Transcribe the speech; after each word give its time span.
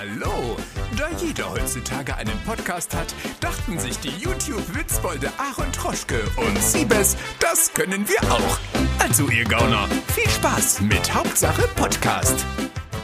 Hallo! 0.00 0.56
Da 0.96 1.10
jeder 1.22 1.50
heutzutage 1.50 2.16
einen 2.16 2.38
Podcast 2.46 2.96
hat, 2.96 3.14
dachten 3.38 3.78
sich 3.78 3.98
die 3.98 4.08
YouTube-Witzbolde 4.08 5.28
Aaron 5.36 5.70
Troschke 5.72 6.22
und 6.38 6.58
Siebes, 6.58 7.18
das 7.38 7.70
können 7.74 8.08
wir 8.08 8.32
auch. 8.32 8.58
Also 8.98 9.28
ihr 9.28 9.44
Gauner, 9.44 9.86
viel 10.14 10.26
Spaß 10.30 10.80
mit 10.80 11.14
Hauptsache 11.14 11.68
Podcast. 11.76 12.46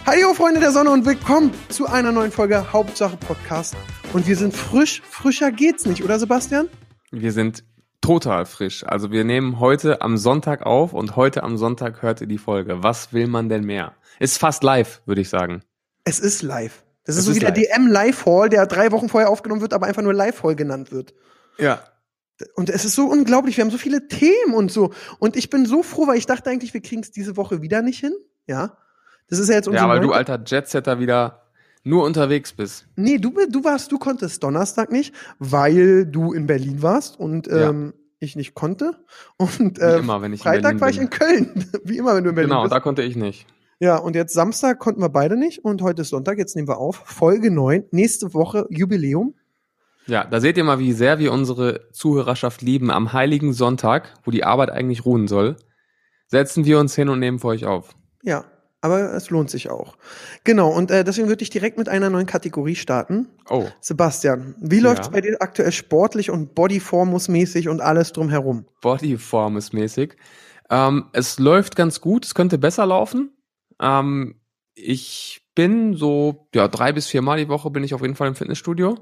Hallo 0.07 0.33
Freunde 0.33 0.61
der 0.61 0.73
Sonne 0.73 0.89
und 0.91 1.05
willkommen 1.05 1.53
zu 1.69 1.87
einer 1.87 2.13
neuen 2.13 2.33
Folge 2.33 2.73
Hauptsache 2.73 3.19
Podcast. 3.19 3.77
Und 4.15 4.27
wir 4.27 4.37
sind 4.37 4.57
frisch, 4.57 5.03
frischer 5.03 5.53
geht's 5.53 5.85
nicht, 5.85 6.03
oder 6.03 6.19
Sebastian? 6.19 6.71
Wir 7.11 7.33
sind 7.33 7.63
total 8.01 8.47
frisch. 8.47 8.85
Also 8.87 9.11
wir 9.11 9.25
nehmen 9.25 9.61
heute 9.61 10.01
am 10.01 10.17
Sonntag 10.17 10.65
auf 10.65 10.95
und 10.95 11.15
heute 11.15 11.43
am 11.43 11.59
Sonntag 11.59 12.01
hört 12.01 12.23
ihr 12.23 12.27
die 12.27 12.39
Folge. 12.39 12.83
Was 12.83 13.13
will 13.13 13.27
man 13.27 13.51
denn 13.51 13.65
mehr? 13.65 13.93
Ist 14.19 14.39
fast 14.39 14.63
live, 14.63 15.03
würde 15.05 15.21
ich 15.21 15.29
sagen. 15.29 15.61
Es 16.05 16.21
ist 16.21 16.41
live. 16.41 16.86
Das 17.07 17.15
Es 17.15 17.21
ist 17.21 17.25
so 17.27 17.31
ist 17.31 17.37
wie 17.37 17.41
der 17.41 17.51
live. 17.51 17.69
DM 17.69 17.87
Live 17.87 18.27
Hall, 18.27 18.49
der 18.51 18.67
drei 18.67 18.93
Wochen 18.93 19.09
vorher 19.09 19.31
aufgenommen 19.31 19.61
wird, 19.63 19.73
aber 19.73 19.87
einfach 19.87 20.03
nur 20.03 20.13
Live 20.13 20.43
Hall 20.43 20.55
genannt 20.57 20.93
wird. 20.93 21.15
Ja. 21.59 21.81
Und 22.55 22.69
es 22.69 22.85
ist 22.85 22.95
so 22.95 23.07
unglaublich, 23.07 23.57
wir 23.57 23.65
haben 23.65 23.71
so 23.71 23.79
viele 23.79 24.09
Themen 24.09 24.53
und 24.55 24.71
so. 24.71 24.93
Und 25.19 25.37
ich 25.37 25.49
bin 25.49 25.65
so 25.65 25.83
froh, 25.83 26.07
weil 26.07 26.19
ich 26.19 26.27
dachte 26.27 26.51
eigentlich, 26.51 26.75
wir 26.75 26.83
kriegen 26.83 27.01
es 27.03 27.11
diese 27.11 27.37
Woche 27.39 27.63
wieder 27.63 27.81
nicht 27.81 27.99
hin. 28.01 28.13
Ja. 28.47 28.77
Das 29.29 29.39
ist 29.39 29.49
ja 29.49 29.55
jetzt 29.55 29.69
unser 29.69 29.81
Ja, 29.81 29.89
weil 29.89 30.01
du 30.01 30.13
alter 30.13 30.39
Jetsetter 30.45 30.99
wieder 30.99 31.43
nur 31.83 32.05
unterwegs 32.05 32.53
bist. 32.53 32.87
Nee, 32.97 33.19
du, 33.19 33.33
du 33.49 33.65
warst, 33.65 33.91
du 33.93 33.99
konntest 33.99 34.43
Donnerstag 34.43 34.91
nicht, 34.93 35.15
weil 35.39 36.05
du 36.05 36.33
in 36.33 36.47
Berlin 36.47 36.83
warst 36.83 37.19
und 37.19 37.47
Ja. 37.47 37.71
ähm, 37.71 37.95
ich 38.19 38.35
nicht 38.35 38.55
konnte. 38.55 38.93
Und 39.37 39.79
äh, 39.79 39.99
immer, 39.99 40.21
wenn 40.23 40.33
ich 40.33 40.41
in 40.41 40.45
Freitag 40.45 40.81
war 40.81 40.89
ich 40.89 40.99
in 40.99 41.11
Köln. 41.11 41.65
Wie 41.85 41.97
immer, 41.99 42.15
wenn 42.17 42.25
du 42.25 42.31
in 42.31 42.35
Berlin 42.37 42.51
Genau, 42.51 42.63
bist. 42.63 42.73
da 42.73 42.81
konnte 42.81 43.03
ich 43.03 43.15
nicht. 43.17 43.47
Ja, 43.79 43.97
und 43.97 44.17
jetzt 44.17 44.33
Samstag 44.33 44.79
konnten 44.79 45.03
wir 45.03 45.11
beide 45.11 45.37
nicht 45.37 45.65
und 45.65 45.83
heute 45.83 46.03
ist 46.03 46.09
Sonntag, 46.09 46.39
jetzt 46.39 46.57
nehmen 46.57 46.69
wir 46.69 46.79
auf. 46.79 47.03
Folge 47.05 47.51
9, 47.51 47.85
nächste 47.91 48.33
Woche 48.33 48.67
Jubiläum. 48.71 49.35
Ja, 50.07 50.25
da 50.25 50.41
seht 50.41 50.57
ihr 50.57 50.65
mal, 50.65 50.79
wie 50.79 50.93
sehr 50.93 51.19
wir 51.19 51.33
unsere 51.33 51.91
Zuhörerschaft 51.93 52.63
lieben. 52.63 52.91
Am 52.91 53.13
heiligen 53.13 53.53
Sonntag, 53.53 54.15
wo 54.25 54.31
die 54.31 54.45
Arbeit 54.45 54.71
eigentlich 54.71 55.05
ruhen 55.05 55.29
soll, 55.29 55.57
setzen 56.29 56.65
wir 56.65 56.79
uns 56.79 56.95
hin 56.95 57.09
und 57.09 57.19
nehmen 57.19 57.39
für 57.39 57.49
euch 57.49 57.67
auf. 57.67 57.95
Ja, 58.23 58.45
aber 58.81 59.13
es 59.15 59.29
lohnt 59.31 59.51
sich 59.51 59.69
auch. 59.69 59.97
Genau, 60.45 60.71
und 60.71 60.91
äh, 60.91 61.03
deswegen 61.05 61.29
würde 61.29 61.43
ich 61.43 61.51
direkt 61.51 61.77
mit 61.77 61.89
einer 61.89 62.09
neuen 62.09 62.27
Kategorie 62.27 62.77
starten. 62.77 63.29
Oh, 63.51 63.67
Sebastian, 63.81 64.55
wie 64.61 64.79
läuft's 64.81 65.09
Ja. 65.09 65.13
bei 65.13 65.21
dir 65.21 65.37
aktuell 65.41 65.73
sportlich 65.73 66.31
und 66.31 66.55
bodyformusmäßig 66.55 67.69
und 67.69 67.81
alles 67.83 68.13
drumherum? 68.13 68.65
Bodyform 68.81 69.57
ist 69.57 69.75
mäßig. 69.75 70.17
Ähm, 70.71 71.07
es 71.13 71.39
läuft 71.41 71.75
ganz 71.77 72.01
gut, 72.01 72.25
es 72.25 72.35
könnte 72.35 72.59
besser 72.59 72.87
laufen. 72.87 73.33
Ähm, 73.81 74.41
ich 74.75 75.43
bin 75.55 75.95
so, 75.95 76.49
ja, 76.55 76.69
drei 76.69 76.93
bis 76.93 77.07
viermal 77.07 77.39
die 77.39 77.49
Woche 77.49 77.71
bin 77.71 77.83
ich 77.85 77.95
auf 77.95 78.03
jeden 78.03 78.15
Fall 78.15 78.29
im 78.29 78.35
Fitnessstudio. 78.35 78.99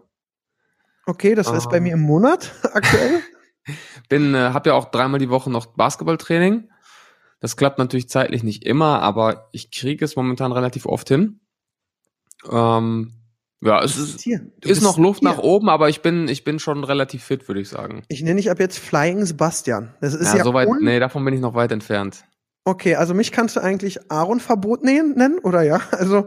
Okay, 1.06 1.34
das 1.34 1.50
ist 1.50 1.69
bei 1.69 1.78
Ah. 1.78 1.81
mir 1.81 1.92
im 1.94 2.00
Monat 2.03 2.53
aktuell. 2.72 3.20
Bin, 4.08 4.34
äh, 4.34 4.50
habe 4.53 4.70
ja 4.70 4.75
auch 4.75 4.91
dreimal 4.91 5.19
die 5.19 5.31
Woche 5.31 5.50
noch 5.50 5.66
Basketballtraining. 5.66 6.69
Das 7.41 7.56
klappt 7.56 7.78
natürlich 7.78 8.08
zeitlich 8.08 8.42
nicht 8.42 8.64
immer, 8.64 9.00
aber 9.00 9.48
ich 9.53 9.70
kriege 9.70 10.05
es 10.05 10.16
momentan 10.16 10.53
relativ 10.53 10.86
oft 10.86 11.09
hin. 11.09 11.41
Ähm, 12.50 13.12
ja, 13.62 13.83
es 13.83 13.97
ist, 13.97 14.27
ist 14.27 14.83
noch 14.83 14.98
Luft 14.98 15.20
hier. 15.20 15.31
nach 15.31 15.38
oben, 15.38 15.70
aber 15.70 15.88
ich 15.88 16.03
bin, 16.03 16.28
ich 16.28 16.44
bin 16.44 16.59
schon 16.59 16.84
relativ 16.84 17.25
fit, 17.25 17.48
würde 17.48 17.61
ich 17.62 17.69
sagen. 17.70 18.03
Ich 18.09 18.22
nenne 18.22 18.36
dich 18.36 18.50
ab 18.50 18.61
jetzt 18.61 18.78
Flying 18.78 19.25
Sebastian. 19.25 19.94
Das 20.03 20.12
ist 20.14 20.33
ja, 20.33 20.38
ja, 20.38 20.44
soweit, 20.44 20.69
nee, 20.81 21.00
davon 21.00 21.25
bin 21.25 21.33
ich 21.33 21.41
noch 21.41 21.55
weit 21.55 21.72
entfernt. 21.72 22.25
Okay, 22.64 22.94
also 22.94 23.12
mich 23.12 23.30
kannst 23.30 23.56
du 23.56 23.60
eigentlich 23.60 24.10
Aaron-Verbot 24.10 24.82
nennen, 24.82 25.38
oder 25.38 25.62
ja? 25.62 25.80
Also 25.92 26.26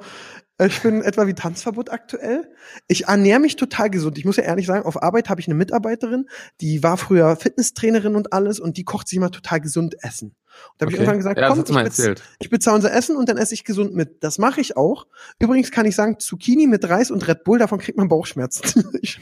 ich 0.60 0.82
bin 0.82 1.02
etwa 1.04 1.28
wie 1.28 1.34
Tanzverbot 1.34 1.92
aktuell. 1.92 2.52
Ich 2.88 3.06
ernähre 3.06 3.40
mich 3.40 3.56
total 3.56 3.90
gesund. 3.90 4.18
Ich 4.18 4.26
muss 4.26 4.38
ja 4.38 4.44
ehrlich 4.44 4.66
sagen, 4.66 4.86
auf 4.86 5.02
Arbeit 5.02 5.30
habe 5.30 5.42
ich 5.42 5.48
eine 5.48 5.56
Mitarbeiterin, 5.56 6.28
die 6.62 6.82
war 6.84 6.98
früher 6.98 7.36
Fitnesstrainerin 7.36 8.16
und 8.16 8.34
alles 8.34 8.60
und 8.60 8.78
die 8.78 8.84
kocht 8.84 9.08
sich 9.08 9.18
immer 9.18 9.32
total 9.32 9.62
gesund 9.62 9.96
essen. 10.04 10.36
Und 10.72 10.82
da 10.82 10.86
habe 10.86 10.92
ich 10.92 10.98
Okay. 10.98 11.04
irgendwann 11.04 11.18
gesagt, 11.18 11.40
ja, 11.40 11.50
komm, 11.50 11.60
ich, 11.60 11.96
bez 11.96 12.22
ich 12.40 12.50
bezahle 12.50 12.76
unser 12.78 12.92
Essen 12.92 13.16
und 13.16 13.30
dann 13.30 13.38
esse 13.38 13.54
ich 13.54 13.64
gesund 13.64 13.94
mit. 13.94 14.24
Das 14.24 14.40
mache 14.40 14.62
ich 14.62 14.78
auch. 14.78 15.06
Übrigens 15.40 15.72
kann 15.72 15.86
ich 15.86 15.96
sagen, 15.96 16.20
Zucchini 16.20 16.66
mit 16.66 16.88
Reis 16.90 17.12
und 17.12 17.28
Red 17.28 17.44
Bull, 17.44 17.60
davon 17.60 17.78
kriegt 17.80 17.98
man 17.98 18.08
Bauchschmerzen. 18.08 18.84
ich, 19.02 19.20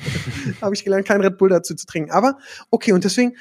habe 0.61 0.73
ich 0.73 0.85
gelernt, 0.85 1.05
kein 1.07 1.21
Red 1.21 1.37
Bull 1.37 1.49
dazu 1.49 1.75
zu 1.75 1.85
trinken. 1.85 2.11
Aber 2.11 2.37
okay, 2.71 2.93
und 2.93 3.03
deswegen, 3.03 3.35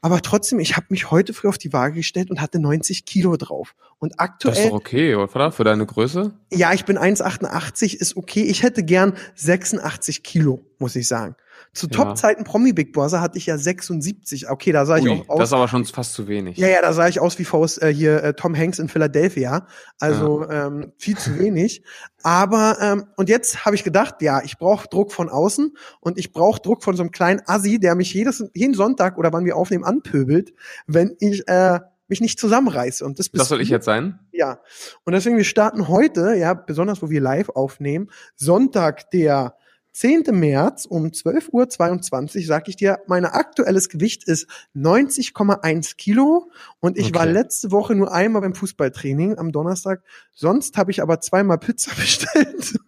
aber 0.00 0.20
trotzdem, 0.22 0.60
ich 0.60 0.76
habe 0.76 0.86
mich 0.90 1.10
heute 1.10 1.32
früh 1.32 1.48
auf 1.48 1.58
die 1.58 1.72
Waage 1.72 1.96
gestellt 1.96 2.30
und 2.30 2.40
hatte 2.40 2.58
90 2.58 3.04
Kilo 3.04 3.36
drauf. 3.36 3.74
Und 3.98 4.12
Das 4.12 4.16
ist 4.16 4.20
aktuell, 4.20 4.68
doch 4.68 4.76
okay, 4.76 5.14
oder? 5.14 5.52
Für 5.52 5.64
deine 5.64 5.86
Größe? 5.86 6.32
ja, 6.52 6.72
ich 6.72 6.84
bin 6.84 6.98
1,88, 6.98 7.96
ist 7.96 8.16
okay. 8.16 8.42
Ich 8.42 8.62
hätte 8.62 8.84
gern 8.84 9.14
86 9.34 10.22
Kilo, 10.22 10.64
muss 10.78 10.96
ich 10.96 11.08
sagen. 11.08 11.34
Zu 11.72 11.86
Ja. 11.86 11.92
Top-Zeiten 12.04 12.44
Promi 12.44 12.72
Big 12.72 12.92
Brother 12.92 13.20
hatte 13.20 13.38
ich 13.38 13.46
ja 13.46 13.58
76. 13.58 14.48
Okay, 14.48 14.72
da 14.72 14.86
sah 14.86 14.96
ich 14.96 15.04
Ui, 15.04 15.10
auch 15.10 15.28
aus. 15.28 15.38
das 15.40 15.48
ist 15.50 15.52
aber 15.52 15.68
schon 15.68 15.84
fast 15.84 16.14
zu 16.14 16.26
wenig. 16.28 16.56
Ja, 16.56 16.68
ja, 16.68 16.80
da 16.80 16.92
sah 16.92 17.08
ich 17.08 17.20
aus 17.20 17.38
wie 17.38 17.44
Faust, 17.44 17.82
äh, 17.82 17.92
hier 17.92 18.22
äh, 18.22 18.34
Tom 18.34 18.56
Hanks 18.56 18.78
in 18.78 18.88
Philadelphia. 18.88 19.66
Also 20.00 20.48
ähm, 20.48 20.92
viel 20.98 21.16
zu 21.16 21.38
wenig. 21.38 21.82
Aber 22.22 22.78
ähm, 22.80 23.06
und 23.16 23.28
jetzt 23.28 23.64
habe 23.64 23.76
ich 23.76 23.84
gedacht, 23.84 24.22
ja, 24.22 24.42
ich 24.42 24.58
brauche 24.58 24.88
Druck 24.88 25.12
von 25.12 25.28
außen 25.28 25.76
und 26.00 26.18
ich 26.18 26.32
brauche 26.32 26.60
Druck 26.60 26.82
von 26.82 26.96
so 26.96 27.02
einem 27.02 27.10
kleinen 27.12 27.40
Assi, 27.46 27.78
der 27.78 27.94
mich 27.94 28.12
jedes 28.14 28.44
jeden 28.54 28.74
Sonntag 28.74 29.18
oder 29.18 29.32
wann 29.32 29.44
wir 29.44 29.56
aufnehmen 29.56 29.84
anpöbelt, 29.84 30.52
wenn 30.86 31.16
ich 31.20 31.46
äh, 31.48 31.80
mich 32.08 32.20
nicht 32.20 32.38
zusammenreiße. 32.38 33.04
Und 33.04 33.18
das, 33.18 33.30
Das 33.32 33.48
soll 33.48 33.60
ich 33.60 33.68
jetzt 33.68 33.84
sein? 33.84 34.18
Ja. 34.32 34.60
Und 35.04 35.12
deswegen 35.12 35.36
wir 35.36 35.44
starten 35.44 35.88
heute, 35.88 36.34
ja, 36.34 36.54
besonders 36.54 37.02
wo 37.02 37.10
wir 37.10 37.20
live 37.20 37.48
aufnehmen, 37.50 38.10
Sonntag 38.34 39.10
der 39.10 39.56
10. 39.96 40.24
März 40.32 40.84
um 40.84 41.06
12.22 41.06 42.36
Uhr, 42.40 42.44
sag 42.44 42.68
ich 42.68 42.76
dir, 42.76 42.98
mein 43.06 43.24
aktuelles 43.24 43.88
Gewicht 43.88 44.24
ist 44.24 44.46
90,1 44.76 45.96
Kilo 45.96 46.50
und 46.80 46.98
ich 46.98 47.14
war 47.14 47.22
Okay. 47.22 47.32
letzte 47.32 47.70
Woche 47.70 47.94
nur 47.94 48.12
einmal 48.12 48.42
beim 48.42 48.54
Fußballtraining 48.54 49.38
am 49.38 49.52
Donnerstag. 49.52 50.02
Sonst 50.34 50.76
habe 50.76 50.90
ich 50.90 51.00
aber 51.00 51.20
zweimal 51.20 51.56
Pizza 51.56 51.94
bestellt. 51.96 52.78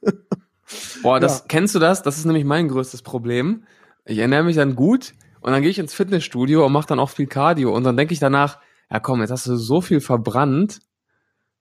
Boah, 1.02 1.18
das 1.18 1.38
Ja. 1.38 1.44
kennst 1.48 1.74
du 1.74 1.78
das? 1.78 2.02
Das 2.02 2.18
ist 2.18 2.26
nämlich 2.26 2.44
mein 2.44 2.68
größtes 2.68 3.00
Problem. 3.00 3.64
Ich 4.04 4.18
ernähre 4.18 4.44
mich 4.44 4.56
dann 4.56 4.76
gut 4.76 5.14
und 5.40 5.52
dann 5.52 5.62
gehe 5.62 5.70
ich 5.70 5.78
ins 5.78 5.94
Fitnessstudio 5.94 6.66
und 6.66 6.72
mache 6.72 6.88
dann 6.88 7.00
auch 7.00 7.08
viel 7.10 7.26
Cardio 7.26 7.74
und 7.74 7.84
dann 7.84 7.96
denke 7.96 8.12
ich 8.12 8.20
danach, 8.20 8.58
ja 8.90 9.00
komm, 9.00 9.22
jetzt 9.22 9.30
hast 9.30 9.46
du 9.46 9.56
so 9.56 9.80
viel 9.80 10.02
verbrannt, 10.02 10.80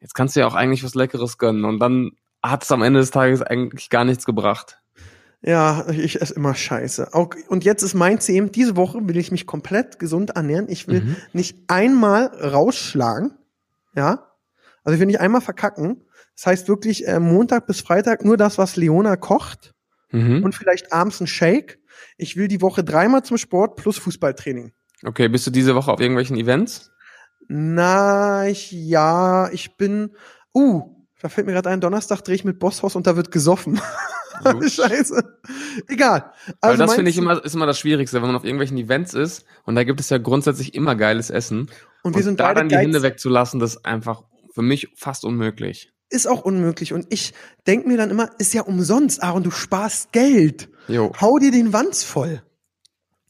jetzt 0.01 0.13
kannst 0.13 0.35
du 0.35 0.41
ja 0.41 0.47
auch 0.47 0.55
eigentlich 0.55 0.83
was 0.83 0.93
Leckeres 0.93 1.37
gönnen 1.37 1.63
und 1.63 1.79
dann 1.79 2.11
hat 2.43 2.63
es 2.63 2.71
am 2.73 2.81
Ende 2.83 2.99
des 2.99 3.11
Tages 3.11 3.41
eigentlich 3.41 3.89
gar 3.89 4.03
nichts 4.03 4.25
gebracht. 4.25 4.79
Ja, 5.41 5.87
ich 5.89 6.19
esse 6.21 6.33
immer 6.33 6.55
Scheiße. 6.55 7.13
Auch, 7.13 7.29
und 7.47 7.63
jetzt 7.63 7.83
ist 7.83 7.93
mein 7.93 8.19
Ziel, 8.19 8.49
diese 8.49 8.75
Woche 8.75 9.07
will 9.07 9.17
ich 9.17 9.31
mich 9.31 9.45
komplett 9.45 9.99
gesund 9.99 10.31
ernähren. 10.31 10.67
Ich 10.67 10.87
will 10.87 11.01
Mhm. 11.01 11.15
nicht 11.33 11.57
einmal 11.67 12.25
rausschlagen. 12.27 13.33
Ja. 13.95 14.31
Also 14.83 14.95
ich 14.95 14.99
will 14.99 15.05
nicht 15.07 15.19
einmal 15.19 15.41
verkacken. 15.41 16.03
Das 16.35 16.47
heißt 16.47 16.67
wirklich 16.67 17.07
äh, 17.07 17.19
Montag 17.19 17.67
bis 17.67 17.81
Freitag 17.81 18.25
nur 18.25 18.37
das, 18.37 18.57
was 18.57 18.75
Leona 18.75 19.15
kocht 19.15 19.73
Mhm. 20.11 20.43
und 20.43 20.55
vielleicht 20.55 20.91
abends 20.93 21.19
ein 21.21 21.27
Shake. 21.27 21.79
Ich 22.17 22.35
will 22.35 22.47
die 22.47 22.61
Woche 22.61 22.83
dreimal 22.83 23.23
zum 23.23 23.37
Sport 23.37 23.75
plus 23.75 23.97
Fußballtraining. 23.99 24.71
Okay, 25.05 25.27
bist 25.27 25.45
du 25.45 25.51
diese 25.51 25.75
Woche 25.75 25.91
auf 25.91 25.99
irgendwelchen 25.99 26.37
Events? 26.37 26.89
Na, 27.47 28.47
ich, 28.47 28.71
ja, 28.71 29.49
ich 29.51 29.77
bin, 29.77 30.11
uh, 30.53 30.83
da 31.21 31.29
fällt 31.29 31.47
mir 31.47 31.53
gerade 31.53 31.69
ein, 31.69 31.81
Donnerstag 31.81 32.21
drehe 32.21 32.35
ich 32.35 32.43
mit 32.45 32.59
Bosshaus 32.59 32.95
und 32.95 33.05
da 33.07 33.15
wird 33.15 33.31
gesoffen. 33.31 33.79
Scheiße. 34.67 35.37
Egal. 35.87 36.31
Weil 36.45 36.55
Also 36.61 36.77
das 36.77 36.87
mein 36.89 36.95
finde 36.95 37.11
ich 37.11 37.17
immer, 37.17 37.43
ist 37.43 37.55
immer 37.55 37.65
das 37.65 37.79
Schwierigste, 37.79 38.17
wenn 38.21 38.27
man 38.27 38.35
auf 38.35 38.43
irgendwelchen 38.43 38.77
Events 38.77 39.13
ist 39.13 39.45
und 39.65 39.75
da 39.75 39.83
gibt 39.83 39.99
es 39.99 40.09
ja 40.09 40.17
grundsätzlich 40.17 40.73
immer 40.73 40.95
geiles 40.95 41.29
Essen. 41.29 41.69
und 42.03 42.15
wir 42.15 42.23
sind 42.23 42.39
da 42.39 42.47
beide 42.47 42.59
dann 42.61 42.69
die 42.69 42.77
Hände 42.77 43.01
wegzulassen, 43.01 43.59
das 43.59 43.75
ist 43.75 43.85
einfach 43.85 44.23
für 44.53 44.61
mich 44.61 44.89
fast 44.95 45.23
unmöglich. 45.25 45.91
ist 46.09 46.27
auch 46.27 46.41
unmöglich. 46.41 46.93
Und 46.93 47.07
ich 47.09 47.33
denk 47.67 47.85
mir 47.85 47.97
dann 47.97 48.09
immer, 48.09 48.29
ist 48.39 48.53
ja 48.53 48.61
umsonst, 48.61 49.21
Aaron, 49.21 49.43
du 49.43 49.51
sparst 49.51 50.11
Geld. 50.13 50.69
Jo. 50.87 51.11
Hau 51.19 51.37
dir 51.37 51.51
den 51.51 51.73
Wanz 51.73 52.03
voll. 52.03 52.41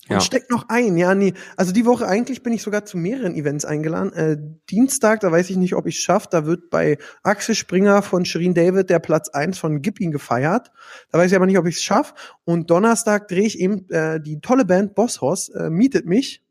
Und 0.09 0.15
Ja. 0.15 0.21
steck 0.21 0.49
noch 0.49 0.69
ein. 0.69 0.97
Ja, 0.97 1.15
nee. 1.15 1.33
Also 1.55 1.71
die 1.73 1.85
Woche 1.85 2.07
eigentlich 2.07 2.43
bin 2.43 2.53
ich 2.53 2.61
sogar 2.63 2.85
zu 2.85 2.97
mehreren 2.97 3.35
Events 3.35 3.65
eingeladen. 3.65 4.13
Äh, 4.13 4.37
Dienstag, 4.69 5.19
da 5.19 5.31
weiß 5.31 5.49
ich 5.49 5.57
nicht, 5.57 5.75
ob 5.75 5.85
ich 5.87 5.95
es 5.97 6.01
schaffe. 6.01 6.27
Da 6.31 6.45
wird 6.45 6.69
bei 6.69 6.97
Axel 7.23 7.55
Springer 7.55 8.01
von 8.01 8.25
Shirin 8.25 8.53
David 8.53 8.89
der 8.89 8.99
Platz 8.99 9.29
eins 9.29 9.57
von 9.57 9.81
Gib 9.81 9.99
ihn 9.99 10.11
gefeiert. 10.11 10.71
Da 11.11 11.17
weiß 11.19 11.31
ich 11.31 11.35
aber 11.35 11.45
nicht, 11.45 11.57
ob 11.57 11.67
ich 11.67 11.75
es 11.75 11.83
schaffe. 11.83 12.13
Und 12.45 12.69
Donnerstag 12.69 13.27
drehe 13.27 13.45
ich 13.45 13.59
eben 13.59 13.89
äh, 13.89 14.19
die 14.21 14.39
tolle 14.39 14.65
Band 14.65 14.95
Boss 14.95 15.21
Hoss, 15.21 15.49
äh, 15.49 15.69
mietet 15.69 16.05
mich. 16.05 16.41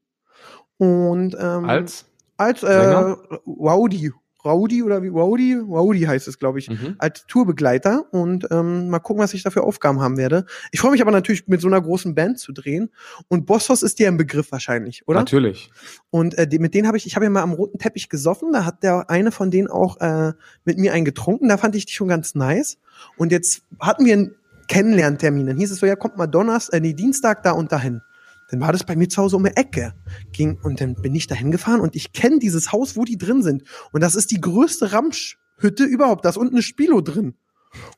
Und 0.78 1.34
ähm, 1.40 1.64
Als? 1.64 2.04
als 2.36 2.62
äh, 2.62 2.66
Sänger? 2.66 3.16
Rowdy. 3.46 4.12
Rowdy 4.46 4.82
oder 4.82 5.02
wie 5.02 5.08
Rowdy? 5.08 5.54
Rowdy 5.54 6.02
heißt 6.02 6.28
es, 6.28 6.38
glaube 6.38 6.58
ich 6.58 6.70
Mhm. 6.70 6.94
als 6.98 7.26
Tourbegleiter 7.26 8.06
und 8.12 8.46
ähm, 8.50 8.88
mal 8.88 9.00
gucken, 9.00 9.22
was 9.22 9.34
ich 9.34 9.42
da 9.42 9.50
für 9.50 9.62
Aufgaben 9.62 10.00
haben 10.00 10.16
werde. 10.16 10.46
Ich 10.70 10.80
freue 10.80 10.92
mich 10.92 11.02
aber 11.02 11.10
natürlich, 11.10 11.46
mit 11.48 11.60
so 11.60 11.66
einer 11.68 11.80
großen 11.80 12.14
Band 12.14 12.38
zu 12.38 12.52
drehen. 12.52 12.90
Und 13.28 13.46
Bossos 13.46 13.82
ist 13.82 13.98
dir 13.98 14.08
ein 14.08 14.16
Begriff 14.16 14.52
wahrscheinlich, 14.52 15.06
oder? 15.06 15.18
Natürlich. 15.20 15.70
Und 16.10 16.38
äh, 16.38 16.46
die, 16.46 16.58
mit 16.58 16.74
denen 16.74 16.86
habe 16.86 16.96
ich, 16.96 17.06
ich 17.06 17.16
habe 17.16 17.26
ja 17.26 17.30
mal 17.30 17.42
am 17.42 17.52
roten 17.52 17.78
Teppich 17.78 18.08
gesoffen, 18.08 18.52
da 18.52 18.64
hat 18.64 18.82
der 18.82 19.10
eine 19.10 19.32
von 19.32 19.50
denen 19.50 19.68
auch 19.68 20.00
äh, 20.00 20.32
mit 20.64 20.78
mir 20.78 20.92
einen 20.92 21.04
getrunken, 21.04 21.48
da 21.48 21.56
fand 21.56 21.74
ich 21.74 21.86
die 21.86 21.92
schon 21.92 22.08
ganz 22.08 22.34
nice. 22.34 22.78
Und 23.16 23.32
jetzt 23.32 23.62
hatten 23.80 24.04
wir 24.04 24.12
einen 24.14 24.34
Kennenlerntermin. 24.68 25.46
Dann 25.46 25.56
hieß 25.56 25.70
es 25.70 25.78
so, 25.78 25.86
ja, 25.86 25.96
kommt 25.96 26.16
mal 26.16 26.26
Donnerstag, 26.26 26.76
äh, 26.76 26.80
nee, 26.80 26.92
Dienstag 26.92 27.42
da 27.42 27.52
und 27.52 27.72
dahin. 27.72 28.02
Dann 28.48 28.60
war 28.60 28.72
das 28.72 28.84
bei 28.84 28.96
mir 28.96 29.08
zu 29.08 29.22
Hause 29.22 29.36
um 29.36 29.44
die 29.44 29.56
Ecke. 29.56 29.94
Ging, 30.32 30.58
und 30.62 30.80
dann 30.80 30.94
bin 30.94 31.14
ich 31.14 31.26
dahin 31.26 31.50
gefahren 31.50 31.80
und 31.80 31.96
ich 31.96 32.12
kenne 32.12 32.38
dieses 32.38 32.72
Haus, 32.72 32.96
wo 32.96 33.04
die 33.04 33.18
drin 33.18 33.42
sind. 33.42 33.64
Und 33.92 34.02
das 34.02 34.14
ist 34.14 34.30
die 34.30 34.40
größte 34.40 34.92
Ramschhütte 34.92 35.84
überhaupt. 35.84 36.24
Da 36.24 36.28
ist 36.28 36.36
unten 36.36 36.54
eine 36.54 36.62
Spilo 36.62 37.00
drin. 37.00 37.34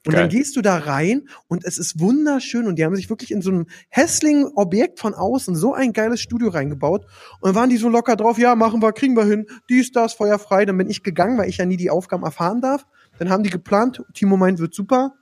Und 0.07 0.13
Geil. 0.13 0.23
dann 0.23 0.29
gehst 0.31 0.57
du 0.57 0.63
da 0.63 0.77
rein 0.77 1.29
und 1.47 1.65
es 1.65 1.79
ist 1.79 2.01
wunderschön 2.01 2.67
und 2.67 2.77
die 2.77 2.85
haben 2.85 2.97
sich 2.97 3.11
wirklich 3.11 3.31
in 3.31 3.43
so 3.43 3.51
einem 3.51 3.67
hässlichen 3.89 4.47
Objekt 4.55 4.99
von 4.99 5.15
außen 5.15 5.55
so 5.55 5.75
ein 5.75 5.93
geiles 5.93 6.21
Studio 6.21 6.49
reingebaut 6.49 7.05
und 7.41 7.49
dann 7.49 7.55
waren 7.55 7.71
die 7.71 7.77
so 7.77 7.89
locker 7.89 8.17
drauf, 8.17 8.39
ja, 8.39 8.55
machen 8.57 8.83
wir, 8.83 8.93
kriegen 8.93 9.17
wir 9.17 9.25
hin, 9.25 9.47
dies, 9.69 9.93
das, 9.93 10.15
Feuer 10.15 10.39
frei. 10.39 10.65
Dann 10.65 10.79
bin 10.79 10.91
ich 10.91 11.03
gegangen, 11.03 11.39
weil 11.39 11.49
ich 11.49 11.59
ja 11.59 11.67
nie 11.67 11.77
die 11.77 11.91
Aufgaben 11.91 12.25
erfahren 12.25 12.61
darf. 12.61 12.87
Dann 13.19 13.31
haben 13.31 13.43
die 13.43 13.51
geplant, 13.51 14.03
Timo 14.15 14.37
meint, 14.37 14.59
wird 14.59 14.75
super. 14.75 15.15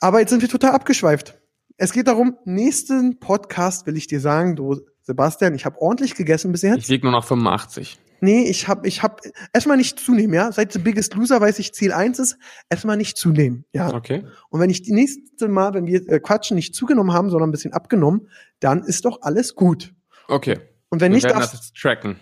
Aber 0.00 0.20
jetzt 0.20 0.30
sind 0.30 0.42
wir 0.42 0.48
total 0.48 0.72
abgeschweift. 0.72 1.38
Es 1.76 1.92
geht 1.92 2.06
darum, 2.06 2.38
nächsten 2.44 3.18
Podcast 3.18 3.86
will 3.86 3.96
ich 3.96 4.06
dir 4.06 4.20
sagen, 4.20 4.54
du 4.54 4.80
Sebastian, 5.02 5.54
ich 5.54 5.64
habe 5.64 5.80
ordentlich 5.80 6.14
gegessen 6.14 6.52
bis 6.52 6.62
jetzt. 6.62 6.78
Ich 6.84 6.88
wiege 6.88 7.04
nur 7.04 7.12
noch 7.12 7.24
85. 7.24 7.98
Nee, 8.20 8.44
ich 8.44 8.68
hab, 8.68 8.86
ich 8.86 9.02
hab, 9.02 9.20
erstmal 9.52 9.76
nicht 9.76 9.98
zunehmen, 9.98 10.34
ja. 10.34 10.50
Seit 10.52 10.72
The 10.72 10.78
Biggest 10.78 11.14
Loser 11.14 11.40
weiß 11.40 11.58
ich, 11.58 11.74
Ziel 11.74 11.92
eins 11.92 12.18
ist, 12.18 12.38
erstmal 12.70 12.96
nicht 12.96 13.18
zunehmen, 13.18 13.64
ja. 13.72 13.92
Okay. 13.92 14.24
Und 14.48 14.60
wenn 14.60 14.70
ich 14.70 14.82
die 14.82 14.92
nächste 14.92 15.48
Mal, 15.48 15.74
wenn 15.74 15.86
wir 15.86 16.08
äh, 16.08 16.20
quatschen, 16.20 16.54
nicht 16.54 16.74
zugenommen 16.74 17.12
haben, 17.12 17.28
sondern 17.28 17.50
ein 17.50 17.52
bisschen 17.52 17.72
abgenommen, 17.72 18.28
dann 18.60 18.84
ist 18.84 19.04
doch 19.04 19.20
alles 19.22 19.56
gut. 19.56 19.92
Okay. 20.28 20.60
Und 20.88 21.00
wenn 21.00 21.12
Wir 21.12 21.16
nicht, 21.16 21.28
darfst, 21.28 21.54
das 21.54 21.72
tracken. 21.72 22.16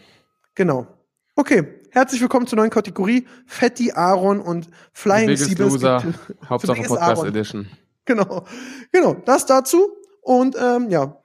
genau. 0.54 0.87
Okay, 1.37 1.81
herzlich 1.90 2.20
willkommen 2.20 2.46
zur 2.46 2.56
neuen 2.56 2.70
Kategorie 2.70 3.26
Fatty 3.46 3.93
Aaron 3.93 4.40
und 4.40 4.69
Flying 4.93 5.26
Biggest 5.26 5.44
Seabirds. 5.44 5.72
Loser, 5.75 6.04
Hauptsache 6.49 6.75
Biggest 6.75 6.88
Podcast 6.88 7.19
Aaron. 7.19 7.28
Edition. 7.28 7.69
Genau, 8.04 8.44
genau, 8.90 9.14
das 9.14 9.46
dazu. 9.46 9.96
Und 10.22 10.56
ähm, 10.58 10.90
ja, 10.90 11.22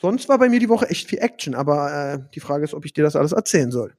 sonst 0.00 0.28
war 0.28 0.38
bei 0.38 0.48
mir 0.48 0.60
die 0.60 0.68
Woche 0.68 0.88
echt 0.88 1.08
viel 1.08 1.18
Action, 1.18 1.54
aber 1.54 1.92
äh, 1.92 2.18
die 2.34 2.40
Frage 2.40 2.64
ist, 2.64 2.74
ob 2.74 2.84
ich 2.84 2.92
dir 2.92 3.04
das 3.04 3.16
alles 3.16 3.32
erzählen 3.32 3.70
soll. 3.70 3.94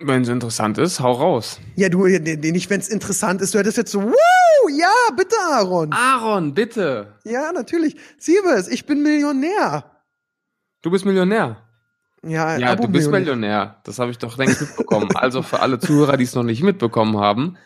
Wenn 0.00 0.22
es 0.22 0.28
interessant 0.28 0.78
ist, 0.78 1.00
hau 1.00 1.10
raus. 1.12 1.58
Ja, 1.74 1.88
du, 1.88 2.06
nicht, 2.06 2.70
wenn 2.70 2.80
es 2.80 2.88
interessant 2.88 3.42
ist. 3.42 3.52
Du 3.52 3.58
hättest 3.58 3.78
jetzt 3.78 3.90
so, 3.90 4.00
wow, 4.00 4.70
ja, 4.70 4.92
bitte, 5.16 5.34
Aaron. 5.50 5.92
Aaron, 5.92 6.54
bitte. 6.54 7.18
Ja, 7.24 7.50
natürlich. 7.50 7.96
Siebes, 8.16 8.68
ich 8.68 8.86
bin 8.86 9.02
Millionär. 9.02 9.90
Du 10.82 10.92
bist 10.92 11.04
Millionär. 11.04 11.68
Ja, 12.22 12.56
Ja, 12.58 12.76
du 12.76 12.86
bist. 12.86 13.10
Millionär. 13.10 13.80
Das 13.82 13.98
habe 13.98 14.12
ich 14.12 14.18
doch 14.18 14.36
längst 14.38 14.60
mitbekommen. 14.60 15.08
Also 15.16 15.42
für 15.42 15.60
alle 15.60 15.80
Zuhörer, 15.80 16.16
die 16.16 16.24
es 16.24 16.34
noch 16.36 16.44
nicht 16.44 16.62
mitbekommen 16.62 17.18
haben, 17.18 17.56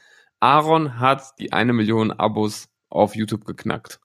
Aaron 0.40 0.98
hat 0.98 1.38
die 1.38 1.52
eine 1.52 1.74
Million 1.74 2.10
Abos 2.12 2.68
auf 2.92 3.14
YouTube 3.16 3.44
geknackt. 3.44 4.00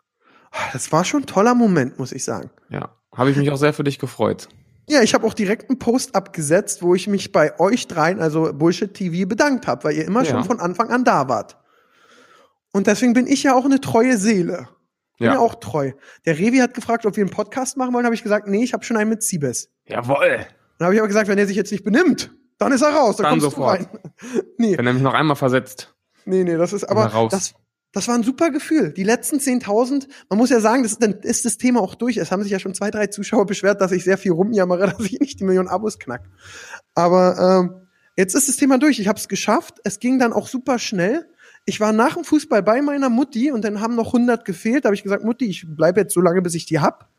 Das 0.74 0.92
war 0.92 1.04
schon 1.06 1.24
ein 1.24 1.26
toller 1.28 1.54
Moment, 1.56 2.00
muss 2.00 2.12
ich 2.12 2.24
sagen. 2.24 2.50
Ja, 2.70 2.96
habe 3.16 3.30
ich 3.32 3.38
mich 3.38 3.52
auch 3.52 3.58
sehr 3.58 3.74
für 3.74 3.84
dich 3.84 4.00
gefreut. 4.00 4.48
Ja, 4.90 5.02
ich 5.02 5.14
habe 5.14 5.28
auch 5.28 5.34
direkt 5.34 5.70
einen 5.70 5.80
Post 5.80 6.16
abgesetzt, 6.16 6.82
wo 6.82 6.96
ich 6.96 7.08
mich 7.08 7.32
bei 7.34 7.60
euch 7.60 7.88
dreien, 7.88 8.22
also 8.22 8.54
Bullshit 8.54 8.94
TV, 8.94 9.28
bedankt 9.28 9.68
habe, 9.68 9.84
weil 9.84 9.96
ihr 9.98 10.06
immer 10.06 10.24
Ja. 10.24 10.32
schon 10.32 10.46
von 10.46 10.60
Anfang 10.62 10.90
an 10.90 11.04
da 11.04 11.28
wart. 11.28 11.58
Und 12.72 12.88
deswegen 12.88 13.14
bin 13.14 13.28
ich 13.28 13.44
ja 13.44 13.54
auch 13.56 13.66
eine 13.66 13.82
treue 13.82 14.18
Seele. 14.18 14.70
Bin 15.20 15.28
ja, 15.28 15.34
Ja. 15.34 15.40
auch 15.40 15.56
treu. 15.56 15.92
Der 16.26 16.38
Revi 16.38 16.58
hat 16.60 16.74
gefragt, 16.74 17.06
ob 17.06 17.16
wir 17.18 17.24
einen 17.24 17.32
Podcast 17.32 17.76
machen 17.76 17.94
wollen, 17.94 18.06
habe 18.06 18.16
ich 18.16 18.24
gesagt, 18.24 18.48
nee, 18.48 18.64
ich 18.64 18.74
habe 18.74 18.84
schon 18.86 18.98
einen 18.98 19.10
mit 19.10 19.24
Siebes. 19.24 19.70
Jawohl. 19.86 20.46
Dann 20.78 20.86
habe 20.86 20.94
ich 20.94 21.00
aber 21.02 21.08
gesagt, 21.08 21.28
wenn 21.28 21.38
er 21.40 21.48
sich 21.48 21.58
jetzt 21.58 21.72
nicht 21.72 21.84
benimmt, 21.84 22.32
dann 22.60 22.72
ist 22.72 22.82
er 22.84 22.94
raus, 22.94 23.18
dann, 23.18 23.24
Dann 23.26 23.32
kommst 23.40 23.56
sofort. 23.56 23.80
du 23.82 23.84
rein. 23.86 24.44
nee, 24.58 24.78
Wenn 24.78 24.88
er 24.88 24.94
mich 24.94 25.02
noch 25.04 25.14
einmal 25.16 25.36
versetzt. 25.36 25.94
nee, 26.26 26.44
nee, 26.44 26.56
das 26.56 26.72
ist 26.72 26.84
er 26.84 26.92
aber 26.92 27.06
raus. 27.08 27.32
das 27.32 27.54
das 27.98 28.08
war 28.08 28.16
ein 28.16 28.24
super 28.24 28.52
Gefühl. 28.52 28.94
Die 28.94 29.04
letzten 29.04 29.38
10.000, 29.38 30.08
man 30.30 30.38
muss 30.38 30.50
ja 30.50 30.60
sagen, 30.60 30.84
das 30.84 30.94
ist, 30.94 31.04
dann 31.04 31.14
ist 31.22 31.46
das 31.46 31.58
Thema 31.58 31.82
auch 31.82 31.96
durch. 31.96 32.18
Es 32.18 32.32
haben 32.32 32.44
sich 32.44 32.52
ja 32.52 32.60
schon 32.60 32.74
zwei, 32.74 32.92
drei 32.92 33.08
Zuschauer 33.08 33.46
beschwert, 33.46 33.82
dass 33.82 33.92
ich 33.92 34.04
sehr 34.04 34.18
viel 34.18 34.32
rumjammere, 34.32 34.94
dass 34.98 35.06
ich 35.06 35.20
nicht 35.20 35.40
die 35.40 35.44
Million 35.44 35.68
Abos 35.68 35.98
knack. 35.98 36.22
Aber 36.94 37.62
ähm, 37.64 37.88
jetzt 38.16 38.36
ist 38.36 38.48
das 38.48 38.56
Thema 38.56 38.78
durch. 38.78 39.00
Ich 39.00 39.08
habe 39.08 39.18
es 39.18 39.28
geschafft. 39.28 39.80
Es 39.84 40.00
ging 40.00 40.20
dann 40.20 40.32
auch 40.32 40.48
super 40.48 40.78
schnell. 40.80 41.28
Ich 41.66 41.80
war 41.80 41.92
nach 41.92 42.14
dem 42.14 42.24
Fußball 42.24 42.64
bei 42.64 42.82
meiner 42.82 43.10
Mutti 43.10 43.52
und 43.52 43.66
dann 43.66 43.82
haben 43.82 43.96
noch 43.96 44.14
100 44.14 44.46
gefehlt. 44.46 44.86
Da 44.86 44.90
habe 44.90 44.96
ich 44.96 45.04
gesagt, 45.04 45.24
Mutti, 45.24 45.46
ich 45.46 45.66
bleibe 45.68 46.00
jetzt 46.00 46.14
so 46.14 46.22
lange, 46.22 46.42
bis 46.42 46.54
ich 46.54 46.66
die 46.66 46.80
hab. 46.80 47.10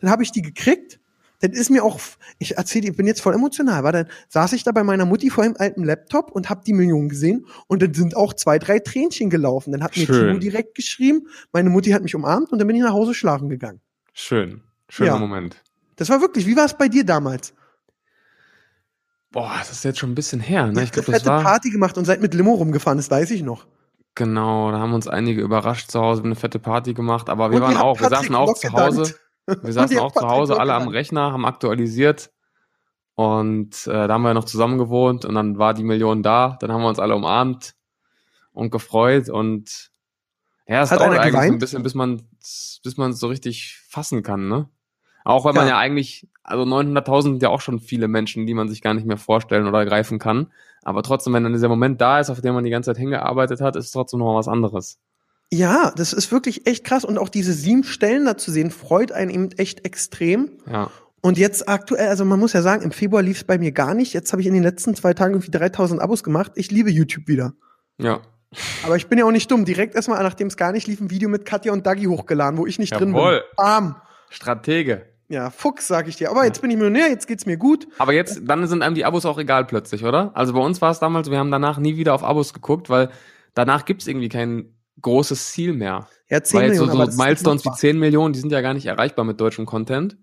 Dann 0.00 0.10
habe 0.10 0.24
ich 0.24 0.32
die 0.32 0.42
gekriegt. 0.42 0.98
Dann 1.40 1.50
ist 1.52 1.70
mir 1.70 1.84
auch, 1.84 2.00
ich 2.38 2.56
erzähle, 2.56 2.88
ich 2.88 2.96
bin 2.96 3.06
jetzt 3.06 3.20
voll 3.20 3.34
emotional, 3.34 3.82
war 3.82 3.92
dann 3.92 4.06
saß 4.28 4.52
ich 4.54 4.62
da 4.64 4.72
bei 4.72 4.82
meiner 4.84 5.04
Mutti 5.04 5.30
vor 5.30 5.44
dem 5.44 5.56
alten 5.58 5.84
Laptop 5.84 6.30
und 6.32 6.48
habe 6.48 6.62
die 6.66 6.72
Millionen 6.72 7.08
gesehen 7.08 7.46
und 7.66 7.82
dann 7.82 7.92
sind 7.92 8.16
auch 8.16 8.32
zwei, 8.34 8.58
drei 8.58 8.78
Tränchen 8.78 9.30
gelaufen. 9.30 9.72
Dann 9.72 9.82
hat 9.82 9.96
mir 9.96 10.06
Schön. 10.06 10.28
Timo 10.28 10.38
direkt 10.38 10.74
geschrieben, 10.74 11.26
meine 11.52 11.70
Mutti 11.70 11.90
hat 11.90 12.02
mich 12.02 12.14
umarmt 12.14 12.52
und 12.52 12.58
dann 12.58 12.66
bin 12.66 12.76
ich 12.76 12.82
nach 12.82 12.92
Hause 12.92 13.14
schlafen 13.14 13.48
gegangen. 13.48 13.80
Schön. 14.12 14.62
Schöner 14.88 15.12
Ja. 15.12 15.18
Moment. 15.18 15.56
Das 15.96 16.08
war 16.08 16.20
wirklich, 16.20 16.46
wie 16.46 16.56
war 16.56 16.64
es 16.64 16.74
bei 16.76 16.88
dir 16.88 17.04
damals? 17.04 17.52
Boah, 19.30 19.52
das 19.58 19.72
ist 19.72 19.84
jetzt 19.84 19.98
schon 19.98 20.12
ein 20.12 20.14
bisschen 20.14 20.40
her. 20.40 20.66
Ne? 20.68 20.84
Ich 20.84 20.92
glaube, 20.92 21.08
eine 21.08 21.14
das 21.14 21.22
fette 21.24 21.34
war. 21.34 21.42
Party 21.42 21.70
gemacht 21.70 21.98
und 21.98 22.04
seid 22.04 22.20
mit 22.20 22.34
Limo 22.34 22.52
rumgefahren, 22.54 22.98
das 22.98 23.10
weiß 23.10 23.32
ich 23.32 23.42
noch. 23.42 23.66
Genau, 24.14 24.70
da 24.70 24.78
haben 24.78 24.92
uns 24.94 25.08
einige 25.08 25.40
überrascht 25.42 25.90
zu 25.90 26.00
Hause, 26.00 26.22
eine 26.22 26.36
fette 26.36 26.60
Party 26.60 26.94
gemacht. 26.94 27.28
Aber 27.28 27.50
wir 27.50 27.56
Und 27.56 27.62
waren 27.62 27.76
auch, 27.78 28.00
wir 28.00 28.08
saßen 28.08 28.32
auch 28.34 28.46
Lock 28.46 28.58
zu 28.58 28.72
Hause. 28.72 29.02
gedankt. 29.02 29.20
Wir 29.46 29.72
saßen 29.72 29.98
auch 29.98 30.12
zu 30.12 30.26
Hause, 30.28 30.58
alle 30.58 30.74
am. 30.74 30.88
Rechner, 30.88 31.32
haben 31.32 31.44
aktualisiert. 31.46 32.30
Und 33.16 33.86
äh, 33.86 34.08
da 34.08 34.14
haben 34.14 34.22
wir 34.22 34.34
noch 34.34 34.44
zusammen 34.44 34.78
gewohnt 34.78 35.24
und 35.24 35.34
dann 35.36 35.58
war 35.58 35.74
die 35.74 35.84
Million 35.84 36.22
da. 36.22 36.56
Dann 36.60 36.72
haben 36.72 36.82
wir 36.82 36.88
uns 36.88 36.98
alle 36.98 37.14
umarmt 37.14 37.74
und 38.52 38.70
gefreut. 38.70 39.28
Und 39.28 39.90
ja, 40.66 40.82
es 40.82 40.90
Hat 40.90 41.00
dauert 41.00 41.18
eigentlich 41.18 41.32
so 41.32 41.38
ein 41.38 41.44
geweint? 41.46 41.60
bisschen, 41.60 41.82
bis 41.82 41.94
man 41.94 42.22
bis 42.40 42.96
man 42.96 43.10
es 43.12 43.20
so 43.20 43.28
richtig 43.28 43.78
fassen 43.88 44.22
kann, 44.22 44.48
ne? 44.48 44.68
Auch 45.24 45.44
wenn 45.46 45.54
man 45.54 45.66
Ja. 45.66 45.74
ja 45.74 45.78
eigentlich, 45.78 46.28
also 46.42 46.64
900.000 46.64 47.22
sind 47.22 47.42
ja 47.42 47.48
auch 47.50 47.60
schon 47.62 47.80
viele 47.80 48.08
Menschen, 48.08 48.46
die 48.46 48.52
man 48.54 48.68
sich 48.68 48.82
gar 48.82 48.92
nicht 48.94 49.06
mehr 49.06 49.16
vorstellen 49.16 49.66
oder 49.66 49.86
greifen 49.86 50.18
kann. 50.18 50.52
Aber 50.82 51.02
trotzdem, 51.02 51.32
wenn 51.32 51.44
dann 51.44 51.52
dieser 51.54 51.68
Moment 51.68 52.00
da 52.00 52.20
ist, 52.20 52.28
auf 52.30 52.40
den 52.42 52.52
man 52.54 52.64
die 52.64 52.70
ganze 52.70 52.90
Zeit 52.90 52.98
hingearbeitet 52.98 53.60
hat, 53.62 53.76
ist 53.76 53.86
es 53.86 53.90
trotzdem 53.92 54.18
noch 54.20 54.26
mal 54.26 54.38
was 54.38 54.48
anderes. 54.48 54.98
Ja, 55.54 55.92
das 55.94 56.12
ist 56.12 56.32
wirklich 56.32 56.66
echt 56.66 56.84
krass 56.84 57.04
und 57.04 57.16
auch 57.16 57.28
diese 57.28 57.52
sieben 57.52 57.84
Stellen 57.84 58.24
da 58.24 58.36
zu 58.36 58.50
sehen, 58.50 58.70
freut 58.72 59.12
einen 59.12 59.30
eben 59.30 59.52
echt 59.52 59.84
extrem. 59.84 60.50
Ja. 60.70 60.90
Und 61.20 61.38
jetzt 61.38 61.68
aktuell, 61.68 62.08
also 62.08 62.24
man 62.24 62.40
muss 62.40 62.52
ja 62.52 62.60
sagen, 62.60 62.82
im 62.82 62.90
Februar 62.90 63.22
lief 63.22 63.38
es 63.38 63.44
bei 63.44 63.56
mir 63.56 63.72
gar 63.72 63.94
nicht. 63.94 64.12
Jetzt 64.12 64.32
habe 64.32 64.42
ich 64.42 64.48
in 64.48 64.54
den 64.54 64.64
letzten 64.64 64.94
zwei 64.94 65.14
Tagen 65.14 65.34
irgendwie 65.34 65.52
3000 65.52 66.02
Abos 66.02 66.24
gemacht. 66.24 66.52
Ich 66.56 66.70
liebe 66.70 66.90
YouTube 66.90 67.28
wieder. 67.28 67.54
Ja. 67.98 68.20
Aber 68.84 68.96
ich 68.96 69.06
bin 69.06 69.18
ja 69.18 69.24
auch 69.24 69.30
nicht 69.30 69.50
dumm. 69.50 69.64
Direkt 69.64 69.94
erstmal, 69.94 70.22
nachdem 70.22 70.48
es 70.48 70.56
gar 70.56 70.72
nicht 70.72 70.86
lief, 70.86 71.00
ein 71.00 71.10
Video 71.10 71.28
mit 71.28 71.44
Katja 71.44 71.72
und 71.72 71.86
Dagi 71.86 72.04
hochgeladen, 72.04 72.58
wo 72.58 72.66
ich 72.66 72.78
nicht 72.78 72.92
drin 72.94 73.14
Jawohl. 73.14 73.40
bin. 73.40 73.42
Bam. 73.56 73.96
Stratege. 74.28 75.06
Ja, 75.28 75.50
Fuchs, 75.50 75.86
sag 75.86 76.08
ich 76.08 76.16
dir. 76.16 76.30
Aber 76.30 76.44
jetzt 76.44 76.60
bin 76.60 76.70
ich 76.70 76.76
Millionär, 76.76 77.08
jetzt 77.08 77.26
geht's 77.26 77.46
mir 77.46 77.56
gut. 77.56 77.86
Aber 77.98 78.12
jetzt, 78.12 78.42
dann 78.44 78.66
sind 78.66 78.82
einem 78.82 78.94
die 78.94 79.04
Abos 79.04 79.24
auch 79.24 79.38
egal 79.38 79.64
plötzlich, 79.64 80.04
oder? 80.04 80.32
Also 80.34 80.52
bei 80.52 80.60
uns 80.60 80.82
war 80.82 80.90
es 80.90 80.98
damals, 80.98 81.30
wir 81.30 81.38
haben 81.38 81.50
danach 81.50 81.78
nie 81.78 81.96
wieder 81.96 82.12
auf 82.12 82.22
Abos 82.22 82.52
geguckt, 82.52 82.90
weil 82.90 83.08
danach 83.54 83.86
gibt's 83.86 84.06
irgendwie 84.06 84.28
kein 84.28 84.73
großes 85.04 85.52
Ziel 85.52 85.72
mehr. 85.72 86.08
Ja, 86.28 86.42
10 86.42 86.58
Weil 86.60 86.68
jetzt 86.68 86.78
so, 86.78 86.86
Millionen. 86.86 87.06
so 87.06 87.10
ist 87.12 87.18
Milestones 87.18 87.64
wie 87.64 87.68
machbar. 87.68 87.78
10 87.78 87.98
Millionen, 87.98 88.32
die 88.32 88.40
sind 88.40 88.50
ja 88.50 88.60
gar 88.60 88.74
nicht 88.74 88.86
erreichbar 88.86 89.24
mit 89.24 89.40
deutschem 89.40 89.66
Content. 89.66 90.16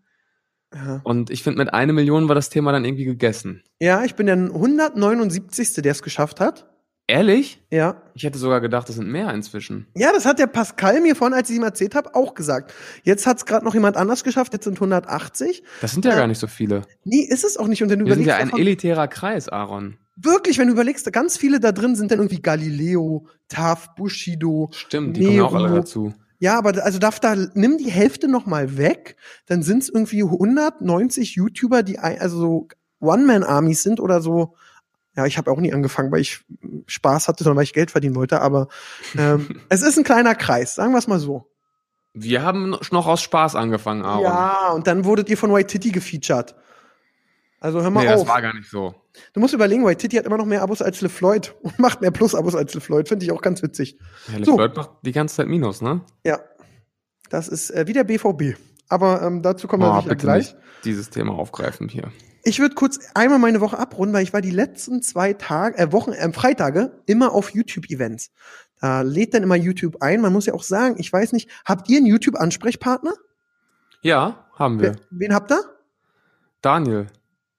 Ja. 0.73 1.01
Und 1.03 1.29
ich 1.29 1.43
finde, 1.43 1.59
mit 1.59 1.73
einer 1.73 1.93
Million 1.93 2.27
war 2.27 2.35
das 2.35 2.50
Thema 2.50 2.71
dann 2.71 2.83
irgendwie 2.85 3.05
gegessen. 3.05 3.63
ja, 3.79 4.03
ich 4.03 4.15
bin 4.15 4.25
der 4.27 4.35
179. 4.38 5.73
der 5.81 5.91
es 5.91 6.01
geschafft 6.03 6.39
hat. 6.39 6.67
Ehrlich? 7.07 7.61
Ja. 7.69 8.03
Ich 8.13 8.23
hätte 8.23 8.38
sogar 8.38 8.61
gedacht, 8.61 8.88
das 8.88 8.95
sind 8.95 9.09
mehr 9.09 9.33
inzwischen. 9.33 9.88
Ja, 9.97 10.13
das 10.13 10.25
hat 10.25 10.39
der 10.39 10.47
Pascal 10.47 11.01
mir 11.01 11.15
vorhin, 11.15 11.33
als 11.35 11.50
ich 11.50 11.57
ihm 11.57 11.63
erzählt 11.63 11.93
habe, 11.93 12.15
auch 12.15 12.35
gesagt. 12.35 12.73
Jetzt 13.03 13.27
hat's 13.27 13.45
gerade 13.45 13.65
noch 13.65 13.73
jemand 13.73 13.97
anders 13.97 14.23
geschafft, 14.23 14.53
jetzt 14.53 14.63
sind 14.63 14.79
180. 14.79 15.61
Das 15.81 15.91
sind 15.91 16.05
ja 16.05 16.11
Ja. 16.11 16.17
gar 16.19 16.27
nicht 16.27 16.39
so 16.39 16.47
viele. 16.47 16.83
Nee, 17.03 17.21
ist 17.27 17.43
es 17.43 17.57
auch 17.57 17.67
nicht. 17.67 17.83
Und 17.83 17.89
du 17.89 18.05
Wir 18.05 18.13
sind 18.13 18.23
ja 18.25 18.38
ein 18.38 18.47
davon- 18.47 18.61
elitärer 18.61 19.09
Kreis, 19.09 19.50
Aaron. 19.50 19.97
Wirklich, 20.15 20.58
wenn 20.58 20.68
du 20.68 20.74
überlegst, 20.74 21.12
ganz 21.12 21.38
viele 21.38 21.60
da 21.60 21.72
drin 21.72 21.96
sind 21.96 22.12
dann 22.12 22.20
irgendwie 22.20 22.41
Galileo, 22.41 23.27
TAF, 23.48 23.96
Bushido. 23.96 24.70
Stimmt, 24.72 25.18
die 25.18 25.25
kommen 25.25 25.38
ja 25.38 25.44
auch 25.44 25.53
alle 25.53 25.70
Nero. 25.70 25.82
dazu. 25.82 26.13
Ja, 26.39 26.58
aber 26.58 26.84
also 26.84 26.98
darf 26.98 27.20
da, 27.20 27.36
nimm 27.53 27.77
die 27.77 27.91
Hälfte 27.91 28.27
noch 28.27 28.48
mal 28.48 28.77
weg, 28.77 29.15
dann 29.46 29.62
sind's 29.62 29.89
irgendwie 29.89 30.24
190 30.24 31.36
YouTuber, 31.36 31.84
die 31.84 32.00
also 32.00 32.39
so 32.39 32.68
One-Man-Armies 33.00 33.84
sind 33.84 34.00
oder 34.00 34.22
so. 34.22 34.56
Ja, 35.15 35.25
ich 35.25 35.38
habe 35.38 35.51
auch 35.51 35.60
nie 35.60 35.74
angefangen, 35.74 36.12
weil 36.12 36.22
ich 36.22 36.44
Spaß 36.88 37.27
hatte, 37.27 37.44
sondern 37.44 37.58
weil 37.58 37.65
ich 37.65 37.74
Geld 37.74 37.91
verdienen 37.91 38.15
wollte. 38.15 38.41
Aber 38.41 38.70
ähm, 39.18 39.62
es 39.70 39.84
ist 39.84 39.98
ein 39.98 40.03
kleiner 40.03 40.34
Kreis, 40.34 40.74
sagen 40.74 40.94
wir 40.94 40.98
es 40.98 41.08
mal 41.08 41.20
so. 41.20 41.48
Wir 42.13 42.41
haben 42.41 42.75
noch 42.91 43.08
aus 43.08 43.22
Spaß 43.22 43.56
angefangen, 43.56 44.03
Aaron. 44.03 44.24
Ja, 44.24 44.72
und 44.74 44.88
dann 44.88 45.06
wurdet 45.06 45.30
ihr 45.30 45.38
von 45.38 45.53
White 45.53 45.68
Titty 45.68 45.91
gefeatured. 45.91 46.56
Also 47.62 47.82
hör 47.82 47.89
mal 47.91 48.01
nee, 48.03 48.10
das 48.10 48.22
auf. 48.22 48.27
war 48.27 48.41
gar 48.41 48.53
nicht 48.56 48.70
so. 48.70 48.94
Du 49.34 49.39
musst 49.39 49.53
überlegen, 49.53 49.86
White 49.86 50.00
Titty 50.01 50.18
hat 50.18 50.25
immer 50.25 50.38
noch 50.38 50.46
mehr 50.48 50.62
Abos 50.63 50.82
als 50.82 51.00
LeFloid 51.01 51.56
und 51.62 51.77
macht 51.80 52.01
mehr 52.01 52.12
Plus-Abos 52.12 52.56
als 52.56 52.74
LeFloid. 52.74 53.08
Finde 53.08 53.24
ich 53.24 53.32
auch 53.32 53.41
ganz 53.41 53.62
witzig. 53.63 53.98
Ja, 54.27 54.44
So. 54.44 54.51
LeFloid 54.58 54.75
macht 54.75 54.89
die 55.03 55.12
ganze 55.13 55.36
Zeit 55.36 55.48
Minus, 55.48 55.82
ne? 55.82 56.01
Ja, 56.25 56.39
das 57.30 57.48
ist 57.48 57.70
äh, 57.70 57.86
wie 57.88 57.94
der 57.94 58.03
BVB. 58.03 58.58
Aber 58.89 59.22
ähm, 59.22 59.41
dazu 59.41 59.68
kommen 59.70 59.84
wir 59.84 59.96
Oh, 59.96 60.01
sicher 60.01 60.15
gleich. 60.15 60.56
dieses 60.84 61.10
Thema 61.12 61.34
aufgreifen 61.34 61.88
hier. 61.88 62.12
Ich 62.44 62.60
würde 62.60 62.74
kurz 62.74 63.00
einmal 63.13 63.38
meine 63.38 63.62
Woche 63.62 63.77
abrunden, 63.77 64.13
weil 64.15 64.24
ich 64.24 64.34
war 64.34 64.41
die 64.41 64.50
letzten 64.51 65.03
zwei 65.03 65.34
Tage, 65.34 65.77
äh, 65.77 65.91
Wochen, 65.91 66.12
äh, 66.12 66.34
Freitage 66.34 66.91
immer 67.06 67.32
auf 67.32 67.51
YouTube-Events. 67.51 68.32
da 68.82 69.01
lädt 69.01 69.36
dann 69.36 69.44
immer 69.44 69.56
YouTube 69.56 69.98
ein. 70.01 70.22
Man 70.22 70.34
muss 70.34 70.48
ja 70.48 70.56
auch 70.56 70.63
sagen, 70.63 70.96
ich 70.98 71.13
weiß 71.13 71.34
nicht, 71.34 71.48
habt 71.63 71.88
ihr 71.89 71.98
einen 71.98 72.08
YouTube-Ansprechpartner? 72.08 73.13
Ja, 74.01 74.50
haben 74.56 74.80
wir. 74.82 74.96
Wen, 74.96 75.00
wen 75.12 75.34
habt 75.36 75.51
ihr? 75.51 75.62
Daniel. 76.63 77.06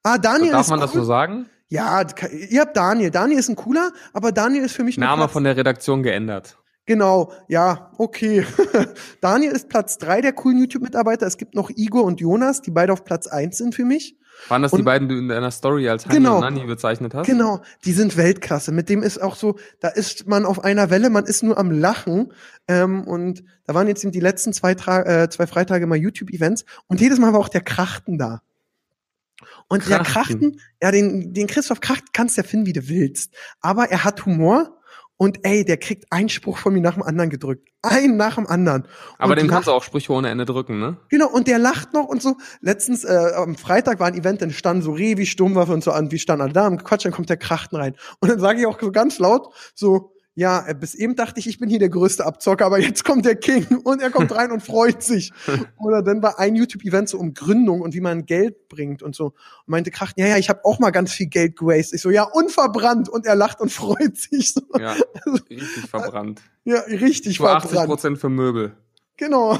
Ah, 0.03 0.19
Daniel 0.19 0.53
Darf 0.53 0.63
ist 0.63 0.71
man 0.71 0.81
das 0.81 0.91
cool. 0.95 1.01
so 1.01 1.07
sagen? 1.07 1.47
Ja, 1.69 2.03
ihr 2.51 2.61
habt 2.61 2.77
Daniel. 2.77 3.11
Daniel 3.11 3.39
ist 3.39 3.49
ein 3.49 3.57
cooler, 3.57 3.93
aber 4.13 4.31
Daniel 4.33 4.65
ist 4.65 4.75
für 4.75 4.85
mich 4.85 4.99
Name 4.99 5.23
Platz- 5.23 5.33
von 5.33 5.45
der 5.45 5.57
Redaktion 5.57 6.03
geändert. 6.03 6.59
Genau, 6.85 7.33
ja, 7.49 7.93
okay. 7.97 8.45
Daniel 9.21 9.53
ist 9.53 9.69
Platz 9.69 9.99
drei 9.99 10.21
der 10.21 10.33
coolen 10.33 10.59
YouTube-Mitarbeiter. 10.59 11.27
Es 11.27 11.37
gibt 11.37 11.55
noch 11.55 11.71
Igor 11.71 12.03
und 12.05 12.21
Jonas, 12.21 12.61
die 12.61 12.73
beide 12.73 12.93
auf 12.93 13.05
Platz 13.05 13.27
eins 13.29 13.57
sind 13.59 13.75
für 13.75 13.85
mich. 13.85 14.19
Waren 14.49 14.63
das 14.63 14.73
die 14.73 14.79
Und- 14.79 14.85
beiden, 14.85 15.09
die 15.09 15.15
du 15.15 15.21
in 15.21 15.29
deiner 15.29 15.53
Story 15.53 15.89
als 15.89 16.05
Hani 16.07 16.17
Genau. 16.17 16.35
und 16.37 16.41
Nani 16.41 16.65
bezeichnet 16.67 17.15
hast? 17.15 17.27
Genau, 17.27 17.61
die 17.85 17.93
sind 17.93 18.17
Weltklasse. 18.17 18.73
Mit 18.73 18.89
dem 18.89 19.03
ist 19.05 19.23
auch 19.23 19.37
so, 19.37 19.57
da 19.79 19.89
ist 19.89 20.27
man 20.27 20.45
auf 20.45 20.65
einer 20.65 20.91
Welle, 20.91 21.09
man 21.11 21.25
ist 21.25 21.45
nur 21.45 21.57
am 21.57 21.71
Lachen. 21.71 22.33
Ähm, 22.67 23.05
und 23.07 23.45
da 23.65 23.75
waren 23.75 23.87
jetzt 23.87 24.03
eben 24.03 24.13
die 24.13 24.21
letzten 24.21 24.53
zwei, 24.53 24.75
Tra 24.75 25.03
äh, 25.03 25.31
zwei 25.31 25.47
Freitage 25.47 25.87
mal 25.87 25.97
YouTube-Events 25.97 26.65
und 26.89 27.01
jedes 27.01 27.21
Mal 27.21 27.33
war 27.33 27.39
auch 27.41 27.49
der 27.49 27.61
Krachten 27.63 28.19
da. 28.19 28.43
Und 29.69 29.89
der 29.89 29.99
Krachten. 30.01 30.41
Krachten, 30.41 30.61
ja, 30.83 30.91
den, 30.91 31.33
den 31.35 31.47
Christoph 31.47 31.81
Kracht 31.81 32.13
kannst 32.13 32.37
du 32.37 32.43
ja 32.43 32.47
finden, 32.49 32.67
wie 32.67 32.73
du 32.73 32.89
willst. 32.89 33.33
Aber 33.61 33.91
er 33.91 34.05
hat 34.05 34.27
Humor 34.27 34.79
und 35.17 35.39
ey, 35.45 35.65
der 35.65 35.77
kriegt 35.77 36.07
einen 36.11 36.29
Spruch 36.29 36.59
von 36.59 36.73
mir 36.75 36.81
nach 36.81 36.95
dem 36.95 37.03
anderen 37.03 37.31
gedrückt. 37.31 37.69
Einen 37.83 38.17
nach 38.17 38.35
dem 38.37 38.47
anderen. 38.47 38.87
Aber 39.19 39.31
Und 39.33 39.39
dem 39.39 39.47
lacht- 39.47 39.55
kannst 39.55 39.69
du 39.69 39.73
auch 39.73 39.83
Sprüche 39.85 40.13
ohne 40.13 40.29
Ende 40.31 40.45
drücken, 40.45 40.79
ne? 40.81 40.97
Genau, 41.11 41.29
und 41.29 41.47
der 41.49 41.59
lacht 41.59 41.93
noch 41.95 42.07
und 42.07 42.21
so. 42.23 42.37
Letztens, 42.61 43.05
äh, 43.05 43.33
am 43.37 43.57
Freitag 43.57 44.01
war 44.01 44.07
ein 44.09 44.15
Event, 44.15 44.43
dann 44.43 44.51
standen 44.51 44.83
so 44.83 44.93
Revi, 44.93 45.27
Sturmwaffe 45.27 45.73
und 45.73 45.83
so 45.85 45.93
an, 45.93 46.11
wie 46.11 46.19
standen 46.19 46.43
alle 46.43 46.53
da 46.53 46.67
im 46.67 46.83
Quatsch, 46.83 47.05
dann 47.05 47.13
kommt 47.13 47.29
der 47.31 47.37
Krachten 47.37 47.77
rein. 47.77 47.95
Und 48.21 48.31
dann 48.31 48.41
sage 48.41 48.61
ich 48.61 48.67
auch 48.67 48.81
so 48.81 48.91
ganz 48.93 49.19
laut, 49.19 49.53
so, 49.75 50.13
ja, 50.35 50.67
äh, 50.67 50.75
bis 50.75 50.95
eben 50.95 51.15
dachte 51.15 51.41
ich, 51.41 51.47
ich 51.47 51.59
bin 51.59 51.69
hier 51.69 51.79
der 51.79 51.91
größte 51.91 52.25
Abzocker, 52.25 52.65
aber 52.65 52.79
jetzt 52.79 53.05
kommt 53.05 53.27
der 53.27 53.37
King 53.37 53.67
und 53.85 54.01
er 54.01 54.11
kommt 54.11 54.35
rein 54.35 54.51
und 54.51 54.63
freut 54.63 55.03
sich. 55.03 55.31
Oder 55.79 56.03
dann 56.03 56.23
war 56.23 56.39
ein 56.39 56.57
YouTube-Event 56.57 57.09
so 57.09 57.19
um 57.19 57.35
Gründung 57.35 57.83
und 57.83 57.93
wie 57.95 58.01
man 58.01 58.25
Geld 58.25 58.69
bringt 58.69 59.03
und 59.03 59.15
so. 59.15 59.27
Und 59.27 59.35
meinte 59.67 59.91
Krachten, 59.91 60.21
ja, 60.21 60.29
ja, 60.29 60.39
ich 60.39 60.49
habe 60.49 60.65
auch 60.65 60.79
mal 60.79 60.91
ganz 60.91 61.13
viel 61.13 61.27
Geld 61.27 61.57
gewastet. 61.59 61.97
Ich 61.97 62.03
so, 62.03 62.11
ja, 62.11 62.23
unverbrannt. 62.23 63.11
Und 63.11 63.27
er 63.27 63.35
lacht 63.35 63.61
und 63.61 63.71
freut 63.73 64.17
sich 64.17 64.55
so. 64.55 64.63
Ja, 64.79 64.97
richtig 65.27 65.89
verbrannt. 65.89 66.43
Ja, 66.65 66.79
richtig 66.83 67.41
80 67.41 67.71
verbrannt. 67.71 67.89
Prozent 67.89 68.19
für 68.19 68.29
Möbel. 68.29 68.77
Genau. 69.17 69.59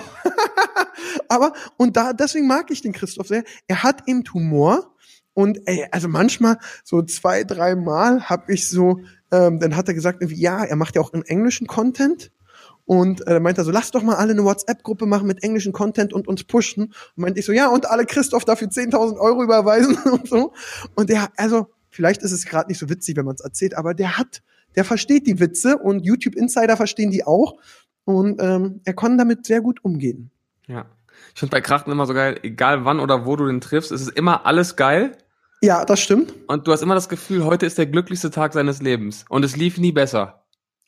Aber, 1.29 1.53
und 1.77 1.97
da, 1.97 2.13
deswegen 2.13 2.47
mag 2.47 2.71
ich 2.71 2.81
den 2.81 2.93
Christoph 2.93 3.27
sehr. 3.27 3.43
Er 3.67 3.83
hat 3.83 4.07
eben 4.07 4.23
Humor. 4.33 4.92
Und 5.35 5.61
ey, 5.67 5.87
also 5.91 6.09
manchmal, 6.09 6.59
so 6.85 7.03
zwei, 7.03 7.45
drei 7.45 7.75
Mal 7.75 8.29
habe 8.29 8.53
ich 8.53 8.69
so, 8.69 9.01
ähm, 9.31 9.59
dann 9.61 9.77
hat 9.77 9.89
er 9.89 9.95
gesagt, 9.95 10.23
ja, 10.31 10.65
er 10.65 10.77
macht 10.77 10.95
ja 10.95 11.01
auch 11.01 11.13
einen 11.13 11.25
englischen 11.25 11.67
Content. 11.67 12.31
Und 12.85 13.27
äh, 13.29 13.39
meinte 13.39 13.61
er 13.61 13.65
so, 13.65 13.71
lass 13.71 13.93
doch 13.93 14.03
mal 14.03 14.17
alle 14.17 14.33
eine 14.33 14.45
WhatsApp-Gruppe 14.45 15.07
machen 15.07 15.27
mit 15.27 15.43
englischen 15.45 15.73
Content 15.73 16.13
und 16.13 16.27
uns 16.27 16.45
pushen. 16.45 16.87
Und 17.17 17.23
meinte 17.23 17.41
ich 17.41 17.47
so, 17.47 17.53
ja, 17.53 17.69
und 17.69 17.89
alle 17.89 18.05
Christoph 18.05 18.45
dafür 18.45 18.69
10.000 18.69 19.19
Euro 19.19 19.43
überweisen 19.43 19.97
und 20.11 20.29
so. 20.29 20.53
Und 20.95 21.09
der, 21.09 21.31
also, 21.37 21.69
vielleicht 21.91 22.23
ist 22.23 22.33
es 22.33 22.45
gerade 22.45 22.69
nicht 22.69 22.79
so 22.79 22.91
witzig, 22.91 23.17
wenn 23.17 23.25
man 23.25 23.37
es 23.37 23.41
erzählt, 23.41 23.77
aber 23.77 23.95
der 23.95 24.19
hat, 24.19 24.43
der 24.75 24.85
versteht 24.85 25.27
die 25.27 25.39
Witze 25.39 25.79
und 25.79 26.05
YouTube-Insider 26.05 26.77
verstehen 26.77 27.11
die 27.11 27.25
auch. 27.25 27.55
Und 28.05 28.43
ähm, 28.43 28.81
er 28.85 28.95
kann 28.95 29.17
damit 29.17 29.47
sehr 29.47 29.61
gut 29.61 29.85
umgehen. 29.85 30.31
Ja. 30.67 30.87
Ich 31.35 31.41
finde 31.41 31.53
bei 31.53 31.61
Krachten 31.61 31.91
immer 31.91 32.07
so 32.07 32.15
geil, 32.15 32.41
egal 32.43 32.85
wann 32.85 33.01
oder 33.01 33.27
wo 33.27 33.37
du 33.37 33.47
den 33.47 33.61
triffst, 33.61 33.93
es 33.93 34.03
ist 34.03 34.11
immer 34.17 34.45
alles 34.45 34.77
geil. 34.77 35.17
Ja, 35.63 35.85
das 35.85 36.01
stimmt. 36.01 36.35
Und 36.49 36.67
du 36.67 36.73
hast 36.73 36.83
immer 36.83 36.95
das 36.97 37.09
Gefühl, 37.09 37.45
heute 37.45 37.67
ist 37.67 37.79
der 37.79 37.87
glücklichste 37.87 38.31
Tag 38.31 38.53
seines 38.53 38.83
Lebens. 38.83 39.25
Und 39.29 39.45
es 39.45 39.57
lief 39.57 39.79
nie 39.79 39.93
besser. 39.93 40.45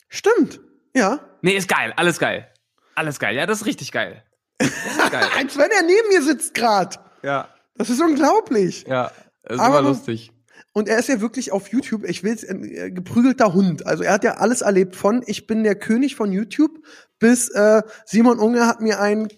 Stimmt. 0.08 0.60
Ja. 0.96 1.20
Nee, 1.42 1.52
ist 1.56 1.68
geil, 1.68 1.92
alles 1.96 2.18
geil. 2.18 2.48
Alles 2.96 3.18
geil, 3.18 3.36
ja, 3.36 3.46
das 3.46 3.60
ist 3.60 3.66
richtig 3.66 3.92
geil. 3.92 4.22
Das 4.58 4.68
ist 4.68 5.10
geil. 5.12 5.24
Als 5.36 5.56
wenn 5.56 5.70
er 5.70 5.82
neben 5.82 6.08
mir 6.08 6.22
sitzt 6.22 6.54
gerade. 6.54 6.96
ja, 7.22 7.48
Das 7.76 7.90
ist 7.90 8.00
unglaublich. 8.00 8.84
ja, 8.88 9.10
das 9.42 9.54
ist 9.56 9.60
Aber- 9.60 9.78
immer 9.80 9.88
lustig. 9.88 10.30
Und 10.76 10.88
er 10.88 10.98
ist 10.98 11.08
ja 11.08 11.20
wirklich 11.20 11.52
auf 11.52 11.68
YouTube, 11.68 12.02
ich 12.04 12.24
will's, 12.24 12.44
ein 12.44 12.64
äh, 12.64 12.90
geprügelter 12.90 13.54
Hund. 13.54 13.86
Also 13.86 14.02
er 14.02 14.12
hat 14.14 14.24
ja 14.24 14.38
alles 14.38 14.60
erlebt 14.60 14.96
von 14.96 15.22
ich 15.24 15.46
bin 15.46 15.62
der 15.62 15.76
König 15.76 16.16
von 16.16 16.32
YouTube 16.32 16.72
bis 17.20 17.48
äh, 17.50 17.82
Simon 18.06 18.40
Unge 18.40 18.66
hat 18.66 18.80
mir 18.80 19.00
ein 19.00 19.28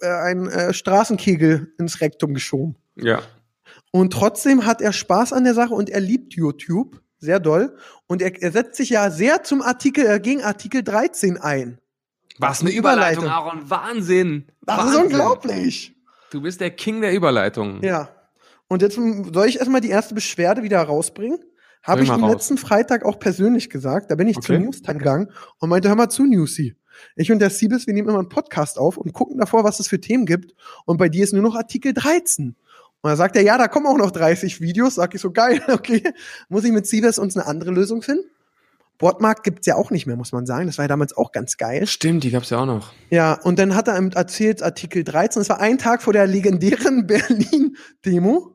äh, 0.00 0.32
äh, 0.32 0.72
Straßenkegel 0.72 1.72
ins 1.76 2.00
Rektum 2.00 2.34
geschoben. 2.34 2.76
Ja. 2.94 3.20
Und 3.92 4.12
trotzdem 4.12 4.66
hat 4.66 4.80
er 4.82 4.92
Spaß 4.92 5.32
an 5.32 5.44
der 5.44 5.54
Sache 5.54 5.74
und 5.74 5.88
er 5.90 6.00
liebt 6.00 6.34
YouTube 6.34 7.00
sehr 7.18 7.38
doll. 7.38 7.76
Und 8.08 8.20
er, 8.20 8.42
er 8.42 8.50
setzt 8.50 8.74
sich 8.76 8.90
ja 8.90 9.10
sehr 9.10 9.44
zum 9.44 9.62
Artikel, 9.62 10.04
äh, 10.06 10.18
gegen 10.18 10.42
Artikel 10.42 10.82
13 10.82 11.36
ein. 11.36 11.78
Was 12.38 12.62
eine 12.62 12.70
Überleitung, 12.70 13.26
Aaron. 13.28 13.70
Wahnsinn. 13.70 14.46
Das 14.62 14.78
Wahnsinn. 14.78 14.94
ist 14.94 15.04
unglaublich. 15.04 15.94
Du 16.30 16.40
bist 16.40 16.60
der 16.60 16.70
King 16.70 17.00
der 17.02 17.12
Überleitung. 17.14 17.80
Ja. 17.84 18.08
Und 18.66 18.80
jetzt 18.82 18.96
soll 18.96 19.46
ich 19.46 19.58
erstmal 19.58 19.82
die 19.82 19.90
erste 19.90 20.14
Beschwerde 20.14 20.62
wieder 20.62 20.82
rausbringen? 20.82 21.38
Habe 21.82 22.02
ich 22.02 22.10
raus. 22.10 22.32
letzten 22.32 22.56
Freitag 22.58 23.04
auch 23.04 23.18
persönlich 23.18 23.68
gesagt. 23.68 24.10
Da 24.10 24.14
bin 24.14 24.28
ich 24.28 24.38
Okay. 24.38 24.46
zu 24.46 24.58
Newstime 24.58 24.98
gegangen 24.98 25.30
und 25.58 25.68
meinte, 25.68 25.88
hör 25.88 25.96
mal 25.96 26.08
zu, 26.08 26.24
Newsy. 26.24 26.74
Ich 27.16 27.30
und 27.30 27.38
der 27.40 27.50
Siebes, 27.50 27.86
wir 27.86 27.94
nehmen 27.94 28.08
immer 28.08 28.18
einen 28.18 28.28
Podcast 28.28 28.78
auf 28.78 28.96
und 28.96 29.12
gucken 29.12 29.38
davor, 29.38 29.64
was 29.64 29.78
es 29.80 29.88
für 29.88 30.00
Themen 30.00 30.24
gibt. 30.24 30.54
Und 30.86 30.96
bei 30.96 31.08
dir 31.08 31.24
ist 31.24 31.32
nur 31.32 31.42
noch 31.42 31.54
Artikel 31.54 31.92
13. 31.92 32.56
Und 33.02 33.10
da 33.10 33.16
sagt 33.16 33.36
er, 33.36 33.42
ja, 33.42 33.58
da 33.58 33.66
kommen 33.68 33.86
auch 33.86 33.98
noch 33.98 34.12
30 34.12 34.60
Videos. 34.60 34.94
Sag 34.94 35.14
ich 35.14 35.20
so, 35.20 35.32
geil, 35.32 35.60
okay. 35.68 36.02
Muss 36.48 36.64
ich 36.64 36.72
mit 36.72 36.86
Siebes 36.86 37.18
uns 37.18 37.36
eine 37.36 37.46
andere 37.46 37.72
Lösung 37.72 38.02
finden? 38.02 38.24
Bordmarkt 38.98 39.42
gibt's 39.42 39.66
ja 39.66 39.74
auch 39.74 39.90
nicht 39.90 40.06
mehr, 40.06 40.16
muss 40.16 40.30
man 40.30 40.46
sagen. 40.46 40.66
Das 40.66 40.78
war 40.78 40.84
ja 40.84 40.88
damals 40.88 41.16
auch 41.16 41.32
ganz 41.32 41.56
geil. 41.56 41.88
Stimmt, 41.88 42.22
die 42.22 42.30
gab's 42.30 42.50
ja 42.50 42.60
auch 42.60 42.66
noch. 42.66 42.92
Ja, 43.10 43.34
und 43.42 43.58
dann 43.58 43.74
hat 43.74 43.88
er 43.88 43.96
erzählt, 44.14 44.62
Artikel 44.62 45.02
13, 45.02 45.40
das 45.40 45.48
war 45.48 45.60
ein 45.60 45.78
Tag 45.78 46.02
vor 46.02 46.12
der 46.12 46.28
legendären 46.28 47.06
Berlin-Demo. 47.08 48.52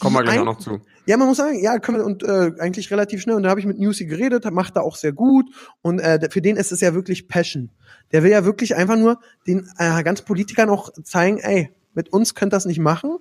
Kommen 0.00 0.16
wir 0.16 0.22
gleich 0.22 0.38
auch 0.38 0.44
noch 0.46 0.58
zu. 0.58 0.80
Ja, 1.04 1.18
man 1.18 1.28
muss 1.28 1.36
sagen, 1.36 1.62
ja, 1.62 1.78
können 1.80 1.98
wir, 1.98 2.06
und 2.06 2.22
äh, 2.22 2.52
eigentlich 2.60 2.90
relativ 2.90 3.20
schnell. 3.20 3.36
Und 3.36 3.42
da 3.42 3.50
habe 3.50 3.60
ich 3.60 3.66
mit 3.66 3.78
Newsy 3.78 4.06
geredet, 4.06 4.50
macht 4.50 4.76
er 4.76 4.84
auch 4.84 4.96
sehr 4.96 5.12
gut. 5.12 5.50
Und 5.82 5.98
äh, 5.98 6.30
für 6.30 6.40
den 6.40 6.56
ist 6.56 6.72
es 6.72 6.80
ja 6.80 6.94
wirklich 6.94 7.28
Passion. 7.28 7.70
Der 8.12 8.22
will 8.22 8.30
ja 8.30 8.46
wirklich 8.46 8.74
einfach 8.74 8.96
nur 8.96 9.20
den 9.46 9.68
äh, 9.76 10.02
ganzen 10.02 10.24
Politikern 10.24 10.70
auch 10.70 10.90
zeigen, 11.04 11.38
ey, 11.38 11.70
mit 11.92 12.08
uns 12.10 12.34
könnt 12.34 12.54
ihr 12.54 12.56
das 12.56 12.64
nicht 12.64 12.78
machen. 12.78 13.18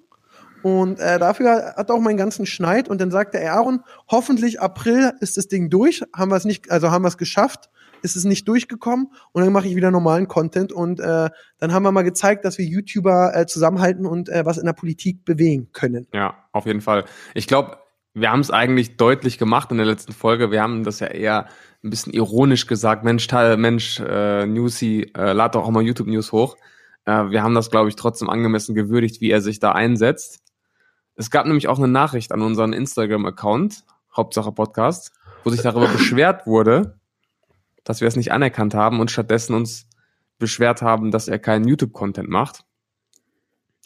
Und 0.63 0.99
äh, 0.99 1.19
dafür 1.19 1.73
hat 1.75 1.89
auch 1.91 1.99
meinen 1.99 2.17
ganzen 2.17 2.45
Schneid. 2.45 2.87
Und 2.87 3.01
dann 3.01 3.11
sagt 3.11 3.35
er, 3.35 3.41
ey, 3.41 3.47
Aaron, 3.47 3.81
hoffentlich 4.09 4.61
April 4.61 5.13
ist 5.19 5.37
das 5.37 5.47
Ding 5.47 5.69
durch. 5.69 6.03
Haben 6.15 6.31
wir 6.31 6.37
es 6.37 6.45
nicht, 6.45 6.71
also 6.71 6.91
haben 6.91 7.03
wir 7.03 7.09
es 7.09 7.17
geschafft. 7.17 7.69
Ist 8.03 8.15
es 8.15 8.23
nicht 8.23 8.47
durchgekommen 8.47 9.09
und 9.31 9.43
dann 9.43 9.53
mache 9.53 9.67
ich 9.67 9.75
wieder 9.75 9.91
normalen 9.91 10.27
Content 10.27 10.71
und 10.71 10.99
äh, 10.99 11.29
dann 11.59 11.71
haben 11.71 11.83
wir 11.83 11.91
mal 11.91 12.01
gezeigt, 12.01 12.45
dass 12.45 12.57
wir 12.57 12.65
YouTuber 12.65 13.35
äh, 13.35 13.45
zusammenhalten 13.45 14.07
und 14.07 14.27
äh, 14.27 14.43
was 14.43 14.57
in 14.57 14.65
der 14.65 14.73
Politik 14.73 15.23
bewegen 15.23 15.69
können. 15.71 16.07
Ja, 16.11 16.33
auf 16.51 16.65
jeden 16.65 16.81
Fall. 16.81 17.05
Ich 17.35 17.45
glaube, 17.45 17.77
wir 18.15 18.31
haben 18.31 18.39
es 18.39 18.49
eigentlich 18.49 18.97
deutlich 18.97 19.37
gemacht 19.37 19.71
in 19.71 19.77
der 19.77 19.85
letzten 19.85 20.13
Folge. 20.13 20.49
Wir 20.49 20.63
haben 20.63 20.83
das 20.83 20.99
ja 20.99 21.07
eher 21.07 21.47
ein 21.83 21.89
bisschen 21.89 22.13
ironisch 22.13 22.67
gesagt. 22.67 23.03
Mensch, 23.03 23.27
Teil, 23.27 23.57
Mensch, 23.57 23.99
äh, 23.99 24.45
Newsy, 24.45 25.11
äh, 25.15 25.33
lad 25.33 25.55
doch 25.55 25.63
auch 25.63 25.69
mal 25.71 25.83
YouTube-News 25.83 26.31
hoch. 26.31 26.57
Äh, 27.05 27.29
wir 27.29 27.43
haben 27.43 27.55
das, 27.55 27.69
glaube 27.69 27.89
ich, 27.89 27.95
trotzdem 27.95 28.29
angemessen 28.29 28.75
gewürdigt, 28.75 29.21
wie 29.21 29.31
er 29.31 29.41
sich 29.41 29.59
da 29.59 29.71
einsetzt. 29.71 30.40
Es 31.15 31.29
gab 31.29 31.45
nämlich 31.45 31.67
auch 31.67 31.77
eine 31.77 31.87
Nachricht 31.87 32.31
an 32.31 32.41
unseren 32.41 32.73
Instagram-Account, 32.73 33.83
Hauptsache 34.15 34.51
Podcast, 34.51 35.11
wo 35.43 35.49
sich 35.49 35.61
darüber 35.61 35.87
beschwert 35.93 36.47
wurde, 36.47 36.99
dass 37.83 38.01
wir 38.01 38.07
es 38.07 38.15
nicht 38.15 38.31
anerkannt 38.31 38.73
haben 38.73 38.99
und 38.99 39.11
stattdessen 39.11 39.53
uns 39.53 39.87
beschwert 40.37 40.81
haben, 40.81 41.11
dass 41.11 41.27
er 41.27 41.39
keinen 41.39 41.67
YouTube-Content 41.67 42.29
macht. 42.29 42.63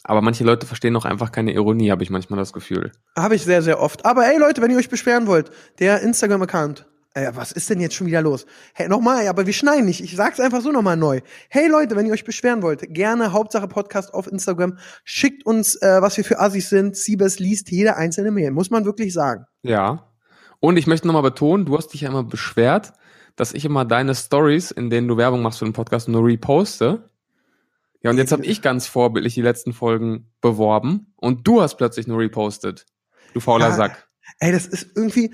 Aber 0.02 0.20
manche 0.22 0.44
Leute 0.44 0.66
verstehen 0.66 0.92
noch 0.92 1.04
einfach 1.04 1.32
keine 1.32 1.52
Ironie, 1.52 1.90
habe 1.90 2.04
ich 2.04 2.10
manchmal 2.10 2.38
das 2.38 2.52
Gefühl. 2.52 2.92
Habe 3.16 3.34
ich 3.34 3.44
sehr, 3.44 3.60
sehr 3.62 3.80
oft. 3.80 4.06
Aber 4.06 4.22
hey 4.22 4.38
Leute, 4.38 4.62
wenn 4.62 4.70
ihr 4.70 4.76
euch 4.76 4.88
beschweren 4.88 5.26
wollt, 5.26 5.50
der 5.80 6.00
Instagram-Account. 6.02 6.86
Äh, 7.16 7.34
was 7.34 7.50
ist 7.50 7.70
denn 7.70 7.80
jetzt 7.80 7.94
schon 7.94 8.06
wieder 8.06 8.20
los? 8.20 8.44
Hey, 8.74 8.88
nochmal, 8.88 9.26
aber 9.26 9.46
wir 9.46 9.54
schneiden 9.54 9.86
nicht. 9.86 10.02
Ich 10.02 10.14
sag's 10.14 10.38
einfach 10.38 10.60
so 10.60 10.70
nochmal 10.70 10.98
neu. 10.98 11.22
Hey 11.48 11.66
Leute, 11.66 11.96
wenn 11.96 12.04
ihr 12.04 12.12
euch 12.12 12.24
beschweren 12.24 12.60
wollt, 12.60 12.92
gerne 12.92 13.32
Hauptsache 13.32 13.68
Podcast 13.68 14.12
auf 14.12 14.26
Instagram. 14.26 14.76
Schickt 15.02 15.46
uns, 15.46 15.76
äh, 15.76 16.02
was 16.02 16.18
wir 16.18 16.24
für 16.24 16.38
Assis 16.38 16.68
sind. 16.68 16.94
Siebes 16.94 17.38
liest 17.38 17.70
jede 17.70 17.96
einzelne 17.96 18.30
Mail. 18.30 18.50
Muss 18.50 18.68
man 18.68 18.84
wirklich 18.84 19.14
sagen. 19.14 19.46
Ja. 19.62 20.12
Und 20.60 20.76
ich 20.76 20.86
möchte 20.86 21.06
nochmal 21.06 21.22
betonen, 21.22 21.64
du 21.64 21.78
hast 21.78 21.88
dich 21.88 22.02
ja 22.02 22.10
immer 22.10 22.22
beschwert, 22.22 22.92
dass 23.34 23.54
ich 23.54 23.64
immer 23.64 23.86
deine 23.86 24.14
Stories, 24.14 24.70
in 24.70 24.90
denen 24.90 25.08
du 25.08 25.16
Werbung 25.16 25.40
machst 25.40 25.60
für 25.60 25.64
den 25.64 25.72
Podcast, 25.72 26.08
nur 26.08 26.22
reposte. 26.22 27.08
Ja, 28.02 28.10
und 28.10 28.18
jetzt 28.18 28.32
habe 28.32 28.44
ich 28.44 28.60
ganz 28.60 28.88
vorbildlich 28.88 29.32
die 29.32 29.42
letzten 29.42 29.72
Folgen 29.72 30.30
beworben 30.42 31.14
und 31.16 31.46
du 31.48 31.62
hast 31.62 31.76
plötzlich 31.76 32.06
nur 32.06 32.18
repostet. 32.18 32.84
Du 33.32 33.40
fauler 33.40 33.68
Ja, 33.68 33.74
Sack. 33.74 34.06
Ey, 34.38 34.52
das 34.52 34.66
ist 34.66 34.88
irgendwie. 34.94 35.32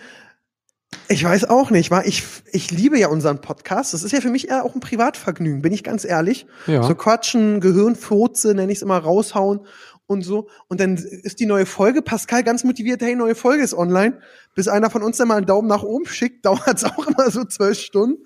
Ich 1.12 1.22
weiß 1.22 1.44
auch 1.44 1.70
nicht, 1.70 1.90
war 1.90 2.06
ich 2.06 2.24
ich 2.52 2.70
liebe 2.70 2.98
ja 2.98 3.08
unseren 3.08 3.42
Podcast. 3.42 3.92
Das 3.92 4.02
ist 4.02 4.12
ja 4.12 4.22
für 4.22 4.30
mich 4.30 4.48
eher 4.48 4.64
auch 4.64 4.74
ein 4.74 4.80
Privatvergnügen, 4.80 5.60
bin 5.60 5.70
ich 5.70 5.84
ganz 5.84 6.06
ehrlich. 6.06 6.46
Ja. 6.66 6.82
So 6.82 6.94
quatschen, 6.94 7.60
Gehirnfurze, 7.60 8.54
nenne 8.54 8.72
ich 8.72 8.78
es 8.78 8.82
immer, 8.82 8.96
raushauen. 8.96 9.60
und 10.06 10.22
so. 10.22 10.48
Und 10.68 10.80
dann 10.80 10.96
ist 10.96 11.38
die 11.38 11.44
neue 11.44 11.66
Folge, 11.66 12.00
Pascal 12.00 12.42
ganz 12.42 12.64
motiviert, 12.64 13.02
hey, 13.02 13.14
neue 13.14 13.34
Folge 13.34 13.62
ist 13.62 13.74
online. 13.74 14.20
Bis 14.54 14.68
einer 14.68 14.88
von 14.88 15.02
uns 15.02 15.18
dann 15.18 15.28
mal 15.28 15.36
einen 15.36 15.46
Daumen 15.46 15.68
nach 15.68 15.82
oben 15.82 16.06
schickt, 16.06 16.46
dauert 16.46 16.76
es 16.76 16.84
auch 16.84 17.06
immer 17.06 17.30
so 17.30 17.44
zwölf 17.44 17.78
Stunden. 17.78 18.24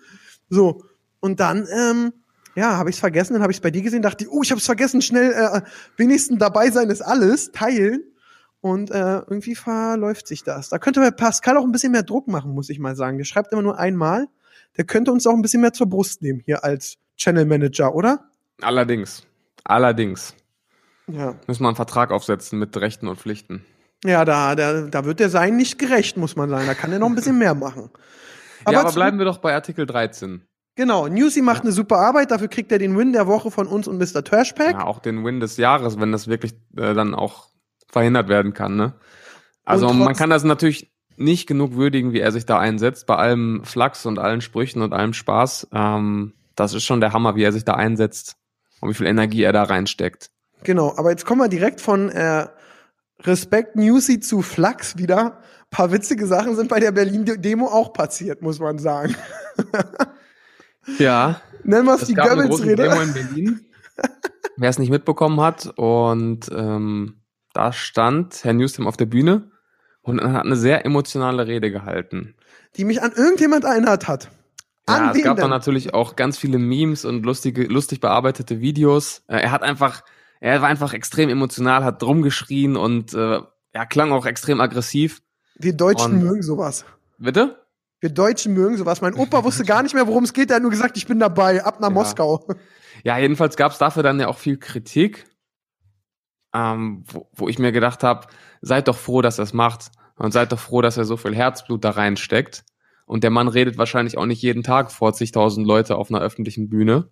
So. 0.49 0.85
Und 1.19 1.41
dann, 1.41 1.67
ähm, 1.77 2.13
ja, 2.55 2.77
habe 2.77 2.91
ich 2.91 2.97
es 2.97 3.01
vergessen, 3.01 3.33
dann 3.33 3.43
habe 3.43 3.51
ich 3.51 3.59
es 3.59 3.63
bei 3.63 3.73
dir 3.73 3.83
gesehen, 3.83 4.03
dachte, 4.03 4.29
oh, 4.31 4.43
ich 4.45 4.53
habe 4.53 4.61
es 4.61 4.67
vergessen, 4.67 5.03
schnell 5.03 5.33
äh, 5.33 5.63
wenigstens 5.97 6.39
dabei 6.39 6.71
sein 6.71 6.89
ist 6.89 7.03
alles, 7.03 7.51
teilen. 7.51 8.05
Und 8.67 8.91
äh, 8.91 9.19
irgendwie 9.19 9.55
verläuft 9.55 10.27
sich 10.27 10.43
das. 10.43 10.71
Da 10.71 10.79
könnte 10.79 11.13
Pascal 11.13 11.57
auch 11.57 11.63
ein 11.63 11.71
bisschen 11.71 11.93
mehr 11.93 12.03
Druck 12.03 12.27
machen, 12.27 12.51
muss 12.53 12.69
ich 12.69 12.81
mal 12.81 12.97
sagen. 12.97 13.17
Der 13.17 13.25
schreibt 13.25 13.53
immer 13.53 13.63
nur 13.63 13.79
einmal. 13.79 14.27
Der 14.77 14.85
könnte 14.85 15.13
uns 15.13 15.25
auch 15.25 15.35
ein 15.35 15.43
bisschen 15.43 15.61
mehr 15.61 15.73
zur 15.73 15.89
Brust 15.89 16.21
nehmen 16.21 16.43
hier 16.45 16.65
als 16.65 16.97
Channel 17.17 17.45
Manager, 17.45 17.95
oder? 17.95 18.29
Allerdings. 18.61 19.25
Allerdings. 19.63 20.35
Ja. 21.07 21.37
Müssen 21.47 21.63
wir 21.63 21.69
einen 21.69 21.77
Vertrag 21.77 22.11
aufsetzen 22.11 22.59
mit 22.59 22.77
Rechten 22.77 23.07
und 23.07 23.21
Pflichten. 23.21 23.65
Ja, 24.05 24.25
da, 24.25 24.57
da, 24.57 24.81
da 24.81 25.05
wird 25.05 25.21
der 25.21 25.31
sein 25.31 25.57
nicht 25.57 25.79
gerecht, 25.79 26.17
muss 26.17 26.35
man 26.35 26.51
sagen. 26.51 26.67
Da 26.67 26.75
kann 26.75 26.91
er 26.91 26.99
noch 26.99 27.09
ein 27.09 27.15
bisschen 27.15 27.39
mehr 27.39 27.55
machen. 27.55 27.91
ja, 28.69 28.81
aber 28.81 28.91
bleiben 28.91 29.19
wir 29.19 29.27
doch 29.27 29.39
bei 29.39 29.55
Artikel 29.55 29.87
13. 29.87 30.43
Genau, 30.75 31.07
Newsy 31.07 31.41
macht 31.41 31.59
ja. 31.59 31.63
eine 31.63 31.73
super 31.73 31.99
Arbeit, 31.99 32.33
dafür 32.33 32.49
kriegt 32.49 32.73
er 32.73 32.81
den 32.81 32.99
Win 32.99 33.13
der 33.13 33.29
Woche 33.29 33.53
von 33.53 33.69
uns 33.69 33.87
und 33.87 33.99
Mr. 33.99 34.25
Trashpack. 34.25 34.73
Ja, 34.73 34.85
auch 34.87 34.99
den 34.99 35.25
Win 35.25 35.39
des 35.39 35.57
Jahres, 35.57 36.01
wenn 36.01 36.11
das 36.11 36.27
wirklich 36.27 36.55
äh, 36.77 36.95
dann 36.95 37.15
auch 37.15 37.51
verhindert 37.97 38.29
werden 38.29 38.53
kann, 38.53 38.77
ne? 38.77 38.93
Also 39.65 39.91
man 39.95 40.15
kann 40.15 40.29
das 40.29 40.45
natürlich 40.45 40.93
nicht 41.17 41.47
genug 41.47 41.77
würdigen, 41.77 42.13
wie 42.13 42.21
er 42.21 42.31
sich 42.31 42.45
da 42.45 42.59
einsetzt, 42.59 43.07
bei 43.07 43.17
allem 43.17 43.65
Flachs 43.65 44.05
und 44.05 44.19
allen 44.19 44.43
Sprüchen 44.43 44.83
und 44.83 44.93
allem 44.93 45.15
Spaß. 45.15 45.69
Ähm, 45.73 46.35
das 46.57 46.75
ist 46.75 46.85
schon 46.85 47.01
der 47.01 47.15
Hammer, 47.15 47.37
wie 47.37 47.43
er 47.43 47.53
sich 47.53 47.65
da 47.65 47.73
einsetzt 47.73 48.37
und 48.83 48.91
wie 48.91 48.95
viel 48.95 49.07
Energie 49.07 49.43
er 49.43 49.55
da 49.55 49.63
reinsteckt. 49.63 50.31
Genau, 50.63 50.95
aber 50.99 51.09
jetzt 51.09 51.25
kommen 51.25 51.41
wir 51.41 51.49
direkt 51.49 51.81
von 51.81 52.11
äh, 52.11 52.49
Respekt 53.23 53.77
Newsy 53.77 54.21
zu 54.21 54.43
Flachs 54.43 54.99
wieder. 54.99 55.39
Ein 55.39 55.71
paar 55.71 55.91
witzige 55.91 56.27
Sachen 56.27 56.55
sind 56.55 56.69
bei 56.69 56.81
der 56.81 56.93
Berlin-Demo 56.93 57.67
auch 57.67 57.95
passiert, 57.95 58.43
muss 58.43 58.59
man 58.59 58.79
sagen. 58.79 59.17
ja. 60.99 61.41
Nennen 61.65 61.87
wir 61.87 61.95
es 61.95 62.05
die 62.05 62.15
Goebbels-Rede. 62.15 62.91
Demo 62.91 63.01
in 63.01 63.15
Berlin. 63.15 63.61
Wer 64.59 64.69
es 64.69 64.79
nicht 64.79 64.91
mitbekommen 64.91 65.41
hat 65.41 65.73
und 65.77 66.51
ähm, 66.55 67.23
da 67.57 67.73
stand 67.73 68.45
Herr 68.45 68.53
Newstem 68.53 68.87
auf 68.87 68.97
der 68.97 69.07
Bühne 69.07 69.51
und 70.03 70.23
hat 70.23 70.45
eine 70.45 70.57
sehr 70.57 70.85
emotionale 70.85 71.47
Rede 71.47 71.71
gehalten. 71.71 72.35
Die 72.77 72.85
mich 72.85 73.03
an 73.03 73.13
irgendjemand 73.13 73.65
erinnert 73.65 74.07
hat. 74.09 74.31
An 74.85 75.07
ja, 75.07 75.13
es 75.13 75.23
gab 75.25 75.39
dann 75.39 75.51
natürlich 75.51 75.95
auch 75.95 76.15
ganz 76.17 76.37
viele 76.37 76.59
Memes 76.59 77.05
und 77.05 77.25
lustige, 77.25 77.65
lustig 77.65 78.01
bearbeitete 78.01 78.61
Videos. 78.61 79.23
Äh, 79.27 79.39
er 79.39 79.51
hat 79.53 79.63
einfach, 79.63 80.03
er 80.39 80.61
war 80.61 80.69
einfach 80.69 80.93
extrem 80.93 81.31
emotional, 81.31 81.83
hat 81.83 82.03
drum 82.03 82.23
geschrien 82.23 82.77
und 82.77 83.15
äh, 83.15 83.41
er 83.73 83.87
klang 83.87 84.13
auch 84.13 84.27
extrem 84.27 84.61
aggressiv. 84.61 85.23
Wir 85.57 85.73
Deutschen 85.73 86.13
und, 86.13 86.25
mögen 86.25 86.43
sowas. 86.43 86.85
Bitte? 87.19 87.65
Wir 88.01 88.11
Deutschen 88.11 88.53
mögen 88.53 88.77
sowas. 88.77 89.01
Mein 89.01 89.15
Opa 89.15 89.43
wusste 89.43 89.65
gar 89.65 89.83
nicht 89.83 89.95
mehr, 89.95 90.07
worum 90.07 90.25
es 90.25 90.35
geht. 90.35 90.51
Er 90.51 90.57
hat 90.57 90.63
nur 90.63 90.71
gesagt, 90.71 90.99
ich 90.99 91.07
bin 91.07 91.19
dabei, 91.19 91.65
ab 91.65 91.81
nach 91.81 91.89
ja. 91.89 91.95
Moskau. 91.95 92.47
Ja, 93.03 93.19
jedenfalls 93.19 93.57
gab 93.57 93.73
es 93.73 93.79
dafür 93.79 94.03
dann 94.03 94.21
ja 94.21 94.29
auch 94.29 94.39
viel 94.39 94.59
Kritik 94.59 95.27
ähm, 96.57 97.05
wo, 97.07 97.29
wo 97.35 97.49
ich 97.49 97.59
mir 97.59 97.71
gedacht 97.71 98.03
habe, 98.03 98.29
seid 98.63 98.89
doch 98.89 98.97
froh, 98.97 99.21
dass 99.21 99.39
er 99.39 99.45
es 99.45 99.53
macht 99.53 99.91
und 100.17 100.33
seid 100.33 100.53
doch 100.53 100.59
froh, 100.59 100.81
dass 100.81 100.97
er 100.97 101.05
so 101.05 101.17
viel 101.17 101.35
Herzblut 101.35 101.85
da 101.85 101.91
reinsteckt. 101.91 102.65
Und 103.05 103.23
der 103.23 103.31
Mann 103.31 103.49
redet 103.49 103.79
wahrscheinlich 103.79 104.17
auch 104.17 104.27
nicht 104.27 104.43
jeden 104.43 104.63
Tag 104.63 104.91
vor 104.91 105.13
zigtausend 105.13 105.67
Leute 105.67 105.97
auf 105.97 106.11
einer 106.11 106.21
öffentlichen 106.21 106.69
Bühne. 106.69 107.11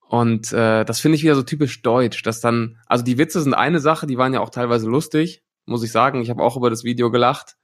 Und 0.00 0.52
äh, 0.52 0.84
das 0.84 1.00
finde 1.00 1.16
ich 1.16 1.22
wieder 1.22 1.36
so 1.36 1.42
typisch 1.42 1.80
deutsch, 1.80 2.22
dass 2.22 2.40
dann, 2.40 2.78
also 2.86 3.02
die 3.02 3.16
Witze 3.16 3.40
sind 3.40 3.54
eine 3.54 3.80
Sache, 3.80 4.06
die 4.06 4.18
waren 4.18 4.34
ja 4.34 4.40
auch 4.40 4.50
teilweise 4.50 4.90
lustig, 4.90 5.42
muss 5.64 5.82
ich 5.82 5.92
sagen. 5.92 6.20
Ich 6.20 6.28
habe 6.28 6.42
auch 6.42 6.56
über 6.56 6.68
das 6.68 6.84
Video 6.84 7.10
gelacht. 7.10 7.56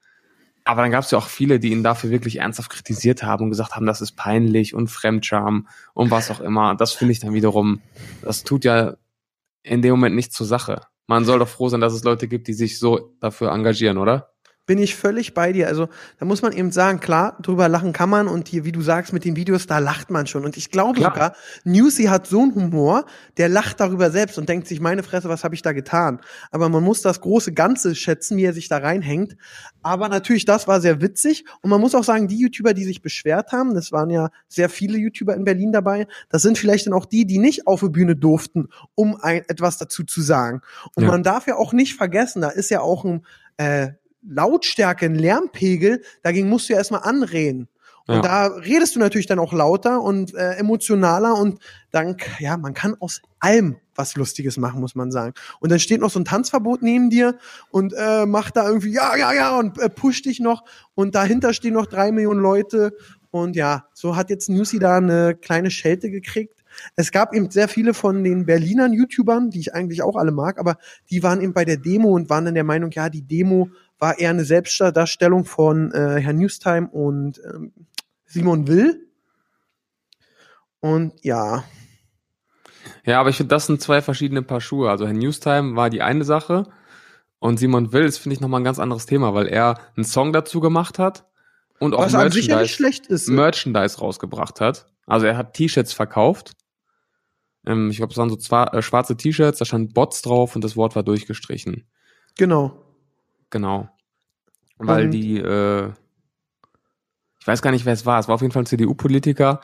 Aber 0.64 0.82
dann 0.82 0.90
gab 0.90 1.04
es 1.04 1.11
ja 1.11 1.18
auch 1.18 1.26
viele, 1.26 1.58
die 1.58 1.73
ihn 1.73 1.82
dafür 1.82 2.11
wirklich 2.11 2.37
ernsthaft 2.37 2.70
kritisiert 2.70 3.23
haben 3.23 3.44
und 3.44 3.50
gesagt 3.50 3.75
haben, 3.75 3.87
das 3.87 4.00
ist 4.00 4.12
peinlich 4.12 4.75
und 4.75 4.88
Fremdscham 4.88 5.66
und 5.94 6.11
was 6.11 6.30
auch 6.30 6.40
immer. 6.40 6.75
Das 6.75 6.92
finde 6.92 7.12
ich 7.12 7.20
dann 7.20 7.35
wiederum, 7.35 7.80
das 8.23 8.44
tut 8.44 8.64
ja 8.64 8.97
in 9.68 9.83
dem 9.83 9.92
Moment 9.92 10.16
nicht 10.16 10.33
zur 10.33 10.46
Sache. 10.46 10.83
Man 11.07 11.24
soll 11.24 11.38
doch 11.38 11.48
froh 11.48 11.68
sein, 11.68 11.81
dass 11.81 11.94
es 11.94 12.04
Leute 12.04 12.28
gibt, 12.28 12.48
die 12.48 12.52
sich 12.52 12.78
so 12.78 13.14
dafür 13.20 13.50
engagieren, 13.52 13.98
oder? 13.98 14.33
Bin 14.68 14.78
ich 14.78 14.96
völlig 14.96 15.33
bei 15.33 15.50
dir. 15.50 15.66
Also 15.66 15.88
da 16.18 16.26
muss 16.26 16.42
man 16.42 16.52
eben 16.52 16.70
sagen, 16.72 17.00
klar, 17.00 17.38
drüber 17.40 17.70
lachen 17.70 17.94
kann 17.94 18.11
man 18.11 18.28
und 18.28 18.48
hier, 18.48 18.66
wie 18.66 18.70
du 18.70 18.83
sagst, 18.83 19.14
mit 19.14 19.24
den 19.24 19.35
Videos, 19.35 19.66
da 19.66 19.78
lacht 19.78 20.11
man 20.11 20.26
schon. 20.26 20.44
Und 20.44 20.59
ich 20.59 20.70
glaube 20.70 21.00
klar. 21.00 21.14
sogar, 21.14 21.37
Newsy 21.64 22.04
hat 22.04 22.26
so 22.26 22.42
einen 22.42 22.54
Humor, 22.54 23.07
der 23.38 23.48
lacht 23.48 23.81
darüber 23.81 24.11
selbst 24.11 24.37
und 24.37 24.46
denkt 24.46 24.68
sich, 24.68 24.78
meine 24.78 25.02
Fresse, 25.02 25.31
was 25.31 25.42
habe 25.42 25.54
ich 25.54 25.62
da 25.62 25.72
getan? 25.72 26.20
Aber 26.50 26.68
man 26.68 26.85
muss 26.85 27.00
das 27.00 27.22
große 27.22 27.54
Ganze 27.54 27.94
schätzen, 27.94 28.37
wie 28.37 28.44
er 28.44 28.52
sich 28.52 28.68
da 28.68 28.76
reinhängt. 28.76 29.38
Aber 29.83 30.11
natürlich, 30.11 30.44
das 30.44 30.68
war 30.68 30.83
sehr 30.83 31.00
witzig. 31.00 31.46
Und 31.62 31.70
man 31.70 31.81
muss 31.81 31.94
auch 31.94 32.04
sagen, 32.04 32.28
die 32.28 32.38
YouTuber, 32.38 32.74
die 32.74 32.85
sich 32.85 33.00
beschwert 33.00 33.52
haben, 33.52 33.74
das 33.74 33.90
waren 33.90 34.11
ja 34.11 34.28
sehr 34.48 34.68
viele 34.68 34.98
YouTuber 34.98 35.35
in 35.35 35.44
Berlin 35.44 35.72
dabei, 35.72 36.07
das 36.28 36.42
sind 36.42 36.59
vielleicht 36.59 36.87
dann 36.87 36.92
auch 36.92 37.07
die, 37.07 37.24
die 37.24 37.38
nicht 37.38 37.66
auf 37.66 37.81
die 37.81 37.88
Bühne 37.88 38.16
durften, 38.16 38.68
um 38.94 39.16
ein, 39.18 39.48
etwas 39.48 39.78
dazu 39.78 40.04
zu 40.04 40.20
sagen. 40.20 40.61
Und 40.94 41.04
ja. 41.04 41.09
man 41.09 41.22
darf 41.22 41.46
ja 41.46 41.57
auch 41.57 41.72
nicht 41.72 41.94
vergessen, 41.94 42.42
da 42.42 42.50
ist 42.50 42.70
ja 42.70 42.83
auch 42.83 43.07
ein 43.07 43.24
äh, 43.57 43.92
Lautstärke, 44.22 45.07
ein 45.07 45.14
Lärmpegel, 45.14 46.02
dagegen 46.22 46.48
musst 46.48 46.68
du 46.68 46.72
ja 46.72 46.78
erstmal 46.78 47.02
anreden. 47.02 47.68
Und 48.09 48.16
ja. 48.16 48.22
da 48.22 48.46
redest 48.46 48.96
du 48.96 49.00
natürlich 49.00 49.26
dann 49.26 49.38
auch 49.38 49.52
lauter 49.52 50.00
und 50.00 50.35
äh, 50.35 50.52
emotionaler 50.54 51.35
und 51.35 51.61
dann, 51.90 52.16
ja, 52.38 52.57
man 52.57 52.72
kann 52.72 52.96
aus 53.00 53.20
allem 53.38 53.76
was 53.94 54.16
Lustiges 54.16 54.57
machen, 54.57 54.81
muss 54.81 54.94
man 54.94 55.11
sagen. 55.11 55.35
Und 55.61 55.70
dann 55.70 55.78
steht 55.78 56.00
noch 56.00 56.09
so 56.09 56.18
ein 56.18 56.24
Tanzverbot 56.24 56.81
neben 56.81 57.11
dir 57.11 57.37
und 57.70 57.92
äh, 57.94 58.24
macht 58.24 58.57
da 58.57 58.66
irgendwie, 58.66 58.92
ja, 58.92 59.14
ja, 59.14 59.35
ja, 59.35 59.59
und 59.59 59.78
äh, 59.78 59.90
pusht 59.90 60.24
dich 60.24 60.40
noch. 60.40 60.64
Und 60.94 61.16
dahinter 61.16 61.52
stehen 61.52 61.74
noch 61.74 61.85
drei 61.85 62.11
Millionen 62.11 62.40
Leute. 62.40 62.96
Und 63.31 63.57
ja, 63.57 63.88
so 63.92 64.16
hat 64.16 64.31
jetzt 64.31 64.48
Newsy 64.48 64.78
da 64.78 64.96
eine 64.96 65.35
kleine 65.35 65.70
Schelte 65.70 66.11
gekriegt. 66.11 66.64
Es 66.96 67.12
gab 67.12 67.35
eben 67.35 67.50
sehr 67.50 67.68
viele 67.68 67.92
von 67.92 68.24
den 68.24 68.46
Berlinern 68.46 68.94
YouTubern, 68.94 69.50
die 69.50 69.61
ich 69.61 69.74
eigentlich 69.74 70.00
auch 70.00 70.16
alle 70.16 70.33
mag, 70.33 70.59
aber 70.59 70.78
die 71.11 71.22
waren 71.22 71.42
eben 71.42 71.52
bei 71.52 71.64
der 71.64 71.76
Demo 71.76 72.14
und 72.14 72.31
waren 72.31 72.46
dann 72.46 72.54
der 72.54 72.64
Meinung, 72.64 72.90
ja, 72.92 73.11
die 73.11 73.22
Demo 73.22 73.68
war 73.98 74.18
eher 74.18 74.30
eine 74.30 74.44
Selbstdarstellung 74.44 75.44
von 75.44 75.92
äh, 75.92 76.20
Herrn 76.20 76.37
Newstime 76.37 76.88
und 76.88 77.40
ähm, 77.44 77.72
Simon 78.26 78.68
Will. 78.68 79.08
Und 80.80 81.12
ja. 81.24 81.64
Ja, 83.04 83.20
aber 83.20 83.30
ich 83.30 83.37
finde, 83.37 83.54
das 83.54 83.66
sind 83.66 83.80
zwei 83.80 84.02
verschiedene 84.02 84.42
Paar 84.42 84.61
Schuhe. 84.61 84.90
Also 84.90 85.06
Herr 85.06 85.14
Newstime 85.14 85.76
war 85.76 85.90
die 85.90 86.02
eine 86.02 86.24
Sache 86.24 86.66
und 87.38 87.58
Simon 87.58 87.92
Will 87.92 88.04
ist, 88.04 88.18
finde 88.18 88.34
ich, 88.34 88.40
nochmal 88.40 88.61
ein 88.61 88.64
ganz 88.64 88.78
anderes 88.78 89.06
Thema, 89.06 89.34
weil 89.34 89.46
er 89.46 89.78
einen 89.96 90.04
Song 90.04 90.32
dazu 90.32 90.61
gemacht 90.61 90.98
hat 90.98 91.26
und 91.78 91.94
auch 91.94 92.00
Was 92.00 92.12
Merchandise, 92.12 93.02
ist. 93.08 93.28
Merchandise 93.28 93.98
rausgebracht 93.98 94.61
hat. 94.61 94.87
Also 95.06 95.26
er 95.26 95.37
hat 95.37 95.54
T-Shirts 95.54 95.92
verkauft. 95.92 96.52
Ähm, 97.66 97.90
ich 97.90 97.98
glaube, 97.98 98.12
es 98.12 98.18
waren 98.18 98.30
so 98.30 98.37
zwei, 98.37 98.64
äh, 98.64 98.82
schwarze 98.82 99.16
T-Shirts, 99.16 99.58
da 99.58 99.64
stand 99.64 99.94
Bots 99.94 100.22
drauf 100.22 100.54
und 100.54 100.62
das 100.62 100.76
Wort 100.76 100.96
war 100.96 101.02
durchgestrichen. 101.02 101.87
Genau. 102.37 102.88
Genau. 103.50 103.88
Weil 104.78 105.06
und 105.06 105.11
die, 105.11 105.38
äh, 105.38 105.88
ich 107.40 107.46
weiß 107.46 107.62
gar 107.62 107.70
nicht, 107.70 107.84
wer 107.84 107.92
es 107.92 108.06
war, 108.06 108.20
es 108.20 108.28
war 108.28 108.34
auf 108.34 108.42
jeden 108.42 108.52
Fall 108.52 108.62
ein 108.62 108.66
CDU-Politiker, 108.66 109.61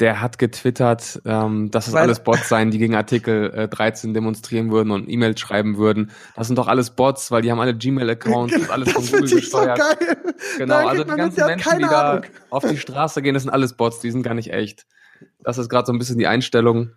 der 0.00 0.20
hat 0.20 0.38
getwittert, 0.38 1.22
ähm, 1.24 1.70
dass 1.70 1.86
es 1.86 1.94
alles 1.94 2.24
Bots 2.24 2.48
seien, 2.48 2.70
die 2.70 2.78
gegen 2.78 2.94
Artikel 2.96 3.52
äh, 3.54 3.68
13 3.68 4.14
demonstrieren 4.14 4.72
würden 4.72 4.90
und 4.90 5.08
E-Mails 5.08 5.38
schreiben 5.38 5.76
würden. 5.76 6.10
Das 6.34 6.48
sind 6.48 6.56
doch 6.56 6.66
alles 6.66 6.90
Bots, 6.90 7.30
weil 7.30 7.42
die 7.42 7.50
haben 7.50 7.60
alle 7.60 7.76
Gmail-Accounts 7.76 8.56
und 8.56 8.70
alles 8.70 8.90
von 8.92 9.04
Google 9.06 9.30
gesteuert. 9.30 9.78
So 9.78 9.84
geil. 9.84 10.16
Genau, 10.58 10.82
da 10.82 10.88
also 10.88 11.04
die 11.04 11.14
ganzen 11.14 11.46
Menschen, 11.46 11.78
die 11.78 11.84
da 11.84 12.22
auf 12.50 12.64
die 12.64 12.78
Straße 12.78 13.22
gehen, 13.22 13.34
das 13.34 13.44
sind 13.44 13.52
alles 13.52 13.74
Bots, 13.74 14.00
die 14.00 14.10
sind 14.10 14.22
gar 14.22 14.34
nicht 14.34 14.52
echt. 14.52 14.86
Das 15.44 15.58
ist 15.58 15.68
gerade 15.68 15.86
so 15.86 15.92
ein 15.92 15.98
bisschen 15.98 16.18
die 16.18 16.26
Einstellung. 16.26 16.90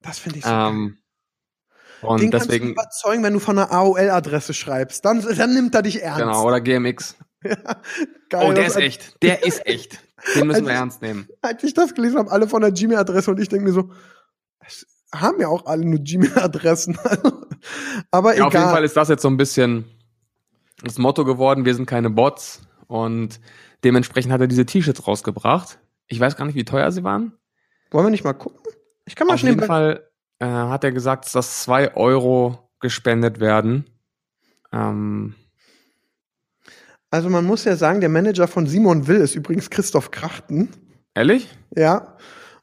Das 0.00 0.18
finde 0.18 0.38
ich 0.38 0.44
so 0.44 0.50
ähm, 0.50 0.86
geil. 0.86 0.98
Und 2.02 2.20
Den 2.20 2.30
deswegen, 2.30 2.74
kannst 2.74 3.04
du 3.04 3.08
überzeugen, 3.08 3.22
wenn 3.24 3.32
du 3.32 3.40
von 3.40 3.58
einer 3.58 3.72
AOL-Adresse 3.72 4.54
schreibst. 4.54 5.04
Dann, 5.04 5.20
dann 5.20 5.54
nimmt 5.54 5.74
er 5.74 5.82
dich 5.82 6.02
ernst. 6.02 6.20
Genau, 6.20 6.46
oder 6.46 6.60
GMX. 6.60 7.16
ja, 7.44 7.56
geil, 8.28 8.46
oh, 8.50 8.52
der 8.52 8.66
ist 8.66 8.76
echt. 8.76 9.22
Der 9.22 9.44
ist 9.44 9.66
echt. 9.66 9.98
Den 10.34 10.46
müssen 10.46 10.66
wir 10.66 10.72
ernst 10.72 11.02
nehmen. 11.02 11.28
Als 11.42 11.62
ich 11.62 11.74
das 11.74 11.94
gelesen 11.94 12.18
habe, 12.18 12.30
alle 12.30 12.48
von 12.48 12.60
der 12.60 12.72
Gmail-Adresse 12.72 13.30
und 13.30 13.40
ich 13.40 13.48
denke 13.48 13.64
mir 13.64 13.72
so, 13.72 13.90
haben 15.14 15.40
ja 15.40 15.48
auch 15.48 15.66
alle 15.66 15.84
nur 15.84 16.00
Gmail-Adressen. 16.00 16.98
Aber 18.10 18.30
ja, 18.30 18.36
egal. 18.36 18.46
Auf 18.46 18.54
jeden 18.54 18.70
Fall 18.70 18.84
ist 18.84 18.96
das 18.96 19.08
jetzt 19.08 19.22
so 19.22 19.28
ein 19.28 19.36
bisschen 19.36 19.84
das 20.82 20.98
Motto 20.98 21.24
geworden, 21.24 21.64
wir 21.64 21.74
sind 21.74 21.86
keine 21.86 22.10
Bots. 22.10 22.62
Und 22.86 23.40
dementsprechend 23.84 24.32
hat 24.32 24.40
er 24.40 24.46
diese 24.46 24.66
T-Shirts 24.66 25.06
rausgebracht. 25.06 25.78
Ich 26.06 26.18
weiß 26.18 26.36
gar 26.36 26.44
nicht, 26.44 26.54
wie 26.54 26.64
teuer 26.64 26.90
sie 26.90 27.04
waren. 27.04 27.32
Wollen 27.90 28.06
wir 28.06 28.10
nicht 28.10 28.24
mal 28.24 28.32
gucken? 28.32 28.60
Ich 29.06 29.14
kann 29.14 29.26
mal 29.26 29.34
Auf 29.34 29.40
jeden 29.40 29.62
Fall 29.62 30.07
äh, 30.38 30.46
hat 30.46 30.84
er 30.84 30.92
gesagt, 30.92 31.34
dass 31.34 31.62
zwei 31.62 31.94
Euro 31.94 32.70
gespendet 32.80 33.40
werden. 33.40 33.84
Ähm, 34.72 35.34
also 37.10 37.30
man 37.30 37.44
muss 37.44 37.64
ja 37.64 37.76
sagen, 37.76 38.00
der 38.00 38.10
Manager 38.10 38.48
von 38.48 38.66
Simon 38.66 39.06
Will 39.06 39.16
ist 39.16 39.34
übrigens 39.34 39.70
Christoph 39.70 40.10
Krachten. 40.10 40.68
Ehrlich? 41.14 41.48
Ja. 41.74 42.16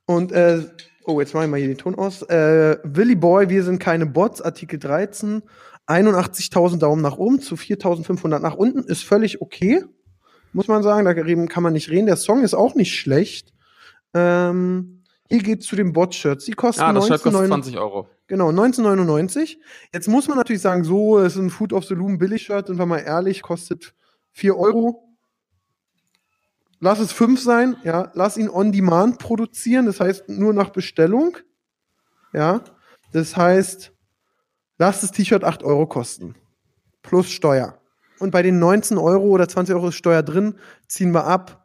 Und 0.05 0.31
äh, 0.31 0.63
Oh, 1.07 1.19
jetzt 1.19 1.35
mache 1.35 1.45
ich 1.45 1.51
mal 1.51 1.59
hier 1.59 1.67
den 1.67 1.77
Ton 1.77 1.95
aus. 1.95 2.23
Äh, 2.23 2.79
Willy 2.83 3.13
Boy, 3.13 3.49
wir 3.49 3.63
sind 3.63 3.77
keine 3.77 4.07
Bots, 4.07 4.41
Artikel 4.41 4.79
13. 4.79 5.43
81.000 5.85 6.79
Daumen 6.79 7.03
nach 7.03 7.17
oben 7.17 7.39
zu 7.41 7.55
4.500 7.55 8.39
nach 8.39 8.55
unten. 8.55 8.79
Ist 8.79 9.03
völlig 9.03 9.39
okay, 9.39 9.83
muss 10.51 10.67
man 10.67 10.81
sagen. 10.81 11.05
Da 11.05 11.13
kann 11.13 11.61
man 11.61 11.73
nicht 11.73 11.91
reden. 11.91 12.07
Der 12.07 12.15
Song 12.15 12.43
ist 12.43 12.55
auch 12.55 12.73
nicht 12.73 12.95
schlecht. 12.95 13.53
Ähm, 14.15 15.03
hier 15.27 15.41
geht's 15.41 15.65
zu 15.65 15.75
den 15.75 15.91
Bot-Shirts. 15.91 16.45
Die 16.45 16.53
kosten 16.53 16.81
Ah, 16.81 16.93
das 16.93 17.07
Shirt 17.07 17.23
kostet 17.23 17.41
19,99 17.41 17.47
20 17.47 17.77
Euro. 17.77 18.09
Genau, 18.27 18.49
1999. 18.49 19.59
Jetzt 19.91 20.07
muss 20.07 20.27
man 20.27 20.38
natürlich 20.38 20.61
sagen, 20.61 20.83
so 20.83 21.17
ist 21.17 21.35
ein 21.35 21.49
Food 21.49 21.73
of 21.73 21.85
the 21.85 21.95
Loom 21.95 22.17
Billig-Shirt, 22.17 22.67
sind 22.67 22.77
wir 22.77 22.85
mal 22.85 22.99
ehrlich, 22.99 23.41
kostet 23.41 23.93
4 24.33 24.57
Euro. 24.57 25.17
Lass 26.79 26.99
es 26.99 27.11
5 27.11 27.41
sein, 27.41 27.77
ja. 27.83 28.11
Lass 28.13 28.38
ihn 28.38 28.49
on 28.49 28.71
demand 28.71 29.17
produzieren, 29.17 29.85
das 29.85 29.99
heißt 29.99 30.29
nur 30.29 30.53
nach 30.53 30.69
Bestellung. 30.69 31.38
Ja. 32.33 32.61
Das 33.11 33.35
heißt, 33.35 33.93
lass 34.77 35.01
das 35.01 35.11
T-Shirt 35.11 35.43
8 35.43 35.63
Euro 35.63 35.88
kosten. 35.88 36.35
Plus 37.01 37.29
Steuer. 37.29 37.79
Und 38.19 38.31
bei 38.31 38.41
den 38.41 38.59
19 38.59 38.97
Euro 38.97 39.25
oder 39.25 39.47
20 39.47 39.73
Euro 39.75 39.88
ist 39.88 39.95
Steuer 39.95 40.23
drin, 40.23 40.55
ziehen 40.88 41.11
wir 41.11 41.25
ab. 41.25 41.64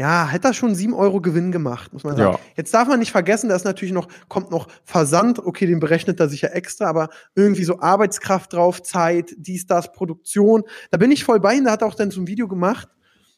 Ja, 0.00 0.26
hätte 0.26 0.48
er 0.48 0.54
schon 0.54 0.74
7 0.74 0.94
Euro 0.94 1.20
Gewinn 1.20 1.52
gemacht, 1.52 1.92
muss 1.92 2.04
man 2.04 2.16
sagen. 2.16 2.32
Ja. 2.32 2.40
Jetzt 2.56 2.72
darf 2.72 2.88
man 2.88 3.00
nicht 3.00 3.12
vergessen, 3.12 3.50
da 3.50 3.54
ist 3.54 3.66
natürlich 3.66 3.92
noch, 3.92 4.08
kommt 4.28 4.50
noch 4.50 4.66
Versand, 4.82 5.38
okay, 5.40 5.66
den 5.66 5.78
berechnet 5.78 6.18
er 6.20 6.30
sich 6.30 6.40
ja 6.40 6.48
extra, 6.48 6.86
aber 6.86 7.10
irgendwie 7.34 7.64
so 7.64 7.80
Arbeitskraft 7.80 8.54
drauf, 8.54 8.82
Zeit, 8.82 9.34
dies, 9.36 9.66
das, 9.66 9.92
Produktion. 9.92 10.62
Da 10.90 10.96
bin 10.96 11.10
ich 11.10 11.22
voll 11.22 11.38
bei 11.38 11.52
ihm, 11.52 11.66
da 11.66 11.72
hat 11.72 11.82
er 11.82 11.88
auch 11.88 11.94
dann 11.94 12.10
so 12.10 12.18
ein 12.22 12.26
Video 12.26 12.48
gemacht 12.48 12.88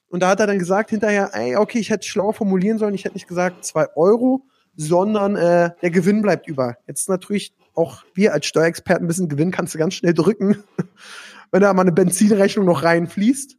und 0.06 0.22
da 0.22 0.28
hat 0.28 0.38
er 0.38 0.46
dann 0.46 0.60
gesagt 0.60 0.90
hinterher, 0.90 1.30
ey, 1.32 1.56
okay, 1.56 1.80
ich 1.80 1.90
hätte 1.90 2.06
schlau 2.06 2.30
formulieren 2.30 2.78
sollen, 2.78 2.94
ich 2.94 3.04
hätte 3.04 3.16
nicht 3.16 3.26
gesagt 3.26 3.64
2 3.64 3.96
Euro, 3.96 4.46
sondern 4.76 5.34
äh, 5.34 5.70
der 5.82 5.90
Gewinn 5.90 6.22
bleibt 6.22 6.46
über. 6.46 6.76
Jetzt 6.86 7.08
natürlich 7.08 7.56
auch 7.74 8.04
wir 8.14 8.34
als 8.34 8.46
Steuerexperten 8.46 9.04
ein 9.04 9.08
bisschen 9.08 9.28
Gewinn 9.28 9.50
kannst 9.50 9.74
du 9.74 9.78
ganz 9.78 9.94
schnell 9.94 10.14
drücken, 10.14 10.62
wenn 11.50 11.62
da 11.62 11.74
mal 11.74 11.82
eine 11.82 11.90
Benzinrechnung 11.90 12.66
noch 12.66 12.84
reinfließt. 12.84 13.56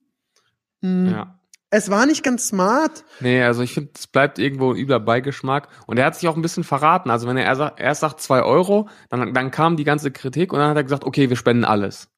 Hm. 0.84 1.08
Ja. 1.12 1.39
Es 1.75 1.89
war 1.89 2.05
nicht 2.05 2.21
ganz 2.23 2.49
smart. 2.49 3.03
Nee, 3.19 3.41
also 3.41 3.63
ich 3.63 3.73
finde, 3.73 3.89
es 3.95 4.05
bleibt 4.05 4.38
irgendwo 4.38 4.73
ein 4.73 4.77
übler 4.77 4.99
Beigeschmack. 4.99 5.69
Und 5.88 5.97
er 5.97 6.05
hat 6.05 6.15
sich 6.15 6.29
auch 6.29 6.36
ein 6.36 6.43
bisschen 6.43 6.63
verraten. 6.63 7.09
Also 7.09 7.27
wenn 7.27 7.36
er 7.36 7.79
erst 7.79 8.01
sagt, 8.01 8.21
2 8.21 8.43
Euro, 8.43 8.89
dann, 9.09 9.33
dann 9.33 9.49
kam 9.49 9.75
die 9.75 9.83
ganze 9.83 10.12
Kritik 10.12 10.53
und 10.53 10.59
dann 10.59 10.69
hat 10.69 10.77
er 10.77 10.83
gesagt, 10.83 11.03
okay, 11.03 11.29
wir 11.29 11.36
spenden 11.36 11.65
alles. 11.65 12.09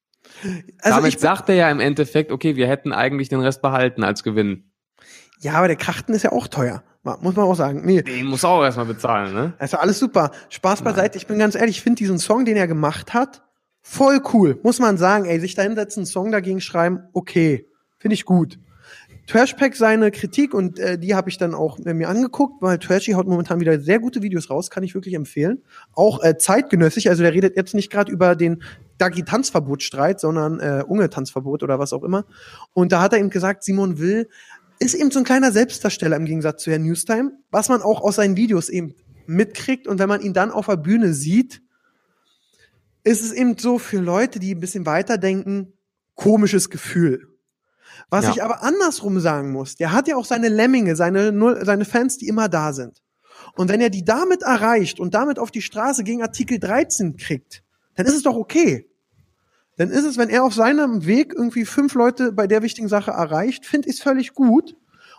Also 0.82 0.98
Damit 0.98 1.14
ich, 1.14 1.20
sagt 1.20 1.48
er 1.48 1.54
ja 1.54 1.70
im 1.70 1.80
Endeffekt, 1.80 2.32
okay, 2.32 2.56
wir 2.56 2.68
hätten 2.68 2.92
eigentlich 2.92 3.30
den 3.30 3.40
Rest 3.40 3.62
behalten 3.62 4.04
als 4.04 4.22
Gewinn. 4.22 4.70
ja, 5.40 5.54
aber 5.54 5.68
der 5.68 5.76
Krachten 5.76 6.12
ist 6.12 6.22
ja 6.22 6.32
auch 6.32 6.48
teuer. 6.48 6.82
Muss 7.02 7.34
man 7.34 7.46
auch 7.46 7.54
sagen. 7.54 7.80
Nee, 7.82 8.02
Den 8.02 8.26
muss 8.26 8.44
auch 8.44 8.62
erstmal 8.62 8.84
bezahlen, 8.84 9.32
ne? 9.32 9.54
also 9.58 9.78
alles 9.78 9.98
super. 9.98 10.32
Spaß 10.50 10.82
beiseite. 10.82 11.16
Ich 11.16 11.26
bin 11.26 11.38
ganz 11.38 11.54
ehrlich, 11.54 11.76
ich 11.76 11.82
finde 11.82 11.96
diesen 11.96 12.18
Song, 12.18 12.44
den 12.44 12.58
er 12.58 12.66
gemacht 12.66 13.14
hat, 13.14 13.42
voll 13.80 14.20
cool. 14.34 14.60
Muss 14.62 14.80
man 14.80 14.98
sagen, 14.98 15.24
ey, 15.24 15.40
sich 15.40 15.54
da 15.54 15.62
hinsetzen, 15.62 16.00
einen 16.00 16.06
Song 16.06 16.30
dagegen 16.30 16.60
schreiben, 16.60 17.04
okay. 17.14 17.70
Finde 17.98 18.14
ich 18.14 18.26
gut. 18.26 18.58
Trashpack 19.26 19.74
seine 19.74 20.10
Kritik 20.12 20.54
und 20.54 20.78
äh, 20.78 20.98
die 20.98 21.14
habe 21.14 21.28
ich 21.28 21.36
dann 21.36 21.54
auch 21.54 21.78
äh, 21.84 21.94
mir 21.94 22.08
angeguckt, 22.08 22.62
weil 22.62 22.78
Trashy 22.78 23.12
haut 23.12 23.26
momentan 23.26 23.58
wieder 23.60 23.80
sehr 23.80 23.98
gute 23.98 24.22
Videos 24.22 24.50
raus, 24.50 24.70
kann 24.70 24.84
ich 24.84 24.94
wirklich 24.94 25.14
empfehlen. 25.14 25.62
Auch 25.92 26.22
äh, 26.22 26.38
zeitgenössisch, 26.38 27.08
also 27.08 27.22
der 27.22 27.32
redet 27.32 27.56
jetzt 27.56 27.74
nicht 27.74 27.90
gerade 27.90 28.12
über 28.12 28.36
den 28.36 28.62
Dagi 28.98 29.24
Tanzverbotstreit, 29.24 30.20
sondern 30.20 30.60
äh, 30.60 30.84
Unge 30.86 31.10
Tanzverbot 31.10 31.62
oder 31.64 31.78
was 31.78 31.92
auch 31.92 32.04
immer. 32.04 32.24
Und 32.72 32.92
da 32.92 33.02
hat 33.02 33.12
er 33.12 33.18
eben 33.18 33.30
gesagt, 33.30 33.64
Simon 33.64 33.98
Will 33.98 34.28
ist 34.78 34.94
eben 34.94 35.10
so 35.10 35.18
ein 35.18 35.24
kleiner 35.24 35.50
Selbstdarsteller 35.50 36.16
im 36.16 36.24
Gegensatz 36.24 36.62
zu 36.62 36.70
Herrn 36.70 36.84
Newstime, 36.84 37.32
was 37.50 37.68
man 37.68 37.82
auch 37.82 38.02
aus 38.02 38.16
seinen 38.16 38.36
Videos 38.36 38.68
eben 38.68 38.94
mitkriegt 39.26 39.88
und 39.88 39.98
wenn 39.98 40.08
man 40.08 40.20
ihn 40.20 40.34
dann 40.34 40.52
auf 40.52 40.66
der 40.66 40.76
Bühne 40.76 41.12
sieht, 41.12 41.62
ist 43.02 43.24
es 43.24 43.32
eben 43.32 43.56
so 43.58 43.78
für 43.78 44.00
Leute, 44.00 44.38
die 44.38 44.54
ein 44.54 44.60
bisschen 44.60 44.86
weiterdenken, 44.86 45.72
komisches 46.14 46.70
Gefühl. 46.70 47.35
Was 48.08 48.24
Ja. 48.24 48.30
ich 48.32 48.42
aber 48.42 48.62
andersrum 48.62 49.18
sagen 49.20 49.52
muss, 49.52 49.76
der 49.76 49.92
hat 49.92 50.06
ja 50.08 50.16
auch 50.16 50.24
seine 50.24 50.48
Lemminge, 50.48 50.94
seine, 50.96 51.32
seine 51.64 51.84
Fans, 51.84 52.18
die 52.18 52.28
immer 52.28 52.48
da 52.48 52.72
sind. 52.72 53.02
Und 53.56 53.68
wenn 53.68 53.80
er 53.80 53.90
die 53.90 54.04
damit 54.04 54.42
erreicht 54.42 55.00
und 55.00 55.14
damit 55.14 55.38
auf 55.38 55.50
die 55.50 55.62
Straße 55.62 56.04
gegen 56.04 56.22
Artikel 56.22 56.58
13 56.58 57.16
kriegt, 57.16 57.62
dann 57.94 58.06
ist 58.06 58.14
es 58.14 58.22
doch 58.22 58.36
okay. 58.36 58.88
Dann 59.76 59.90
ist 59.90 60.04
es, 60.04 60.16
wenn 60.16 60.30
er 60.30 60.44
auf 60.44 60.54
seinem 60.54 61.04
Weg 61.06 61.34
irgendwie 61.34 61.64
fünf 61.64 61.94
Leute 61.94 62.32
bei 62.32 62.46
der 62.46 62.62
wichtigen 62.62 62.88
Sache 62.88 63.10
erreicht, 63.10 63.66
finde 63.66 63.88
ich 63.88 63.96
es 63.96 64.02
völlig 64.02 64.34
gut. 64.34 64.76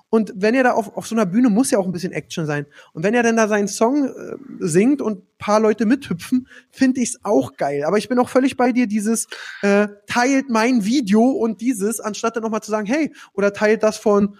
Und 0.09 0.33
wenn 0.35 0.55
er 0.55 0.63
da 0.63 0.71
auf, 0.71 0.95
auf 0.95 1.07
so 1.07 1.15
einer 1.15 1.25
Bühne 1.25 1.49
muss 1.49 1.71
ja 1.71 1.79
auch 1.79 1.85
ein 1.85 1.91
bisschen 1.91 2.13
Action 2.13 2.45
sein. 2.45 2.65
Und 2.93 3.03
wenn 3.03 3.13
er 3.13 3.23
dann 3.23 3.35
da 3.35 3.47
seinen 3.47 3.67
Song 3.67 4.05
äh, 4.05 4.35
singt 4.59 5.01
und 5.01 5.19
ein 5.19 5.27
paar 5.37 5.59
Leute 5.59 5.85
mithüpfen, 5.85 6.47
finde 6.71 7.01
ich 7.01 7.09
es 7.09 7.19
auch 7.23 7.57
geil. 7.57 7.83
Aber 7.83 7.97
ich 7.97 8.07
bin 8.07 8.17
auch 8.19 8.29
völlig 8.29 8.55
bei 8.55 8.71
dir, 8.71 8.87
dieses 8.87 9.27
äh, 9.61 9.87
teilt 10.07 10.49
mein 10.49 10.85
Video 10.85 11.23
und 11.23 11.59
dieses, 11.59 11.99
anstatt 11.99 12.35
dann 12.35 12.43
nochmal 12.43 12.61
zu 12.61 12.71
sagen, 12.71 12.87
hey, 12.87 13.13
oder 13.33 13.51
teilt 13.51 13.83
das 13.83 13.97
von 13.97 14.37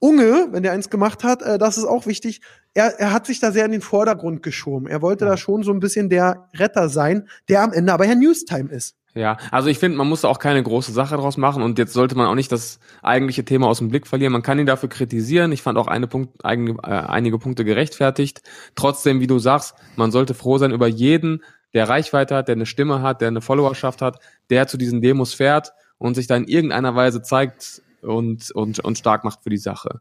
Unge, 0.00 0.48
wenn 0.52 0.62
der 0.62 0.72
eins 0.72 0.90
gemacht 0.90 1.24
hat, 1.24 1.42
äh, 1.42 1.58
das 1.58 1.76
ist 1.76 1.84
auch 1.84 2.06
wichtig. 2.06 2.40
Er, 2.74 3.00
er 3.00 3.12
hat 3.12 3.26
sich 3.26 3.40
da 3.40 3.50
sehr 3.50 3.64
in 3.64 3.72
den 3.72 3.80
Vordergrund 3.80 4.44
geschoben. 4.44 4.86
Er 4.86 5.02
wollte 5.02 5.24
da 5.24 5.36
schon 5.36 5.64
so 5.64 5.72
ein 5.72 5.80
bisschen 5.80 6.08
der 6.08 6.48
Retter 6.54 6.88
sein, 6.88 7.28
der 7.48 7.62
am 7.62 7.72
Ende 7.72 7.92
aber 7.92 8.06
Herr 8.06 8.14
Newstime 8.14 8.70
ist. 8.70 8.97
Ja, 9.14 9.38
also 9.50 9.68
ich 9.68 9.78
finde, 9.78 9.98
man 9.98 10.08
muss 10.08 10.24
auch 10.24 10.38
keine 10.38 10.62
große 10.62 10.92
Sache 10.92 11.16
draus 11.16 11.36
machen 11.36 11.62
und 11.62 11.78
jetzt 11.78 11.92
sollte 11.92 12.14
man 12.14 12.26
auch 12.26 12.34
nicht 12.34 12.52
das 12.52 12.78
eigentliche 13.02 13.44
Thema 13.44 13.66
aus 13.66 13.78
dem 13.78 13.88
Blick 13.88 14.06
verlieren. 14.06 14.32
Man 14.32 14.42
kann 14.42 14.58
ihn 14.58 14.66
dafür 14.66 14.88
kritisieren. 14.88 15.50
Ich 15.50 15.62
fand 15.62 15.78
auch 15.78 15.88
eine 15.88 16.06
Punkt, 16.06 16.44
eigene, 16.44 16.72
äh, 16.82 16.90
einige 16.90 17.38
Punkte 17.38 17.64
gerechtfertigt. 17.64 18.42
Trotzdem, 18.74 19.20
wie 19.20 19.26
du 19.26 19.38
sagst, 19.38 19.74
man 19.96 20.10
sollte 20.10 20.34
froh 20.34 20.58
sein 20.58 20.72
über 20.72 20.86
jeden, 20.86 21.42
der 21.74 21.88
Reichweite 21.88 22.36
hat, 22.36 22.48
der 22.48 22.54
eine 22.54 22.66
Stimme 22.66 23.02
hat, 23.02 23.20
der 23.20 23.28
eine 23.28 23.40
Followerschaft 23.40 24.02
hat, 24.02 24.20
der 24.50 24.66
zu 24.68 24.76
diesen 24.76 25.00
Demos 25.00 25.34
fährt 25.34 25.72
und 25.98 26.14
sich 26.14 26.26
da 26.26 26.36
in 26.36 26.44
irgendeiner 26.44 26.94
Weise 26.94 27.22
zeigt 27.22 27.82
und, 28.02 28.50
und, 28.52 28.78
und 28.80 28.98
stark 28.98 29.24
macht 29.24 29.42
für 29.42 29.50
die 29.50 29.58
Sache. 29.58 30.00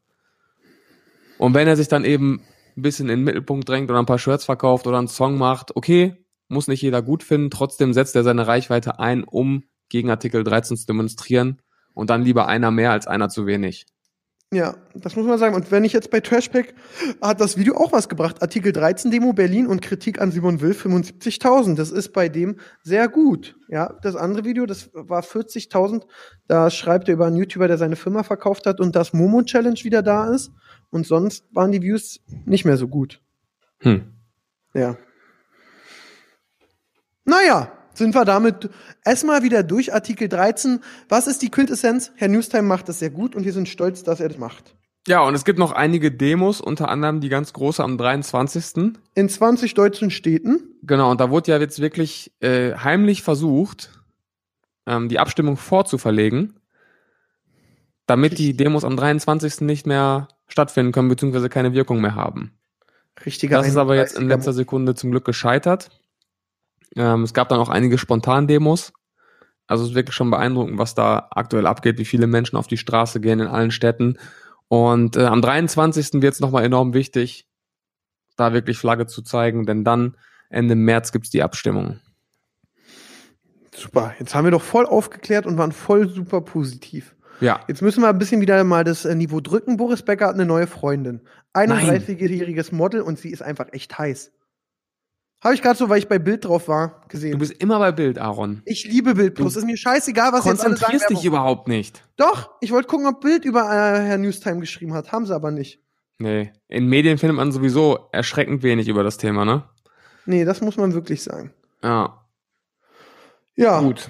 Und 1.38 1.54
wenn 1.54 1.67
er 1.67 1.76
sich 1.76 1.88
dann 1.88 2.06
eben 2.06 2.41
ein 2.76 2.82
bisschen 2.82 3.10
in 3.10 3.20
den 3.20 3.24
Mittelpunkt 3.24 3.67
drängt 3.67 3.89
oder 3.89 4.00
ein 4.00 4.06
paar 4.06 4.20
Shirts 4.20 4.46
verkauft 4.46 4.88
oder 4.88 4.98
einen 4.98 5.08
Song 5.08 5.38
macht, 5.38 5.76
okay, 5.76 6.15
muss 6.47 6.67
nicht 6.67 6.81
jeder 6.81 7.01
gut 7.01 7.23
finden, 7.23 7.49
trotzdem 7.49 7.93
setzt 7.93 8.15
er 8.15 8.23
seine 8.23 8.47
Reichweite 8.47 8.99
ein, 8.99 9.23
um 9.23 9.63
gegen 9.89 10.10
Artikel 10.10 10.43
13 10.43 10.77
zu 10.77 10.86
demonstrieren 10.86 11.62
und 11.93 12.10
dann 12.10 12.23
lieber 12.23 12.47
einer 12.47 12.71
mehr 12.71 12.91
als 12.91 13.07
einer 13.07 13.29
zu 13.29 13.45
wenig. 13.45 13.86
Ja, 14.53 14.77
das 14.93 15.17
muss 15.17 15.25
man 15.25 15.38
sagen. 15.38 15.55
Und 15.55 15.71
wenn 15.71 15.83
ich 15.83 15.91
jetzt 15.91 16.10
bei 16.10 16.21
Trashpack 16.21 16.73
hat 17.21 17.41
das 17.41 17.57
Video 17.57 17.75
auch 17.75 17.91
was 17.91 18.07
gebracht. 18.07 18.41
Artikel 18.41 18.71
13 18.71 19.12
Demo 19.12 19.33
Berlin 19.33 19.67
und 19.67 19.81
Kritik 19.81 20.21
an 20.21 20.31
Simon 20.31 20.62
Will 20.62 20.71
75.000. 20.71 21.75
Das 21.75 21.91
ist 21.91 22.13
bei 22.13 22.29
dem 22.29 22.55
sehr 22.81 23.10
gut. 23.10 23.57
Ja, 23.67 23.93
das 24.01 24.15
andere 24.15 24.45
Video, 24.45 24.65
das 24.65 24.89
war 24.93 25.21
40.000. 25.21 26.03
Da 26.47 26.69
schreibt 26.69 27.10
er 27.10 27.15
über 27.15 27.25
einen 27.25 27.36
YouTuber, 27.36 27.67
der 27.67 27.77
seine 27.77 27.97
Firma 27.97 28.23
verkauft 28.23 28.67
hat 28.67 28.79
und 28.79 28.95
das 28.95 29.12
Momo 29.12 29.43
Challenge 29.43 29.83
wieder 29.83 30.01
da 30.01 30.33
ist. 30.33 30.51
Und 30.91 31.05
sonst 31.05 31.43
waren 31.51 31.73
die 31.73 31.81
Views 31.81 32.21
nicht 32.45 32.63
mehr 32.63 32.77
so 32.77 32.88
gut. 32.88 33.19
Hm. 33.79 34.13
Ja. 34.73 34.97
Naja, 37.28 37.72
sind 37.94 38.16
wir 38.16 38.24
damit 38.24 38.70
erstmal 39.04 39.44
wieder 39.44 39.62
durch 39.62 39.94
Artikel 39.94 40.30
13. 40.30 40.80
Was 41.10 41.28
ist 41.28 41.42
die 41.42 41.50
Quintessenz? 41.50 42.12
Herr 42.16 42.30
Newstime 42.30 42.63
macht 42.63 42.88
das 42.88 43.00
sehr 43.00 43.10
gut 43.10 43.36
und 43.36 43.44
wir 43.44 43.52
sind 43.52 43.68
stolz, 43.68 44.02
dass 44.04 44.22
er 44.22 44.30
das 44.30 44.38
macht. 44.38 44.76
Ja, 45.08 45.22
und 45.22 45.36
es 45.36 45.44
gibt 45.44 45.60
noch 45.60 45.74
einige 45.74 46.12
Demos, 46.12 46.62
unter 46.62 46.90
anderem 46.90 47.20
die 47.20 47.30
ganz 47.30 47.52
große 47.52 47.84
am 47.84 47.98
23. 47.98 48.94
In 49.13 49.30
20 49.30 49.74
deutschen 49.74 50.10
Städten. 50.10 50.76
Genau, 50.84 51.12
und 51.12 51.20
da 51.20 51.30
wurde 51.30 51.52
ja 51.52 51.60
jetzt 51.60 51.82
wirklich 51.82 52.32
äh, 52.40 52.76
heimlich 52.76 53.24
versucht, 53.24 53.90
ähm, 54.86 55.10
die 55.10 55.20
Abstimmung 55.20 55.58
vorzuverlegen, 55.58 56.60
damit 58.06 58.38
die 58.38 58.56
Demos 58.56 58.86
am 58.86 58.96
23. 58.96 59.62
nicht 59.62 59.86
mehr 59.86 60.30
stattfinden 60.48 60.94
können, 60.94 61.10
beziehungsweise 61.10 61.50
keine 61.50 61.74
Wirkung 61.74 62.00
mehr 62.00 62.16
haben. 62.16 62.54
Richtiger 63.26 63.58
Das 63.58 63.68
ist 63.68 63.78
aber 63.78 63.96
jetzt 63.98 64.18
in 64.18 64.26
31er 64.26 64.28
letzter 64.28 64.54
Sekunde 64.54 64.96
zum 64.96 65.12
Glück 65.12 65.26
gescheitert. 65.26 65.90
Ähm, 66.97 67.23
es 67.23 67.33
gab 67.33 67.49
dann 67.49 67.60
auch 67.60 67.69
einige 67.69 67.97
Spontan-Demos. 67.97 68.91
Also 69.67 69.83
es 69.83 69.91
ist 69.91 69.95
wirklich 69.95 70.15
schon 70.15 70.31
beeindruckend, 70.31 70.77
was 70.77 70.95
da 70.95 71.27
aktuell 71.31 71.67
abgeht, 71.67 71.97
wie 71.97 72.05
viele 72.05 72.27
Menschen 72.27 72.57
auf 72.57 72.67
die 72.67 72.77
Straße 72.77 73.19
gehen 73.19 73.39
in 73.39 73.47
allen 73.47 73.71
Städten. 73.71 74.17
Und 74.67 75.15
äh, 75.15 75.25
am 75.25 75.41
23. 75.41 76.21
wird 76.21 76.33
es 76.33 76.39
nochmal 76.39 76.65
enorm 76.65 76.93
wichtig, 76.93 77.47
da 78.36 78.53
wirklich 78.53 78.77
Flagge 78.77 79.07
zu 79.07 79.21
zeigen, 79.21 79.65
denn 79.65 79.83
dann 79.83 80.17
Ende 80.49 80.75
März 80.75 81.12
gibt's 81.12 81.29
die 81.29 81.43
Abstimmung. 81.43 81.99
Super. 83.75 84.15
Jetzt 84.19 84.33
haben 84.33 84.45
wir 84.45 84.51
doch 84.51 84.62
voll 84.62 84.86
aufgeklärt 84.86 85.45
und 85.45 85.57
waren 85.57 85.71
voll 85.71 86.10
super 86.10 86.41
positiv. 86.41 87.15
Ja, 87.39 87.60
Jetzt 87.67 87.83
müssen 87.83 88.01
wir 88.01 88.10
ein 88.10 88.17
bisschen 88.17 88.41
wieder 88.41 88.63
mal 88.63 88.83
das 88.83 89.05
äh, 89.05 89.13
Niveau 89.13 89.41
drücken. 89.41 89.77
Boris 89.77 90.01
Becker 90.01 90.27
hat 90.27 90.33
eine 90.33 90.45
neue 90.45 90.65
Freundin. 90.65 91.21
31-jähriges 91.53 92.73
Model 92.73 93.01
und 93.01 93.19
sie 93.19 93.29
ist 93.29 93.43
einfach 93.43 93.67
echt 93.71 93.97
heiß. 93.97 94.31
Habe 95.43 95.54
ich 95.54 95.62
gerade 95.62 95.78
so, 95.78 95.88
weil 95.88 96.00
ich 96.00 96.08
bei 96.08 96.17
Bild 96.17 96.45
drauf 96.45 96.67
war, 96.67 97.02
du 97.04 97.08
gesehen. 97.10 97.38
bist 97.38 97.52
immer 97.62 97.78
bei 97.78 97.91
Bild, 97.91 98.17
Aaron. 98.17 98.63
Ich 98.65 98.86
liebe 98.86 99.13
Bild 99.13 99.36
Plus. 99.36 99.56
Ist 99.56 99.65
mir 99.65 99.78
scheißegal, 99.78 100.34
was 100.34 100.45
jetzt 100.45 100.62
alle 100.65 100.76
sagen. 100.76 100.91
Konzentrierst 100.91 101.10
dich 101.12 101.26
überhaupt 101.26 101.67
nicht. 101.67 102.04
Doch, 102.15 102.50
ich 102.60 102.71
wollte 102.71 102.88
gucken, 102.88 103.06
ob 103.06 103.21
Bild 103.21 103.45
über 103.45 103.62
äh, 103.62 104.02
Herr 104.02 104.17
Newstime 104.17 104.60
geschrieben 104.60 104.93
hat. 104.93 105.12
Haben 105.12 105.26
sie 105.28 105.36
aber 105.36 105.52
nicht. 105.52 105.80
Nee. 106.17 106.52
In 106.67 106.88
Medien 106.88 107.19
findet 107.19 107.38
man 107.38 107.52
sowieso 107.52 108.10
erschreckend 108.12 108.63
wenig 108.63 108.88
über 108.88 109.04
das 109.04 109.17
Thema, 109.17 109.45
ne? 109.45 109.63
Nee, 110.26 110.43
das 110.43 110.62
muss 110.62 110.76
man 110.76 110.93
wirklich 110.93 111.21
sagen. 111.23 111.54
Ja. 111.84 112.26
Ja, 113.56 113.80
Gut. 113.82 114.10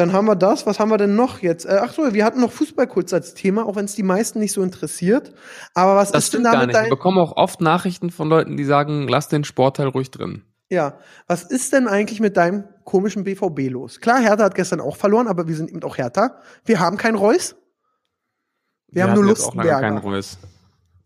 Dann 0.00 0.12
haben 0.12 0.26
wir 0.26 0.36
das. 0.36 0.66
Was 0.66 0.80
haben 0.80 0.88
wir 0.90 0.96
denn 0.96 1.14
noch 1.14 1.40
jetzt? 1.40 1.66
Äh, 1.66 1.78
ach 1.82 1.92
so, 1.92 2.12
wir 2.12 2.24
hatten 2.24 2.40
noch 2.40 2.50
Fußball 2.50 2.86
kurz 2.86 3.12
als 3.12 3.34
Thema, 3.34 3.66
auch 3.66 3.76
wenn 3.76 3.84
es 3.84 3.94
die 3.94 4.02
meisten 4.02 4.38
nicht 4.38 4.52
so 4.52 4.62
interessiert. 4.62 5.32
Aber 5.74 5.96
was 5.96 6.10
Das 6.10 6.24
ist 6.24 6.34
denn 6.34 6.44
da 6.44 6.52
gar 6.52 6.60
mit 6.60 6.68
nicht. 6.68 6.76
Ich 6.76 6.82
dein, 6.82 6.90
bekomme 6.90 7.20
auch 7.20 7.36
oft 7.36 7.60
Nachrichten 7.60 8.10
von 8.10 8.28
Leuten, 8.28 8.56
die 8.56 8.64
sagen, 8.64 9.06
lass 9.06 9.28
den 9.28 9.44
Sportteil 9.44 9.88
ruhig 9.88 10.10
drin. 10.10 10.42
ja, 10.70 10.98
was 11.26 11.42
ist 11.42 11.72
denn 11.72 11.86
eigentlich 11.88 12.20
mit 12.20 12.36
deinem 12.36 12.64
komischen 12.84 13.24
BVB 13.24 13.70
los? 13.70 14.00
Klar, 14.00 14.20
Hertha 14.20 14.44
hat 14.44 14.54
gestern 14.54 14.80
auch 14.80 14.96
verloren, 14.96 15.28
aber 15.28 15.46
wir 15.48 15.54
sind 15.54 15.68
eben 15.68 15.82
auch 15.82 15.98
Hertha. 15.98 16.40
Wir 16.64 16.80
haben 16.80 16.96
keinen 16.96 17.16
Reus. 17.16 17.56
Wir 18.88 19.02
haben 19.02 19.10
hatten 19.10 19.20
nur 19.20 19.30
jetzt 19.30 19.44
auch 19.44 19.54
lange 19.54 19.68
keinen 19.70 19.94
Lustenberger. 19.94 20.16
Reus. 20.16 20.38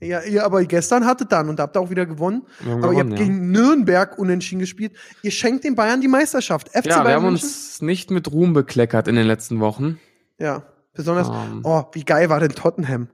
Ja, 0.05 0.23
ihr 0.23 0.45
aber 0.45 0.65
gestern 0.65 1.07
hattet 1.07 1.33
dann 1.33 1.49
und 1.49 1.59
habt 1.61 1.77
auch 1.77 1.91
wieder 1.91 2.07
gewonnen. 2.07 2.43
Wir 2.61 2.73
haben 2.73 2.85
aber 2.85 2.93
ihr 2.93 3.01
habt 3.01 3.11
ja. 3.11 3.17
gegen 3.17 3.51
Nürnberg 3.51 4.19
unentschieden 4.19 4.61
gespielt. 4.61 4.93
Ihr 5.23 5.31
schenkt 5.31 5.65
den 5.65 5.75
Bayern 5.75 6.01
die 6.01 6.09
Meisterschaft. 6.09 6.69
FC 6.69 6.87
Ja, 6.87 6.99
wir 6.99 7.05
Bayern 7.05 7.23
haben 7.23 7.31
München. 7.31 7.47
uns 7.49 7.83
nicht 7.83 8.11
mit 8.11 8.31
Ruhm 8.31 8.53
bekleckert 8.53 9.09
in 9.09 9.15
den 9.17 9.27
letzten 9.27 9.61
Wochen. 9.61 9.99
Ja, 10.39 10.63
besonders. 10.93 11.29
Ähm. 11.29 11.61
Oh, 11.65 11.85
wie 11.93 12.05
geil 12.05 12.29
war 12.29 12.41
denn 12.41 12.51
Tottenham? 12.53 13.09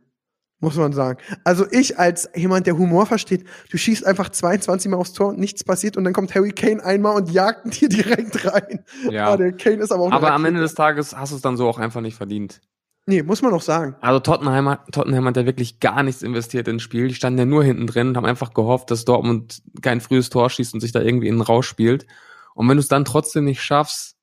Muss 0.62 0.76
man 0.76 0.92
sagen. 0.92 1.18
Also 1.42 1.64
ich 1.70 1.98
als 1.98 2.28
jemand, 2.34 2.66
der 2.66 2.76
Humor 2.76 3.06
versteht, 3.06 3.44
du 3.70 3.78
schießt 3.78 4.06
einfach 4.06 4.28
22 4.28 4.90
Mal 4.90 4.98
aufs 4.98 5.14
Tor 5.14 5.28
und 5.28 5.38
nichts 5.38 5.64
passiert 5.64 5.96
und 5.96 6.04
dann 6.04 6.12
kommt 6.12 6.34
Harry 6.34 6.50
Kane 6.52 6.84
einmal 6.84 7.16
und 7.16 7.30
jagt 7.30 7.64
ihn 7.64 7.70
dir 7.70 7.88
direkt 8.04 8.44
rein. 8.44 8.84
Ja. 9.10 9.30
Ah, 9.30 9.36
der 9.38 9.52
Kane 9.52 9.76
ist 9.76 9.90
aber 9.90 10.02
auch 10.02 10.12
Aber 10.12 10.32
am. 10.32 10.44
Ende 10.44 10.60
des 10.60 10.74
Tages 10.74 11.16
hast 11.16 11.32
du 11.32 11.36
es 11.36 11.42
dann 11.42 11.56
so 11.56 11.66
auch 11.66 11.78
einfach 11.78 12.02
nicht 12.02 12.16
verdient. 12.16 12.60
Nee, 13.06 13.22
muss 13.22 13.42
man 13.42 13.52
auch 13.52 13.62
sagen. 13.62 13.96
Also 14.00 14.20
Tottenham, 14.20 14.68
hat- 14.68 14.92
Tottenham 14.92 15.24
hat 15.26 15.36
ja 15.36 15.46
wirklich 15.46 15.80
gar 15.80 16.02
nichts 16.02 16.22
investiert 16.22 16.68
ins 16.68 16.82
Spiel. 16.82 17.08
Die 17.08 17.14
standen 17.14 17.38
ja 17.38 17.44
nur 17.44 17.64
hinten 17.64 17.86
drin 17.86 18.08
und 18.08 18.16
haben 18.16 18.26
einfach 18.26 18.54
gehofft, 18.54 18.90
dass 18.90 19.04
Dortmund 19.04 19.62
kein 19.82 20.00
frühes 20.00 20.30
Tor 20.30 20.50
schießt 20.50 20.74
und 20.74 20.80
sich 20.80 20.92
da 20.92 21.00
irgendwie 21.00 21.28
innen 21.28 21.40
rausspielt. 21.40 22.06
Und 22.54 22.68
wenn 22.68 22.76
du 22.76 22.80
es 22.80 22.88
dann 22.88 23.04
trotzdem 23.04 23.44
nicht 23.44 23.62
schaffst, 23.62 24.16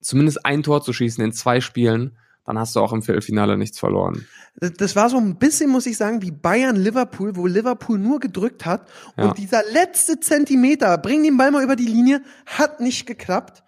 zumindest 0.00 0.44
ein 0.44 0.62
Tor 0.62 0.82
zu 0.82 0.92
schießen 0.92 1.22
in 1.22 1.32
zwei 1.32 1.60
Spielen, 1.60 2.16
dann 2.44 2.58
hast 2.58 2.74
du 2.74 2.80
auch 2.80 2.92
im 2.92 3.02
Viertelfinale 3.02 3.56
nichts 3.56 3.78
verloren. 3.78 4.26
Das, 4.56 4.96
war 4.96 5.08
so 5.08 5.16
ein 5.16 5.36
bisschen, 5.38 5.70
muss 5.70 5.86
ich 5.86 5.96
sagen, 5.96 6.22
wie 6.22 6.32
Bayern-Liverpool, 6.32 7.36
wo 7.36 7.46
Liverpool 7.46 7.98
nur 7.98 8.18
gedrückt 8.18 8.66
hat. 8.66 8.88
Ja. 9.16 9.28
Und 9.28 9.38
dieser 9.38 9.62
letzte 9.72 10.18
Zentimeter, 10.18 10.98
bring 10.98 11.22
den 11.22 11.36
Ball 11.36 11.50
mal 11.50 11.62
über 11.62 11.76
die 11.76 11.86
Linie, 11.86 12.22
hat 12.46 12.80
nicht 12.80 13.06
geklappt. 13.06 13.62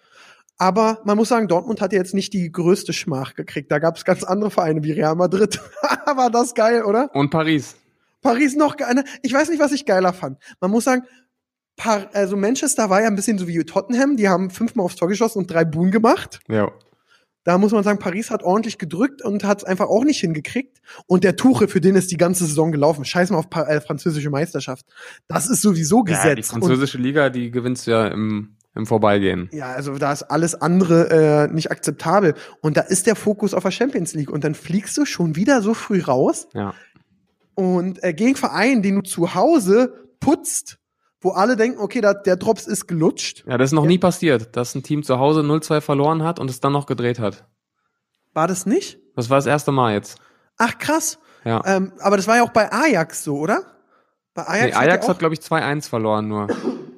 Aber 0.57 1.01
man 1.05 1.17
muss 1.17 1.29
sagen, 1.29 1.49
Dortmund 1.49 1.81
hat 1.81 1.93
ja 1.93 1.99
jetzt 1.99 2.15
nicht 2.15 2.33
die 2.33 2.51
größte 2.51 2.93
Schmach 2.93 3.35
gekriegt. 3.35 3.73
Da 3.73 3.79
gab 3.79 3.97
es 3.97 4.05
ganz 4.05 4.23
andere 4.23 4.51
Vereine 4.51 4.83
wie 4.85 4.93
Real 4.93 5.17
Madrid. 5.17 5.61
war 6.07 6.31
das 6.31 6.55
geil, 6.55 6.85
oder? 6.85 7.11
Und 7.15 7.31
Paris. 7.31 7.77
Paris 8.23 8.57
noch 8.57 8.77
geiler. 8.77 9.05
Ich 9.23 9.33
weiß 9.33 9.51
nicht, 9.51 9.61
was 9.61 9.73
ich 9.73 9.85
geiler 9.85 10.13
fand. 10.13 10.39
Man 10.61 10.71
muss 10.71 10.85
sagen, 10.85 11.03
Par 11.77 12.09
also 12.13 12.37
Manchester 12.37 12.89
war 12.89 13.01
ja 13.01 13.09
ein 13.09 13.17
bisschen 13.17 13.39
so 13.39 13.49
wie 13.49 13.65
Tottenham. 13.65 14.17
Die 14.17 14.29
haben 14.29 14.51
fünfmal 14.51 14.87
aufs 14.87 14.97
Tor 14.97 15.09
geschossen 15.09 15.39
und 15.39 15.51
drei 15.51 15.65
Buhen 15.65 15.91
gemacht. 15.91 16.41
Ja. 16.49 16.71
Da 17.43 17.59
muss 17.59 17.73
man 17.73 17.85
sagen, 17.85 17.99
Paris 17.99 18.31
hat 18.31 18.43
ordentlich 18.43 18.79
gedrückt 18.79 19.21
und 19.23 19.45
hat 19.45 19.59
es 19.59 19.65
einfach 19.65 19.89
auch 19.89 20.05
nicht 20.05 20.21
hingekriegt. 20.21 20.81
Und 21.07 21.25
der 21.25 21.37
Tuche, 21.37 21.69
für 21.69 21.81
den 21.81 21.95
ist 21.95 22.11
die 22.11 22.17
ganze 22.17 22.47
Saison 22.47 22.73
gelaufen. 22.73 23.05
Scheiß 23.05 23.31
mal 23.31 23.39
auf 23.39 23.51
pa 23.51 23.65
äh, 23.65 23.83
französische 23.83 24.31
Meisterschaft. 24.31 24.87
Das 25.29 25.51
ist 25.51 25.61
sowieso 25.61 26.05
gesetzt. 26.05 26.25
ja 26.25 26.35
die 26.37 26.43
französische 26.43 26.97
Liga, 26.97 27.29
die 27.29 27.51
gewinnst 27.51 27.87
du 27.87 27.91
ja 27.91 28.07
im, 28.07 28.57
im 28.75 28.87
Vorbeigehen. 28.87 29.49
ja, 29.53 29.67
also 29.67 29.97
da 29.99 30.13
ist 30.13 30.25
alles 30.25 30.61
andere 30.61 31.47
äh, 31.49 31.53
nicht 31.53 31.71
akzeptabel. 31.71 32.35
Und 32.61 32.77
da 32.77 32.81
ist 32.81 33.07
der 33.07 33.15
Fokus 33.17 33.55
auf 33.55 33.63
der 33.63 33.71
Champions 33.71 34.15
League. 34.15 34.31
Und 34.31 34.45
dann 34.45 34.55
fliegst 34.55 34.97
du 34.97 35.05
schon 35.05 35.37
wieder 35.37 35.63
so 35.63 35.75
früh 35.75 36.03
raus. 36.03 36.49
Ja. 36.55 36.75
Und 37.55 38.03
äh, 38.03 38.13
gegen 38.13 38.35
Verein, 38.35 38.83
den 38.83 38.97
du 38.97 39.03
zu 39.03 39.35
Hause 39.35 40.09
putzt, 40.19 40.79
wo 41.21 41.31
alle 41.31 41.57
denken, 41.57 41.79
okay, 41.79 42.01
da, 42.01 42.15
der 42.15 42.37
Drops 42.37 42.67
ist 42.67 42.87
gelutscht. 42.87 43.45
Ja, 43.47 43.57
das 43.57 43.71
ist 43.71 43.75
noch 43.75 43.87
nie 43.87 43.99
passiert, 43.99 44.57
dass 44.57 44.75
ein 44.75 44.83
Team 44.83 45.03
zu 45.05 45.19
Hause 45.19 45.41
0-2 45.41 45.81
verloren 45.81 46.23
hat 46.23 46.39
und 46.41 46.51
es 46.51 46.61
dann 46.61 46.73
noch 46.73 46.87
gedreht 46.87 47.19
hat. 47.19 47.47
War 48.33 48.49
das 48.49 48.67
nicht? 48.67 48.99
Das 49.15 49.31
war 49.31 49.39
das 49.39 49.47
erste 49.47 49.71
Mal 49.71 49.95
jetzt. 49.95 50.19
Ach 50.59 50.77
krass. 50.79 51.19
Ja. 51.45 51.63
Ähm, 51.65 51.93
aber 52.01 52.17
das 52.17 52.27
war 52.27 52.37
ja 52.37 52.43
auch 52.43 52.51
bei 52.51 52.73
Ajax 52.73 53.23
so, 53.23 53.39
oder? 53.39 53.63
Bei 54.35 54.47
Ajax, 54.47 54.67
nee, 54.67 54.83
Ajax 54.83 55.07
ja 55.07 55.11
hat, 55.11 55.19
glaube 55.21 55.35
ich, 55.35 55.41
2-1 55.41 55.89
verloren 55.89 56.27
nur. 56.27 56.49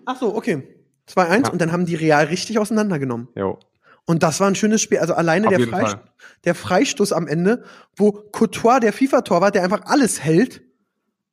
Ach 0.06 0.16
so, 0.18 0.34
okay. 0.34 0.75
2-1 1.08 1.46
Ja. 1.46 1.52
und 1.52 1.60
dann 1.60 1.72
haben 1.72 1.86
die 1.86 1.94
Real 1.94 2.24
richtig 2.26 2.58
auseinandergenommen. 2.58 3.28
Jo. 3.34 3.58
Und 4.04 4.22
das 4.22 4.38
war 4.40 4.46
ein 4.48 4.54
schönes 4.54 4.82
Spiel. 4.82 4.98
Also 4.98 5.14
alleine 5.14 5.48
der, 5.48 5.60
Freist 5.60 5.92
Fall. 5.94 6.00
der 6.44 6.54
Freistoß 6.54 7.12
am 7.12 7.26
Ende, 7.26 7.64
wo 7.96 8.12
Courtois, 8.12 8.78
der 8.80 8.92
FIFA-Torwart, 8.92 9.54
der 9.54 9.64
einfach 9.64 9.82
alles 9.86 10.22
hält, 10.22 10.62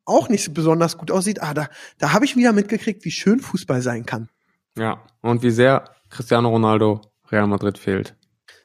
auch 0.05 0.27
nicht 0.27 0.43
so 0.43 0.51
besonders 0.51 0.97
gut 0.97 1.11
aussieht. 1.11 1.41
Ah, 1.41 1.53
da, 1.53 1.67
da 1.99 2.13
habe 2.13 2.25
ich 2.25 2.35
wieder 2.35 2.51
mitgekriegt, 2.51 3.05
wie 3.05 3.11
schön 3.11 3.39
Fußball 3.39 3.81
sein 3.81 4.05
kann. 4.05 4.29
Ja. 4.77 5.03
Und 5.21 5.43
wie 5.43 5.51
sehr 5.51 5.85
Cristiano 6.09 6.49
Ronaldo 6.49 7.01
Real 7.31 7.47
Madrid 7.47 7.77
fehlt. 7.77 8.15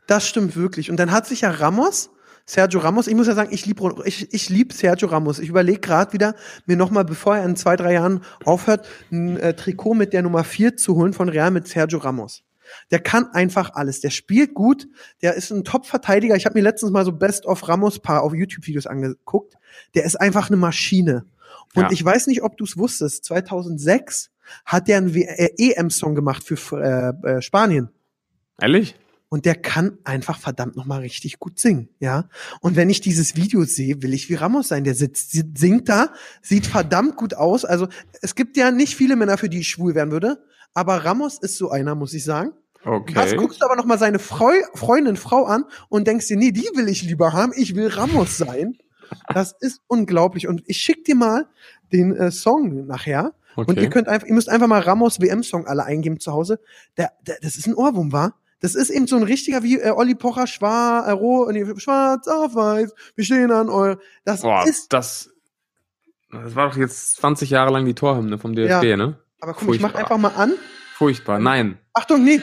Das 0.06 0.26
stimmt 0.26 0.56
wirklich. 0.56 0.90
Und 0.90 0.96
dann 0.98 1.12
hat 1.12 1.26
sich 1.26 1.42
ja 1.42 1.50
Ramos, 1.50 2.10
Sergio 2.48 2.80
Ramos, 2.80 3.08
ich 3.08 3.14
muss 3.14 3.26
ja 3.26 3.34
sagen, 3.34 3.52
ich 3.52 3.66
liebe 3.66 4.02
ich, 4.06 4.32
ich 4.32 4.48
lieb 4.48 4.72
Sergio 4.72 5.08
Ramos. 5.08 5.38
Ich 5.38 5.50
überlege 5.50 5.80
gerade 5.80 6.14
wieder, 6.14 6.34
mir 6.64 6.76
nochmal, 6.76 7.04
bevor 7.04 7.36
er 7.36 7.44
in 7.44 7.56
zwei, 7.56 7.76
drei 7.76 7.92
Jahren 7.92 8.22
aufhört, 8.42 8.88
ein 9.12 9.36
äh, 9.36 9.52
Trikot 9.52 9.92
mit 9.92 10.14
der 10.14 10.22
Nummer 10.22 10.44
vier 10.44 10.74
zu 10.74 10.94
holen 10.94 11.12
von 11.12 11.28
Real 11.28 11.50
mit 11.50 11.68
Sergio 11.68 11.98
Ramos. 11.98 12.44
Der 12.90 13.00
kann 13.00 13.26
einfach 13.34 13.74
alles. 13.74 14.00
Der 14.00 14.08
spielt 14.08 14.54
gut. 14.54 14.88
Der 15.20 15.34
ist 15.34 15.50
ein 15.50 15.62
Top-Verteidiger. 15.62 16.36
Ich 16.36 16.46
habe 16.46 16.58
mir 16.58 16.62
letztens 16.62 16.90
mal 16.90 17.04
so 17.04 17.12
Best 17.12 17.44
of 17.44 17.68
Ramos 17.68 17.98
paar 17.98 18.22
auf 18.22 18.32
YouTube-Videos 18.32 18.86
angeguckt. 18.86 19.52
Der 19.94 20.04
ist 20.04 20.16
einfach 20.16 20.48
eine 20.48 20.56
Maschine. 20.56 21.26
Und 21.74 21.82
Ja. 21.82 21.90
ich 21.90 22.02
weiß 22.02 22.28
nicht, 22.28 22.42
ob 22.42 22.56
du 22.56 22.64
es 22.64 22.78
wusstest. 22.78 23.26
2006 23.26 24.30
hat 24.64 24.88
der 24.88 24.96
einen 24.96 25.14
äh, 25.14 25.50
EM-Song 25.58 26.14
gemacht 26.14 26.44
für 26.44 26.56
äh, 27.24 27.28
äh, 27.28 27.42
Spanien. 27.42 27.90
Ehrlich? 28.58 28.96
Und 29.30 29.44
der 29.44 29.54
kann 29.56 29.98
einfach 30.04 30.38
verdammt 30.38 30.74
noch 30.76 30.86
mal 30.86 31.00
richtig 31.00 31.38
gut 31.38 31.58
singen, 31.58 31.90
ja. 32.00 32.28
Und 32.60 32.76
wenn 32.76 32.88
ich 32.88 33.02
dieses 33.02 33.36
Video 33.36 33.64
sehe, 33.64 34.00
will 34.02 34.14
ich 34.14 34.30
wie 34.30 34.34
Ramos 34.34 34.68
sein. 34.68 34.84
Der 34.84 34.94
sitzt, 34.94 35.32
si- 35.32 35.44
singt 35.54 35.88
da, 35.90 36.12
sieht 36.40 36.66
verdammt 36.66 37.16
gut 37.16 37.34
aus. 37.34 37.66
Also 37.66 37.88
es 38.22 38.34
gibt 38.34 38.56
ja 38.56 38.70
nicht 38.70 38.96
viele 38.96 39.16
Männer, 39.16 39.36
für 39.36 39.50
die 39.50 39.58
ich 39.60 39.68
schwul 39.68 39.94
werden 39.94 40.12
würde, 40.12 40.42
aber 40.72 41.04
Ramos 41.04 41.38
ist 41.38 41.58
so 41.58 41.70
einer, 41.70 41.94
muss 41.94 42.14
ich 42.14 42.24
sagen. 42.24 42.52
Okay. 42.84 43.14
Was 43.16 43.36
guckst 43.36 43.60
du 43.60 43.66
aber 43.66 43.76
noch 43.76 43.84
mal 43.84 43.98
seine 43.98 44.18
Freu 44.18 44.54
Freundin, 44.74 45.16
Frau 45.16 45.44
an 45.44 45.64
und 45.90 46.06
denkst 46.06 46.26
dir, 46.28 46.36
nee, 46.38 46.52
die 46.52 46.68
will 46.74 46.88
ich 46.88 47.02
lieber 47.02 47.32
haben. 47.34 47.52
Ich 47.54 47.74
will 47.74 47.88
Ramos 47.88 48.38
sein. 48.38 48.78
Das 49.34 49.54
ist 49.60 49.80
unglaublich. 49.88 50.46
Und 50.48 50.62
ich 50.66 50.78
schick 50.78 51.04
dir 51.04 51.16
mal 51.16 51.46
den 51.92 52.14
äh, 52.16 52.30
Song 52.30 52.86
nachher. 52.86 53.34
Und 53.56 53.70
Okay. 53.70 53.82
ihr 53.82 53.90
könnt 53.90 54.08
einfach, 54.08 54.26
ihr 54.26 54.34
müsst 54.34 54.48
einfach 54.48 54.68
mal 54.68 54.80
Ramos 54.80 55.20
WM-Song 55.20 55.66
alle 55.66 55.84
eingeben 55.84 56.20
zu 56.20 56.32
Hause. 56.32 56.60
Der, 56.96 57.12
der, 57.26 57.36
das 57.42 57.56
ist 57.56 57.66
ein 57.66 57.74
Ohrwurm, 57.74 58.12
war? 58.12 58.36
Das 58.60 58.74
ist 58.74 58.90
eben 58.90 59.06
so 59.06 59.16
ein 59.16 59.22
richtiger 59.22 59.62
wie 59.62 59.78
äh, 59.78 59.90
Olli 59.90 60.14
Pocher, 60.14 60.46
schwarz, 60.46 61.06
äh, 61.06 61.12
roh, 61.12 61.48
nee, 61.50 61.64
schwarz 61.78 62.26
auf 62.26 62.54
weiß, 62.54 62.92
wir 63.14 63.24
stehen 63.24 63.52
an 63.52 63.68
eure. 63.68 63.98
Das 64.24 64.42
Boah, 64.42 64.66
ist, 64.66 64.92
das, 64.92 65.30
das 66.32 66.54
war 66.56 66.68
doch 66.68 66.76
jetzt 66.76 67.16
20 67.18 67.50
Jahre 67.50 67.72
lang 67.72 67.84
die 67.84 67.94
Torhymne 67.94 68.38
vom 68.38 68.54
DFB, 68.54 68.82
Ja. 68.84 68.96
ne? 68.96 69.18
aber 69.40 69.54
komm, 69.54 69.72
ich 69.72 69.80
mach 69.80 69.92
furchtbar. 69.92 70.00
einfach 70.16 70.18
mal 70.18 70.42
an. 70.42 70.54
Furchtbar. 70.96 71.38
Nein. 71.38 71.78
Achtung, 71.94 72.24
nee. 72.24 72.42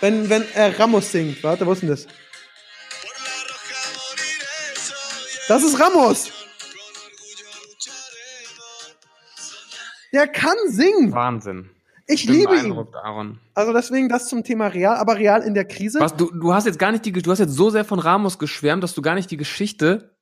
Wenn, 0.00 0.28
wenn 0.28 0.42
äh, 0.54 0.66
Ramos 0.76 1.12
singt, 1.12 1.42
warte, 1.44 1.64
wo 1.66 1.72
ist 1.72 1.82
denn 1.82 1.88
das? 1.90 2.06
Das 5.48 5.62
ist 5.62 5.78
Ramos. 5.80 6.30
Der 10.12 10.26
kann 10.28 10.56
singen. 10.68 11.12
Wahnsinn. 11.12 11.70
Ich 12.10 12.24
liebe 12.24 12.56
ihn. 12.56 12.72
Aaron. 12.72 13.38
Also 13.54 13.74
deswegen 13.74 14.08
das 14.08 14.28
zum 14.28 14.42
Thema 14.42 14.68
Real, 14.68 14.96
aber 14.96 15.18
Real 15.18 15.42
in 15.42 15.52
der 15.52 15.66
Krise. 15.66 16.00
Was, 16.00 16.16
du, 16.16 16.30
du 16.32 16.54
hast 16.54 16.64
jetzt 16.64 16.78
gar 16.78 16.90
nicht 16.90 17.04
die, 17.04 17.12
du 17.12 17.30
hast 17.30 17.38
jetzt 17.38 17.52
so 17.54 17.68
sehr 17.68 17.84
von 17.84 17.98
Ramos 17.98 18.38
geschwärmt, 18.38 18.82
dass 18.82 18.94
du 18.94 19.02
gar 19.02 19.14
nicht 19.14 19.30
die 19.30 19.36
Geschichte 19.36 20.16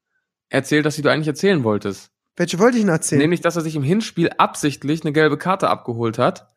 erzählt 0.48 0.84
hast, 0.84 0.98
die 0.98 1.02
du 1.02 1.10
eigentlich 1.10 1.28
erzählen 1.28 1.62
wolltest. 1.62 2.10
Welche 2.36 2.58
wollte 2.58 2.76
ich 2.76 2.82
denn 2.82 2.90
erzählen? 2.90 3.20
Nämlich, 3.20 3.40
dass 3.40 3.54
er 3.54 3.62
sich 3.62 3.76
im 3.76 3.84
Hinspiel 3.84 4.30
absichtlich 4.36 5.02
eine 5.02 5.12
gelbe 5.12 5.38
Karte 5.38 5.70
abgeholt 5.70 6.18
hat, 6.18 6.52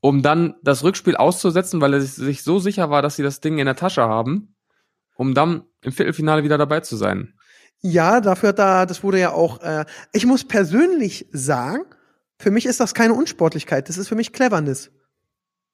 um 0.00 0.22
dann 0.22 0.54
das 0.62 0.82
Rückspiel 0.82 1.16
auszusetzen, 1.16 1.82
weil 1.82 1.92
er 1.92 2.00
sich, 2.00 2.42
so 2.42 2.58
sicher 2.58 2.88
war, 2.88 3.02
dass 3.02 3.16
sie 3.16 3.22
das 3.22 3.40
Ding 3.40 3.58
in 3.58 3.66
der 3.66 3.76
Tasche 3.76 4.02
haben, 4.02 4.56
um 5.14 5.34
dann 5.34 5.64
im 5.82 5.92
Viertelfinale 5.92 6.42
wieder 6.42 6.56
dabei 6.56 6.80
zu 6.80 6.96
sein. 6.96 7.34
Ja, 7.80 8.20
dafür 8.22 8.48
hat 8.48 8.58
da, 8.58 8.86
das 8.86 9.04
wurde 9.04 9.20
ja 9.20 9.32
auch, 9.32 9.60
äh, 9.60 9.84
ich 10.12 10.24
muss 10.24 10.44
persönlich 10.44 11.26
sagen, 11.32 11.84
für 12.38 12.50
mich 12.50 12.66
ist 12.66 12.80
das 12.80 12.94
keine 12.94 13.14
Unsportlichkeit, 13.14 13.88
das 13.88 13.98
ist 13.98 14.08
für 14.08 14.14
mich 14.14 14.32
Cleverness. 14.32 14.90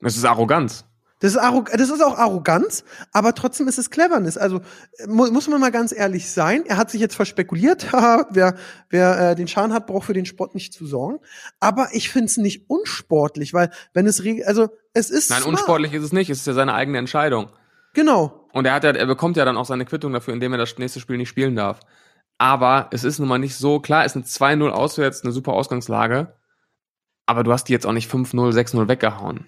Das 0.00 0.16
ist 0.16 0.24
Arroganz. 0.24 0.84
Das 1.20 1.32
ist, 1.32 1.38
Arrog 1.38 1.70
das 1.70 1.88
ist 1.88 2.02
auch 2.02 2.18
Arroganz, 2.18 2.84
aber 3.12 3.34
trotzdem 3.34 3.66
ist 3.66 3.78
es 3.78 3.88
Cleverness. 3.88 4.36
Also 4.36 4.60
mu 5.06 5.30
muss 5.30 5.48
man 5.48 5.58
mal 5.58 5.70
ganz 5.70 5.90
ehrlich 5.92 6.30
sein. 6.30 6.64
Er 6.66 6.76
hat 6.76 6.90
sich 6.90 7.00
jetzt 7.00 7.14
verspekuliert. 7.14 7.86
Wer 8.30 8.56
wer 8.90 9.30
äh, 9.30 9.34
den 9.34 9.48
Schaden 9.48 9.72
hat, 9.72 9.86
braucht 9.86 10.04
für 10.06 10.12
den 10.12 10.26
Sport 10.26 10.54
nicht 10.54 10.74
zu 10.74 10.86
sorgen. 10.86 11.20
Aber 11.60 11.88
ich 11.92 12.10
finde 12.10 12.26
es 12.26 12.36
nicht 12.36 12.68
unsportlich, 12.68 13.54
weil 13.54 13.70
wenn 13.94 14.06
es 14.06 14.22
also 14.44 14.68
es 14.92 15.08
ist 15.08 15.30
Nein, 15.30 15.42
smart. 15.42 15.54
unsportlich 15.54 15.94
ist 15.94 16.04
es 16.04 16.12
nicht. 16.12 16.28
Es 16.28 16.40
ist 16.40 16.46
ja 16.46 16.52
seine 16.52 16.74
eigene 16.74 16.98
Entscheidung. 16.98 17.50
Genau. 17.94 18.46
Und 18.52 18.66
er 18.66 18.74
hat 18.74 18.84
ja, 18.84 18.90
er 18.90 19.06
bekommt 19.06 19.36
ja 19.36 19.44
dann 19.44 19.56
auch 19.56 19.64
seine 19.64 19.86
Quittung 19.86 20.12
dafür, 20.12 20.34
indem 20.34 20.52
er 20.52 20.58
das 20.58 20.76
nächste 20.78 21.00
Spiel 21.00 21.16
nicht 21.16 21.30
spielen 21.30 21.56
darf. 21.56 21.80
Aber 22.36 22.88
es 22.90 23.02
ist 23.02 23.18
nun 23.18 23.28
mal 23.28 23.38
nicht 23.38 23.56
so, 23.56 23.80
klar, 23.80 24.04
es 24.04 24.12
sind 24.12 24.26
2-0 24.26 24.68
auswärts, 24.68 25.22
eine 25.22 25.32
super 25.32 25.52
Ausgangslage. 25.54 26.34
Aber 27.26 27.42
du 27.42 27.52
hast 27.52 27.64
die 27.68 27.72
jetzt 27.72 27.86
auch 27.86 27.92
nicht 27.92 28.10
5-0, 28.10 28.52
6-0 28.52 28.88
weggehauen. 28.88 29.46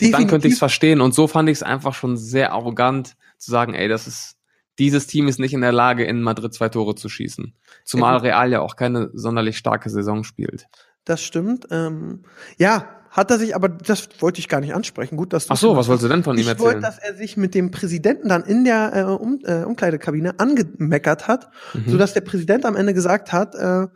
Dann 0.00 0.28
könnte 0.28 0.46
ich 0.46 0.54
es 0.54 0.58
verstehen. 0.60 1.00
Und 1.00 1.14
so 1.14 1.26
fand 1.26 1.48
ich 1.48 1.58
es 1.58 1.62
einfach 1.62 1.94
schon 1.94 2.16
sehr 2.16 2.52
arrogant 2.52 3.16
zu 3.38 3.50
sagen, 3.50 3.74
ey, 3.74 3.88
das 3.88 4.06
ist, 4.06 4.36
dieses 4.78 5.08
Team 5.08 5.26
ist 5.26 5.40
nicht 5.40 5.52
in 5.54 5.60
der 5.60 5.72
Lage, 5.72 6.04
in 6.04 6.22
Madrid 6.22 6.54
zwei 6.54 6.68
Tore 6.68 6.94
zu 6.94 7.08
schießen. 7.08 7.54
Zumal 7.84 8.18
Real 8.18 8.52
ja 8.52 8.60
auch 8.60 8.76
keine 8.76 9.10
sonderlich 9.12 9.58
starke 9.58 9.90
Saison 9.90 10.22
spielt. 10.22 10.66
Das 11.04 11.22
stimmt. 11.22 11.66
Ähm, 11.72 12.22
ja, 12.58 12.86
hat 13.10 13.30
er 13.32 13.38
sich, 13.38 13.56
aber 13.56 13.68
das 13.68 14.08
wollte 14.20 14.38
ich 14.38 14.48
gar 14.48 14.60
nicht 14.60 14.74
ansprechen. 14.74 15.16
Gut, 15.16 15.32
dass 15.32 15.46
du 15.46 15.54
Ach 15.54 15.56
so, 15.56 15.74
was 15.76 15.88
wolltest 15.88 16.04
du 16.04 16.08
denn 16.08 16.22
von 16.22 16.36
ihm 16.36 16.42
ich 16.42 16.46
wollte, 16.60 16.62
erzählen? 16.76 16.82
dass 16.82 16.98
er 16.98 17.14
sich 17.16 17.36
mit 17.36 17.54
dem 17.56 17.72
Präsidenten 17.72 18.28
dann 18.28 18.44
in 18.44 18.64
der 18.64 18.92
äh, 18.94 19.02
um, 19.02 19.40
äh, 19.44 19.64
Umkleidekabine 19.64 20.38
angemeckert 20.38 21.26
hat, 21.26 21.48
Mhm. 21.74 21.90
sodass 21.90 22.12
der 22.14 22.20
Präsident 22.20 22.64
am 22.64 22.76
Ende 22.76 22.94
gesagt 22.94 23.32
hat, 23.32 23.54
äh, 23.56 23.88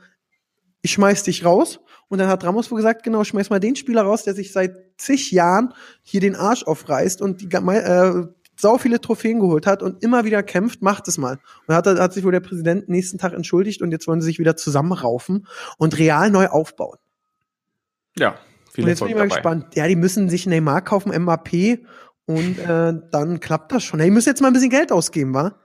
ich 0.80 0.92
schmeiß 0.92 1.22
dich 1.22 1.44
raus. 1.44 1.78
Und 2.12 2.18
dann 2.18 2.28
hat 2.28 2.44
Ramos 2.44 2.70
wohl 2.70 2.76
gesagt, 2.76 3.04
genau, 3.04 3.24
schmeiß 3.24 3.48
mal 3.48 3.58
den 3.58 3.74
Spieler 3.74 4.02
raus, 4.02 4.22
der 4.22 4.34
sich 4.34 4.52
seit 4.52 4.76
zig 4.98 5.32
Jahren 5.32 5.72
hier 6.02 6.20
den 6.20 6.36
Arsch 6.36 6.62
aufreißt 6.62 7.22
und 7.22 7.40
die 7.40 7.46
äh, 7.46 8.26
sau 8.54 8.76
viele 8.76 9.00
Trophäen 9.00 9.40
geholt 9.40 9.66
hat 9.66 9.82
und 9.82 10.04
immer 10.04 10.26
wieder 10.26 10.42
kämpft, 10.42 10.82
macht 10.82 11.08
es 11.08 11.16
mal. 11.16 11.36
Und 11.36 11.40
dann 11.68 11.76
hat, 11.78 11.86
hat 11.86 12.12
sich 12.12 12.22
wohl 12.22 12.32
der 12.32 12.40
Präsident 12.40 12.90
nächsten 12.90 13.16
Tag 13.16 13.32
entschuldigt 13.32 13.80
und 13.80 13.92
jetzt 13.92 14.06
wollen 14.06 14.20
sie 14.20 14.26
sich 14.26 14.38
wieder 14.38 14.56
zusammenraufen 14.56 15.46
und 15.78 15.96
real 15.96 16.30
neu 16.30 16.48
aufbauen. 16.48 16.98
Ja, 18.18 18.34
viel 18.70 18.84
Und 18.84 18.90
jetzt 18.90 18.98
bin 18.98 19.08
ich 19.08 19.14
Erfolg 19.14 19.16
mal 19.16 19.28
dabei. 19.28 19.34
gespannt. 19.36 19.76
Ja, 19.76 19.88
die 19.88 19.96
müssen 19.96 20.28
sich 20.28 20.46
Neymar 20.46 20.82
kaufen, 20.82 21.18
MAP 21.24 21.78
und 22.26 22.58
äh, 22.58 22.92
dann 23.10 23.40
klappt 23.40 23.72
das 23.72 23.84
schon. 23.84 24.00
Ja, 24.00 24.04
die 24.04 24.10
müssen 24.10 24.28
jetzt 24.28 24.42
mal 24.42 24.48
ein 24.48 24.52
bisschen 24.52 24.68
Geld 24.68 24.92
ausgeben, 24.92 25.32
wa? 25.32 25.58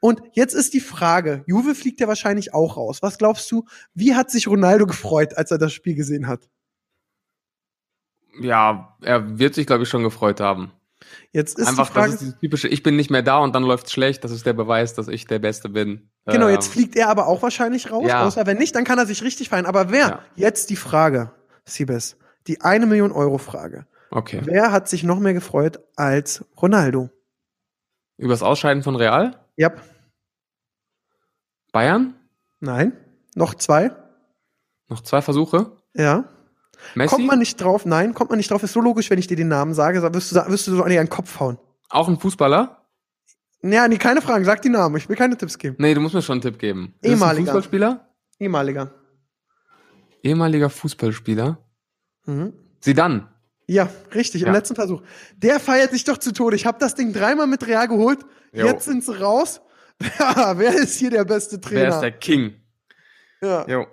Und 0.00 0.20
jetzt 0.32 0.54
ist 0.54 0.74
die 0.74 0.80
Frage, 0.80 1.42
Juve 1.46 1.74
fliegt 1.74 2.00
ja 2.00 2.08
wahrscheinlich 2.08 2.52
auch 2.54 2.76
raus. 2.76 2.98
Was 3.02 3.18
glaubst 3.18 3.50
du, 3.50 3.64
wie 3.94 4.14
hat 4.14 4.30
sich 4.30 4.46
Ronaldo 4.46 4.86
gefreut, 4.86 5.36
als 5.36 5.50
er 5.50 5.58
das 5.58 5.72
Spiel 5.72 5.94
gesehen 5.94 6.26
hat? 6.26 6.48
Ja, 8.40 8.96
er 9.00 9.38
wird 9.38 9.54
sich, 9.54 9.66
glaube 9.66 9.84
ich, 9.84 9.88
schon 9.88 10.02
gefreut 10.02 10.40
haben. 10.40 10.72
Jetzt 11.32 11.58
ist 11.58 11.68
Einfach, 11.68 11.86
die 11.88 11.92
Frage, 11.92 12.06
das 12.06 12.14
ist 12.14 12.20
dieses 12.22 12.38
typische, 12.40 12.68
ich 12.68 12.82
bin 12.82 12.96
nicht 12.96 13.10
mehr 13.10 13.22
da 13.22 13.38
und 13.38 13.54
dann 13.54 13.62
läuft's 13.62 13.92
schlecht. 13.92 14.24
Das 14.24 14.30
ist 14.30 14.44
der 14.46 14.52
Beweis, 14.54 14.94
dass 14.94 15.08
ich 15.08 15.26
der 15.26 15.38
Beste 15.38 15.68
bin. 15.68 16.10
genau, 16.26 16.48
Ähm, 16.48 16.54
jetzt 16.54 16.68
fliegt 16.68 16.96
er 16.96 17.08
aber 17.08 17.26
auch 17.26 17.42
wahrscheinlich 17.42 17.90
raus, 17.90 18.06
Ja. 18.08 18.24
außer 18.26 18.46
wenn 18.46 18.58
nicht, 18.58 18.74
dann 18.74 18.84
kann 18.84 18.98
er 18.98 19.06
sich 19.06 19.22
richtig 19.22 19.48
feiern. 19.50 19.66
Aber 19.66 19.90
wer? 19.90 20.08
Ja. 20.08 20.22
Jetzt 20.34 20.70
die 20.70 20.76
Frage, 20.76 21.32
Siebes, 21.64 22.16
die 22.46 22.60
eine 22.62 22.86
Million 22.86 23.12
Euro 23.12 23.38
Frage. 23.38 23.86
Okay. 24.10 24.40
Wer 24.44 24.72
hat 24.72 24.88
sich 24.88 25.02
noch 25.04 25.18
mehr 25.18 25.34
gefreut 25.34 25.80
als 25.96 26.44
Ronaldo? 26.60 27.10
Übers 28.18 28.42
Ausscheiden 28.42 28.82
von 28.82 28.96
Real? 28.96 29.38
Ja, 29.56 29.72
Bayern? 31.72 32.14
nein, 32.60 32.92
noch 33.34 33.54
zwei, 33.54 33.90
Noch 34.88 35.00
zwei 35.02 35.22
Versuche? 35.22 35.76
ja. 35.94 36.24
Messi? 36.94 37.14
Kommt 37.14 37.26
man 37.26 37.38
nicht 37.38 37.56
drauf? 37.58 37.86
Nein, 37.86 38.12
kommt 38.12 38.28
man 38.28 38.36
nicht 38.36 38.50
drauf. 38.50 38.62
Ist 38.62 38.74
so 38.74 38.82
logisch, 38.82 39.08
wenn 39.08 39.18
ich 39.18 39.26
dir 39.26 39.36
den 39.36 39.48
Namen 39.48 39.72
sage, 39.72 39.98
sag- 40.02 40.12
wirst 40.12 40.30
du, 40.32 40.36
wirst 40.36 40.66
du 40.66 40.76
so 40.76 40.82
an 40.82 40.92
einen 40.92 41.08
Kopf 41.08 41.40
hauen. 41.40 41.58
auch 41.88 42.06
ein 42.06 42.18
Fußballer? 42.20 42.86
Ja, 43.62 43.88
nee, 43.88 43.96
keine 43.96 44.20
Fragen. 44.20 44.44
Sag 44.44 44.60
die 44.60 44.68
Namen. 44.68 44.94
Ich 44.98 45.08
will 45.08 45.16
keine 45.16 45.38
Tipps 45.38 45.56
geben. 45.56 45.76
Nee, 45.78 45.94
du 45.94 46.00
musst 46.02 46.14
mir 46.14 46.20
schon 46.20 46.34
einen 46.34 46.42
Tipp 46.42 46.58
geben. 46.58 46.94
Ist 47.00 47.12
Ehemaliger. 47.12 47.46
Fußballspieler? 47.46 48.08
Ehemaliger. 48.38 48.92
Ehemaliger 50.22 50.68
Fußballspieler? 50.68 51.58
Mhm. 52.26 52.52
Sidan. 52.80 53.34
Ja, 53.68 53.88
richtig, 54.14 54.42
im 54.42 54.48
Ja. 54.48 54.52
letzten 54.52 54.74
Versuch. 54.76 55.02
Der 55.36 55.58
feiert 55.58 55.90
sich 55.90 56.04
doch 56.04 56.18
zu 56.18 56.32
Tode. 56.32 56.54
Ich 56.56 56.66
habe 56.66 56.78
das 56.78 56.94
Ding 56.94 57.12
dreimal 57.12 57.46
mit 57.48 57.66
Real 57.66 57.88
geholt. 57.88 58.20
Jo. 58.52 58.66
Jetzt 58.66 58.84
sind 58.84 59.04
sie 59.04 59.18
raus. 59.20 59.60
Ja, 60.18 60.58
wer 60.58 60.74
ist 60.74 60.96
hier 60.98 61.10
der 61.10 61.24
beste 61.24 61.56
Wer 61.70 61.88
ist 61.88 61.94
Trainer? 61.94 62.00
der 62.02 62.12
King? 62.12 62.54
ja. 63.42 63.66
Jo. 63.66 63.86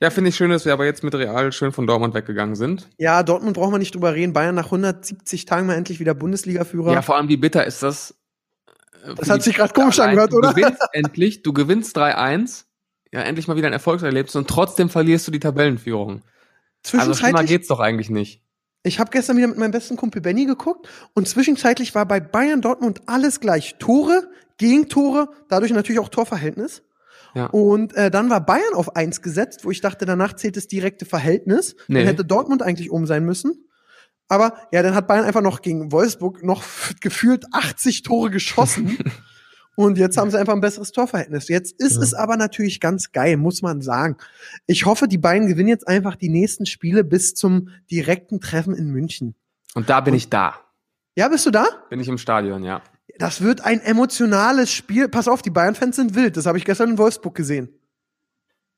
Ja, 0.00 0.10
finde 0.10 0.30
ich 0.30 0.36
schön, 0.36 0.50
dass 0.50 0.64
wir 0.64 0.72
aber 0.72 0.84
jetzt 0.84 1.04
mit 1.04 1.14
Real 1.14 1.52
schön 1.52 1.70
von 1.70 1.86
Dortmund 1.86 2.14
weggegangen 2.14 2.56
sind. 2.56 2.88
ja, 2.98 3.22
Dortmund 3.22 3.54
braucht 3.56 3.70
man 3.70 3.78
nicht 3.78 3.94
drüber 3.94 4.12
reden. 4.14 4.32
Bayern 4.32 4.56
nach 4.56 4.64
170 4.66 5.44
Tagen 5.46 5.66
mal 5.68 5.74
endlich 5.76 6.00
wieder 6.00 6.14
Bundesliga-Führer. 6.14 6.92
Ja, 6.92 7.02
vor 7.02 7.16
allem 7.16 7.28
wie 7.28 7.36
bitter 7.36 7.64
ist 7.64 7.84
das. 7.84 8.14
äh, 9.04 9.14
Das 9.14 9.30
hat 9.30 9.42
sich 9.44 9.54
gerade 9.54 9.72
komisch 9.72 10.00
angehört, 10.00 10.32
du 10.32 10.38
oder? 10.38 10.52
gewinnst 10.52 10.82
endlich, 10.92 11.42
du 11.44 11.52
gewinnst 11.52 11.96
3-1. 11.96 12.64
Ja, 13.12 13.20
endlich 13.20 13.46
mal 13.46 13.56
wieder 13.56 13.68
ein 13.68 13.72
Erfolgserlebnis 13.72 14.34
und 14.34 14.50
trotzdem 14.50 14.90
verlierst 14.90 15.28
du 15.28 15.30
die 15.30 15.38
Tabellenführung. 15.40 16.22
Also 16.24 16.98
schlimmer 16.98 17.14
Zwischenzeitlich, 17.14 17.48
geht's 17.48 17.68
doch 17.68 17.78
eigentlich 17.78 18.10
nicht. 18.10 18.42
Ich 18.84 19.00
habe 19.00 19.10
gestern 19.10 19.38
wieder 19.38 19.48
mit 19.48 19.58
meinem 19.58 19.70
besten 19.70 19.96
Kumpel 19.96 20.20
Benny 20.20 20.44
geguckt 20.44 20.88
und 21.14 21.26
zwischenzeitlich 21.26 21.94
war 21.94 22.06
bei 22.06 22.20
Bayern 22.20 22.60
Dortmund 22.60 23.00
alles 23.06 23.40
gleich. 23.40 23.76
Tore, 23.78 24.28
Gegentore, 24.58 25.30
dadurch 25.48 25.72
natürlich 25.72 26.00
auch 26.00 26.10
Torverhältnis. 26.10 26.82
Ja. 27.34 27.46
Und 27.46 27.94
äh, 27.94 28.10
dann 28.10 28.30
war 28.30 28.44
Bayern 28.44 28.74
auf 28.74 28.94
eins 28.94 29.22
gesetzt, 29.22 29.64
wo 29.64 29.70
ich 29.70 29.80
dachte, 29.80 30.04
danach 30.04 30.34
zählt 30.34 30.56
das 30.56 30.68
direkte 30.68 31.06
Verhältnis. 31.06 31.74
Nee. 31.88 32.00
Dann 32.00 32.06
hätte 32.06 32.24
Dortmund 32.24 32.62
eigentlich 32.62 32.90
um 32.90 33.06
sein 33.06 33.24
müssen. 33.24 33.66
Aber 34.28 34.54
ja, 34.70 34.82
dann 34.82 34.94
hat 34.94 35.08
Bayern 35.08 35.24
einfach 35.24 35.42
noch 35.42 35.62
gegen 35.62 35.90
Wolfsburg 35.90 36.44
noch 36.44 36.62
gefühlt 37.00 37.46
80 37.52 38.02
Tore 38.02 38.30
geschossen. 38.30 38.98
Und 39.76 39.98
jetzt 39.98 40.16
haben 40.16 40.30
sie 40.30 40.38
einfach 40.38 40.52
ein 40.54 40.60
besseres 40.60 40.92
Torverhältnis. 40.92 41.48
Jetzt 41.48 41.80
ist 41.80 41.96
Ja. 41.96 42.02
es 42.02 42.14
aber 42.14 42.36
natürlich 42.36 42.80
ganz 42.80 43.12
geil, 43.12 43.36
muss 43.36 43.62
man 43.62 43.80
sagen. 43.82 44.16
Ich 44.66 44.86
hoffe, 44.86 45.08
die 45.08 45.18
beiden 45.18 45.48
gewinnen 45.48 45.68
jetzt 45.68 45.88
einfach 45.88 46.14
die 46.16 46.28
nächsten 46.28 46.66
Spiele 46.66 47.02
bis 47.04 47.34
zum 47.34 47.68
direkten 47.90 48.40
Treffen 48.40 48.74
in 48.74 48.90
München. 48.90 49.34
Und 49.74 49.90
da 49.90 50.00
bin 50.00 50.14
ich 50.14 50.28
da. 50.30 50.54
Ja, 51.16 51.28
bist 51.28 51.46
du 51.46 51.50
da? 51.50 51.66
Bin 51.90 52.00
ich 52.00 52.08
im 52.08 52.18
Stadion, 52.18 52.62
ja. 52.62 52.82
Das 53.18 53.40
wird 53.42 53.60
ein 53.64 53.80
emotionales 53.80 54.72
Spiel. 54.72 55.08
Pass 55.08 55.28
auf, 55.28 55.42
die 55.42 55.50
Bayern-Fans 55.50 55.96
sind 55.96 56.14
wild. 56.14 56.36
Das 56.36 56.46
habe 56.46 56.58
ich 56.58 56.64
gestern 56.64 56.90
in 56.90 56.98
Wolfsburg 56.98 57.34
gesehen. 57.34 57.68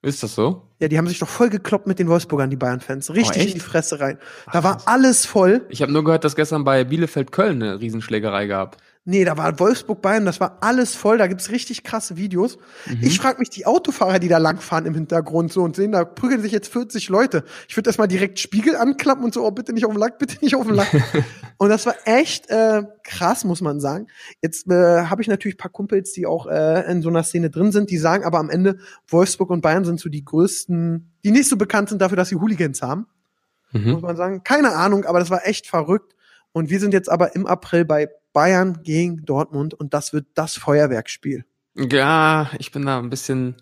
Ist 0.03 0.23
das 0.23 0.35
so? 0.35 0.69
Ja, 0.79 0.89
die 0.89 0.99
haben 0.99 1.07
sich 1.09 1.19
doch 1.19 1.29
voll 1.29 1.49
gekloppt 1.49 1.87
mit 1.87 1.99
den 1.99 2.09
Wolfsburgern, 2.09 2.51
die 2.51 2.57
Bayern-Fans. 2.57 3.11
Richtig 3.15 3.43
Oh, 3.43 3.47
in 3.47 3.55
die 3.55 3.61
Fresse 3.61 3.99
rein. 3.99 4.19
Da 4.53 4.59
Ach, 4.61 4.63
war 4.65 4.83
alles 4.87 5.25
voll. 5.27 5.65
Ich 5.71 5.81
habe 5.83 5.91
nur 5.93 6.05
gehört, 6.05 6.23
dass 6.25 6.37
gestern 6.37 6.65
bei 6.65 6.85
Bielefeld-Köln 6.85 7.63
eine 7.63 7.81
Riesenschlägerei 7.81 8.47
gab. 8.47 8.77
Nee, 9.09 9.25
da 9.25 9.37
war 9.37 9.57
Wolfsburg-Bayern, 9.61 10.25
das 10.27 10.41
war 10.41 10.59
alles 10.63 10.97
voll. 10.97 11.17
Da 11.17 11.29
gibt's 11.29 11.51
richtig 11.51 11.85
krasse 11.85 12.17
Videos. 12.17 12.59
Mhm. 12.87 12.99
Ich 13.03 13.21
frage 13.21 13.39
mich, 13.39 13.49
die 13.51 13.65
Autofahrer, 13.65 14.19
die 14.19 14.27
da 14.27 14.39
langfahren 14.39 14.85
im 14.85 14.95
Hintergrund 14.95 15.53
so 15.53 15.63
und 15.63 15.77
sehen, 15.77 15.93
da 15.93 16.05
prügeln 16.05 16.43
sich 16.43 16.51
jetzt 16.51 16.73
40 16.73 17.09
Leute. 17.09 17.45
Ich 17.69 17.77
würde 17.77 17.89
erstmal 17.89 18.09
direkt 18.09 18.41
Spiegel 18.41 18.75
anklappen 18.75 19.25
und 19.25 19.33
so, 19.33 19.47
oh, 19.47 19.51
bitte 19.53 19.73
nicht 19.73 19.87
auf 19.87 19.93
den 19.93 20.01
Lack, 20.01 20.19
bitte 20.19 20.39
nicht 20.45 20.57
auf 20.57 20.67
den 20.67 20.75
Lack. 20.75 20.89
und 21.57 21.69
das 21.69 21.87
war 21.87 21.95
echt 22.05 22.51
äh, 22.51 22.83
krass, 23.05 23.45
muss 23.45 23.61
man 23.61 23.79
sagen. 23.79 24.09
Jetzt 24.43 24.69
äh, 24.69 25.05
habe 25.05 25.23
ich 25.23 25.29
natürlich 25.29 25.57
paar 25.57 25.71
Kumpels, 25.71 26.13
die 26.13 26.27
auch 26.27 26.49
äh, 26.49 26.91
in 26.91 27.01
so 27.01 27.09
einer 27.09 27.23
Szene 27.23 27.49
drin 27.49 27.71
sind, 27.71 27.91
die 27.91 27.99
sagen 27.99 28.25
aber 28.25 28.41
am 28.41 28.51
Ende, 28.51 28.79
Wolfsburg 29.07 29.51
und 29.51 29.61
Bayern 29.61 29.85
sind 29.85 30.01
so 30.01 30.09
die 30.09 30.25
größten, 30.25 31.13
die 31.23 31.31
nicht 31.31 31.49
so 31.49 31.57
bekannt 31.57 31.91
sind 31.91 32.03
dafür, 32.03 32.17
dass 32.17 32.29
sie 32.31 32.37
Hooligans 32.37 32.83
haben. 32.83 33.07
muss 33.71 33.85
Mhm. 33.85 34.01
man 34.01 34.17
sagen. 34.17 34.43
Keine 34.43 34.75
Ahnung, 34.75 35.05
aber 35.05 35.21
das 35.21 35.31
war 35.31 35.47
echt 35.47 35.69
verrückt. 35.69 36.17
Und 36.51 36.71
wir 36.71 36.81
sind 36.81 36.93
jetzt 36.93 37.09
aber 37.09 37.37
im 37.37 37.47
April 37.47 37.85
bei 37.85 38.09
Bayern 38.37 38.83
gegen 38.83 39.25
Dortmund 39.25 39.73
und 39.73 39.95
das 39.95 40.13
wird 40.13 40.27
das 40.35 40.57
Feuerwerkspiel. 40.57 41.47
Ja, 41.75 42.51
ich 42.59 42.71
bin 42.71 42.85
da 42.85 42.99
ein 42.99 43.09
bisschen 43.09 43.57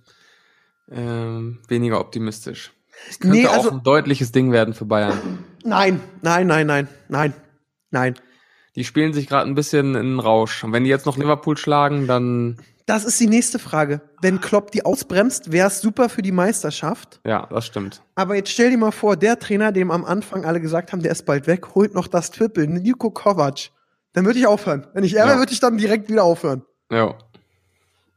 ähm, 0.91 1.61
weniger 1.69 2.01
optimistisch. 2.01 2.73
Es 3.09 3.21
könnte 3.21 3.37
Nee, 3.37 3.47
also- 3.47 3.69
auch 3.69 3.73
ein 3.75 3.83
deutliches 3.85 4.33
Ding 4.33 4.51
werden 4.51 4.75
für 4.75 4.85
Bayern. 4.85 5.17
Nein, 5.65 6.01
nein, 6.23 6.49
nein, 6.49 6.67
nein, 6.67 6.89
nein, 7.09 7.35
nein. 7.93 8.15
Die 8.75 8.83
spielen 8.83 9.13
sich 9.13 9.29
gerade 9.29 9.49
ein 9.49 9.55
bisschen 9.55 9.95
in 9.95 10.03
den 10.15 10.19
Rausch. 10.19 10.65
Und 10.65 10.73
wenn 10.73 10.83
die 10.83 10.91
jetzt 10.91 11.07
noch 11.07 11.17
Liverpool 11.17 11.57
schlagen, 11.57 12.09
dann 12.09 12.57
Das 12.87 13.05
ist 13.05 13.21
die 13.21 13.29
nächste 13.29 13.61
Frage. 13.61 14.01
Wenn 14.23 14.41
Klopp 14.41 14.73
die 14.73 14.85
ausbremst, 14.85 15.53
wäre 15.53 15.69
es 15.69 15.81
super 15.81 16.09
für 16.09 16.23
die 16.23 16.33
Meisterschaft. 16.33 17.21
ja, 17.25 17.47
das 17.47 17.65
stimmt. 17.67 18.03
Aber 18.17 18.35
jetzt 18.35 18.51
stell 18.51 18.71
dir 18.71 18.79
mal 18.79 18.91
vor, 18.91 19.17
der 19.17 19.39
Trainer, 19.39 19.71
dem 19.71 19.93
am 19.93 20.05
Anfang 20.05 20.45
alle 20.45 20.61
gesagt 20.61 20.93
haben, 20.93 21.01
der 21.03 21.13
ist 21.13 21.25
bald 21.27 21.47
weg, 21.47 21.77
holt 21.77 21.95
noch 21.95 22.09
das 22.09 22.33
Triple, 22.33 22.67
Niko 22.67 23.13
Kovac. 23.13 23.71
Dann 24.15 24.25
würde 24.25 24.39
ich 24.39 24.47
aufhören. 24.47 24.87
Wenn 24.95 25.05
ich 25.05 25.15
er 25.15 25.25
wäre, 25.27 25.35
Ja. 25.35 25.39
würde 25.39 25.53
ich 25.53 25.61
dann 25.61 25.77
direkt 25.77 26.09
wieder 26.09 26.25
aufhören. 26.25 26.63
Ja. 26.91 27.19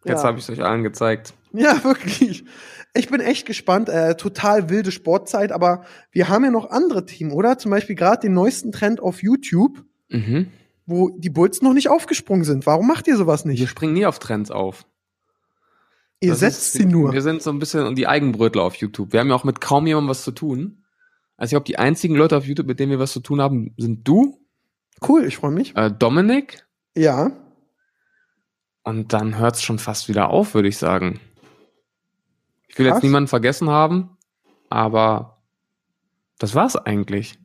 Jetzt 0.06 0.22
Ja. 0.22 0.28
habe 0.30 0.38
ich 0.40 0.44
es 0.46 0.50
euch 0.50 0.64
allen 0.64 0.84
gezeigt. 0.84 1.34
Ja, 1.54 1.84
wirklich. 1.84 2.46
Ich 2.94 3.10
bin 3.10 3.20
echt 3.20 3.46
gespannt. 3.46 3.90
Äh, 3.90 4.16
total 4.16 4.70
wilde 4.70 4.92
Sportzeit, 4.92 5.52
aber 5.52 5.84
wir 6.12 6.30
haben 6.30 6.44
ja 6.46 6.52
noch 6.52 6.70
andere 6.70 7.06
Teams, 7.06 7.34
oder? 7.34 7.58
Zum 7.58 7.72
Beispiel 7.72 7.96
gerade 7.96 8.22
den 8.22 8.34
neuesten 8.34 8.72
Trend 8.72 9.00
auf 9.02 9.22
YouTube, 9.22 9.84
Mhm. 10.10 10.48
wo 10.86 11.10
die 11.10 11.30
Bulls 11.30 11.62
noch 11.62 11.74
nicht 11.74 11.90
aufgesprungen 11.90 12.46
sind. 12.46 12.66
Warum 12.66 12.88
macht 12.88 13.08
ihr 13.08 13.18
sowas 13.18 13.44
Wir 13.44 13.52
nicht? 13.52 13.68
springen 13.68 13.94
nie 13.94 14.06
auf 14.06 14.20
Trends 14.20 14.50
auf. 14.52 14.86
Ihr 16.20 16.32
Das 16.32 16.40
setzt 16.40 16.60
ist- 16.60 16.74
sie 16.74 16.86
nur. 16.86 17.14
Wir 17.14 17.22
sind 17.22 17.42
so 17.44 17.52
ein 17.52 17.60
bisschen 17.60 17.94
die 17.96 18.08
Eigenbrötler 18.08 18.64
auf 18.64 18.76
YouTube. 18.76 19.14
Wir 19.14 19.20
haben 19.20 19.30
ja 19.30 19.36
auch 19.36 19.44
mit 19.44 19.62
kaum 19.62 19.86
jemandem 19.86 20.10
was 20.10 20.24
zu 20.24 20.32
tun. 20.32 20.84
Also 21.36 21.50
ich 21.50 21.52
glaube, 21.52 21.66
die 21.66 21.78
einzigen 21.78 22.16
Leute 22.16 22.36
auf 22.38 22.46
YouTube, 22.46 22.66
mit 22.68 22.80
denen 22.80 22.92
wir 22.92 23.00
was 23.00 23.12
zu 23.14 23.20
tun 23.20 23.42
haben, 23.42 23.74
sind 23.78 24.08
du, 24.08 24.40
Cool, 25.06 25.26
ich 25.26 25.38
freue 25.38 25.52
mich. 25.52 25.76
äh, 25.76 25.92
Dominik 25.92 26.66
Ja. 26.96 27.32
und 28.84 29.14
dann 29.14 29.38
hört's 29.38 29.62
schon 29.64 29.80
fast 29.80 30.08
wieder 30.10 30.30
auf, 30.30 30.54
würde 30.54 30.68
ich 30.70 30.78
sagen. 30.78 31.20
Ich 32.68 32.78
will 32.80 32.88
Krass. 32.88 32.98
jetzt 32.98 33.04
niemanden 33.04 33.28
vergessen 33.28 33.70
haben, 33.70 34.18
aber 34.70 35.42
das 36.40 36.54
war's 36.56 36.76
eigentlich. 36.76 37.40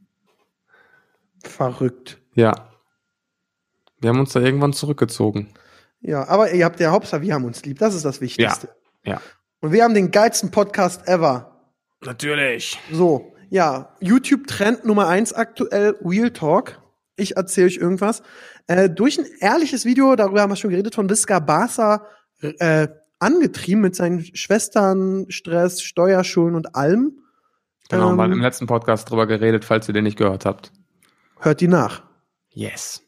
Verrückt. 1.45 2.19
Ja. 2.35 2.69
Wir 3.99 4.11
haben 4.11 4.21
uns 4.21 4.33
da 4.33 4.41
irgendwann 4.41 4.73
zurückgezogen. 4.73 5.53
Ja, 6.01 6.27
aber 6.29 6.53
ihr 6.53 6.65
habt 6.65 6.81
ja 6.81 6.91
Hauptsache, 6.91 7.23
wir 7.23 7.35
haben 7.35 7.45
uns 7.45 7.65
lieb. 7.65 7.79
Das 7.79 7.95
ist 7.95 8.05
das 8.05 8.21
Wichtigste. 8.21 8.75
Ja. 9.05 9.21
Und 9.61 9.73
wir 9.73 9.85
haben 9.85 9.95
den 9.95 10.11
geilsten 10.11 10.51
Podcast 10.51 11.07
ever. 11.09 11.61
Natürlich. 12.01 12.81
So, 12.91 13.33
ja, 13.51 13.95
YouTube-Trend 14.01 14.85
Nummer 14.85 15.07
eins 15.07 15.33
aktuell, 15.33 15.97
Real 16.05 16.31
Talk. 16.33 16.82
Ich 17.17 17.37
erzähle 17.37 17.67
euch 17.67 17.77
irgendwas. 17.77 18.23
Äh, 18.67 18.89
durch 18.89 19.19
ein 19.19 19.27
ehrliches 19.41 19.85
Video, 19.85 20.17
darüber 20.17 20.41
haben 20.43 20.51
wir 20.51 20.57
schon 20.57 20.71
geredet, 20.71 20.95
von 20.95 21.09
Visca 21.11 21.39
Barca, 21.41 22.07
äh, 22.41 22.89
angetrieben 23.19 23.83
mit 23.83 23.95
seinen 23.95 24.25
Schwestern, 24.35 25.27
Stress, 25.31 25.83
Steuerschulden 25.83 26.57
und 26.57 26.75
allem. 26.75 27.19
Genau, 27.89 28.11
Ähm, 28.11 28.17
mal 28.17 28.33
im 28.33 28.41
letzten 28.41 28.67
Podcast 28.67 29.11
drüber 29.11 29.27
geredet, 29.27 29.65
falls 29.65 29.87
ihr 29.89 29.95
den 29.95 30.05
nicht 30.05 30.19
gehört 30.19 30.45
habt. 30.47 30.73
Hört 31.39 31.61
die 31.61 31.69
nach. 31.69 32.03
Yes. 32.51 33.03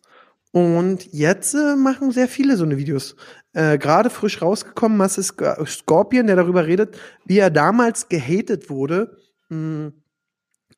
Und 0.53 1.13
jetzt 1.13 1.55
äh, 1.55 1.75
machen 1.75 2.13
sehr 2.13 2.29
viele 2.29 2.57
so 2.57 2.65
eine 2.65 2.77
Videos. 2.77 3.17
Äh, 3.55 3.79
Gerade 3.79 4.09
frisch 4.11 4.41
rausgekommen, 4.41 4.99
was 4.99 5.19
ist 5.19 5.33
Sc- 5.41 5.67
Scorpion, 5.67 6.27
der 6.29 6.37
darüber 6.37 6.67
redet, 6.67 6.97
wie 7.25 7.39
er 7.39 7.51
damals 7.51 8.09
gehatet 8.09 8.71
wurde, 8.71 9.17
mh, 9.49 9.93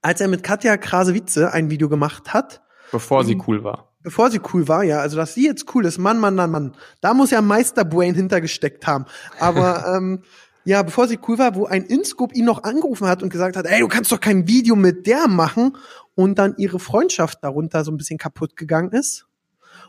als 0.00 0.20
er 0.20 0.28
mit 0.28 0.42
Katja 0.42 0.76
Krasewitze 0.78 1.52
ein 1.52 1.68
Video 1.70 1.88
gemacht 1.90 2.32
hat, 2.32 2.62
Bevor 2.92 3.24
sie 3.24 3.34
Mhm. 3.34 3.42
cool 3.46 3.64
war. 3.64 3.92
bevor 4.02 4.30
sie 4.30 4.40
cool 4.52 4.68
war, 4.68 4.84
ja, 4.84 5.00
also 5.00 5.16
dass 5.16 5.34
sie 5.34 5.44
jetzt 5.46 5.74
cool 5.74 5.84
ist, 5.84 5.98
Mann, 5.98 6.20
Mann, 6.20 6.36
Mann, 6.36 6.50
Mann, 6.50 6.74
da 7.00 7.12
muss 7.12 7.32
ja 7.32 7.42
Meister 7.42 7.84
Brain 7.84 8.14
hintergesteckt 8.14 8.86
haben. 8.86 9.04
Aber 9.40 9.84
ähm, 9.96 10.22
ja, 10.64 10.82
bevor 10.82 11.08
sie 11.08 11.18
cool 11.26 11.38
war, 11.38 11.54
wo 11.56 11.66
ein 11.66 11.84
Inscope 11.84 12.34
ihn 12.34 12.44
noch 12.44 12.62
angerufen 12.62 13.08
hat 13.08 13.22
und 13.22 13.30
gesagt 13.30 13.56
hat, 13.56 13.66
ey, 13.66 13.80
du 13.80 13.88
kannst 13.88 14.12
doch 14.12 14.20
kein 14.20 14.46
Video 14.46 14.76
mit 14.76 15.06
der 15.06 15.26
machen 15.28 15.76
und 16.14 16.38
dann 16.38 16.54
ihre 16.58 16.78
Freundschaft 16.78 17.38
darunter 17.42 17.84
so 17.84 17.90
ein 17.90 17.96
bisschen 17.96 18.18
kaputt 18.18 18.56
gegangen 18.56 18.92
ist. 18.92 19.26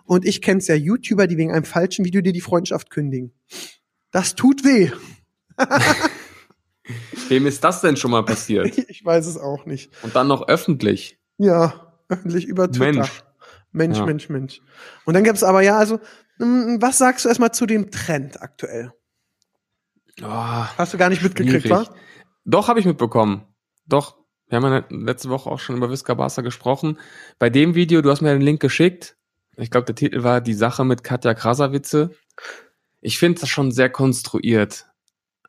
Und 0.06 0.26
ich 0.26 0.42
kenn's 0.42 0.68
ja 0.68 0.76
YouTuber, 0.76 1.28
die 1.28 1.38
wegen 1.38 1.52
einem 1.52 1.66
falschen 1.66 2.04
Video 2.06 2.22
dir 2.22 2.34
die 2.34 2.42
Freundschaft 2.42 2.90
kündigen. 2.90 3.34
Das 4.12 4.36
tut 4.36 4.64
weh. 4.64 4.90
Wem 7.28 7.46
ist 7.46 7.64
das 7.64 7.82
denn 7.82 7.98
schon 7.98 8.12
mal 8.12 8.24
passiert? 8.24 8.78
Ich 8.90 9.04
weiß 9.04 9.26
es 9.28 9.38
auch 9.38 9.66
nicht. 9.66 9.92
Und 10.04 10.16
dann 10.16 10.28
noch 10.28 10.48
öffentlich. 10.48 11.18
Ja, 11.38 11.87
öffentlich 12.10 12.46
über 12.46 12.72
Twitter. 12.72 13.00
Mensch. 13.00 13.24
Mensch, 13.72 13.98
Ja. 13.98 14.06
Mensch, 14.06 14.30
Mensch. 14.30 14.62
Und 15.06 15.14
dann 15.14 15.24
gibt's 15.24 15.44
aber 15.44 15.62
ja, 15.62 15.78
also, 15.78 16.00
mm, 16.40 16.78
was 16.82 16.98
sagst 16.98 17.26
du 17.26 17.30
erstmal 17.30 17.54
zu 17.54 17.66
dem 17.66 17.92
Trend 17.92 18.42
aktuell? 18.42 18.94
Oh, 20.22 20.26
Hast 20.26 20.94
du 20.94 20.98
gar 20.98 21.10
nicht 21.10 21.22
mitgekriegt, 21.22 21.64
schwierig. 21.68 21.88
wa? 21.90 21.96
Doch, 22.46 22.68
habe 22.70 22.80
ich 22.80 22.86
mitbekommen. 22.86 23.44
Doch. 23.86 24.18
Wir 24.50 24.56
haben 24.56 24.72
ja 24.72 24.84
letzte 24.90 25.30
Woche 25.30 25.50
auch 25.50 25.60
schon 25.60 25.76
über 25.76 25.90
Visca 25.90 26.14
Barca 26.14 26.42
gesprochen. 26.42 26.98
Bei 27.38 27.50
dem 27.50 27.76
Video, 27.76 28.02
du 28.02 28.10
hast 28.10 28.22
mir 28.22 28.32
den 28.32 28.42
Link 28.42 28.62
geschickt. 28.62 29.18
Ich 29.58 29.70
glaube, 29.70 29.86
der 29.86 29.96
Titel 29.96 30.24
war 30.24 30.40
Die 30.40 30.54
Sache 30.54 30.86
mit 30.86 31.04
Katja 31.04 31.34
Krasavitze. 31.34 32.12
Ich 33.02 33.20
finde 33.20 33.42
das 33.42 33.50
schon 33.50 33.72
sehr 33.72 33.90
konstruiert. 33.90 34.86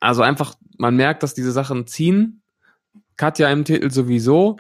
Also 0.01 0.23
einfach, 0.23 0.55
man 0.79 0.97
merkt, 0.97 1.23
dass 1.23 1.35
diese 1.35 1.53
Sachen 1.53 1.87
ziehen. 1.87 2.43
Katja 3.17 3.49
im 3.51 3.65
Titel 3.65 3.91
sowieso. 3.91 4.59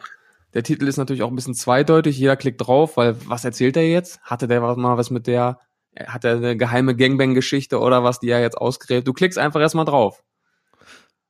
Der 0.54 0.62
Titel 0.62 0.86
ist 0.88 0.96
natürlich 0.96 1.22
auch 1.22 1.28
ein 1.28 1.36
bisschen 1.36 1.54
zweideutig. 1.54 2.18
Jeder 2.18 2.36
klickt 2.36 2.60
drauf, 2.66 2.96
weil 2.96 3.16
was 3.26 3.44
erzählt 3.44 3.76
er 3.76 3.86
jetzt? 3.88 4.20
Hatte 4.22 4.48
der 4.48 4.62
was- 4.62 4.76
mal 4.76 4.96
was 4.96 5.10
mit 5.10 5.26
der, 5.26 5.58
hat 6.06 6.24
er 6.24 6.36
eine 6.36 6.56
geheime 6.56 6.96
Gangbang-Geschichte 6.96 7.78
oder 7.80 8.02
was, 8.04 8.20
die 8.20 8.30
er 8.30 8.40
jetzt 8.40 8.56
ausgräbt? 8.56 9.06
Du 9.06 9.12
klickst 9.12 9.38
einfach 9.38 9.60
erstmal 9.60 9.84
drauf. 9.84 10.22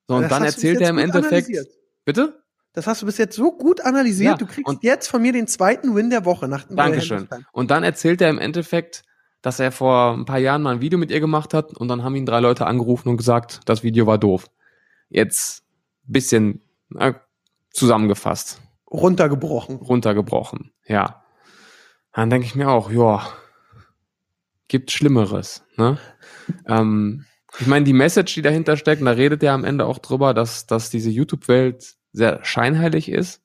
So, 0.07 0.15
und 0.17 0.23
Das 0.23 0.31
dann 0.31 0.45
erzählt 0.45 0.81
er 0.81 0.91
im 0.91 0.99
Endeffekt. 0.99 1.49
analysiert. 1.49 1.69
Bitte? 2.05 2.43
Das 2.73 2.87
hast 2.87 3.03
du 3.03 3.07
bis 3.07 3.19
jetzt 3.19 3.35
so 3.35 3.51
gut 3.57 3.81
analysiert. 3.81 4.33
Ja, 4.33 4.37
du 4.37 4.47
kriegst 4.47 4.83
jetzt 4.83 5.09
von 5.09 5.21
mir 5.21 5.33
den 5.33 5.47
zweiten 5.49 5.95
Win 5.97 6.11
der 6.11 6.25
Woche 6.25 6.47
nach 6.49 6.65
Dankeschön. 6.71 7.29
Und 7.53 7.71
dann 7.71 7.83
erzählt 7.83 8.21
er 8.21 8.31
im 8.31 8.39
Endeffekt, 8.39 9.03
dass 9.43 9.59
er 9.59 9.73
vor 9.73 10.13
ein 10.17 10.25
paar 10.27 10.39
Jahren 10.39 10.63
mal 10.63 10.75
ein 10.77 10.81
Video 10.81 10.99
mit 10.99 11.11
ihr 11.11 11.21
gemacht 11.21 11.55
hat 11.55 11.77
und 11.77 11.89
dann 11.89 12.05
haben 12.05 12.15
ihn 12.15 12.27
drei 12.27 12.41
Leute 12.41 12.67
angerufen 12.67 13.09
und 13.09 13.17
gesagt, 13.17 13.61
das 13.67 13.83
Video 13.83 14.07
war 14.07 14.19
doof. 14.19 14.47
Jetzt 15.09 15.65
bisschen 16.05 16.63
äh, 16.97 17.15
zusammengefasst, 17.71 18.61
Runtergebrochen. 18.91 19.77
runtergebrochen, 19.77 20.73
ja. 20.87 21.23
Dann 22.13 22.31
denke 22.31 22.47
ich 22.47 22.55
mir 22.55 22.71
auch, 22.71 22.91
ja, 22.91 23.29
gibt 24.67 24.91
Schlimmeres, 24.91 25.65
ne? 25.77 25.99
ähm, 26.67 27.25
ich 27.59 27.67
meine, 27.67 27.85
die 27.85 27.93
Message, 27.93 28.35
die 28.35 28.43
dahinter 28.43 28.77
steckt, 28.77 29.05
da 29.05 29.11
redet 29.11 29.43
er 29.43 29.55
am 29.55 29.65
Ende 29.65 29.87
auch 29.87 29.99
drüber, 29.99 30.35
dass, 30.35 30.67
dass 30.67 30.91
diese 30.91 31.11
YouTube-Welt 31.11 31.97
sehr 32.13 32.45
scheinheilig 32.45 33.11
ist. 33.11 33.43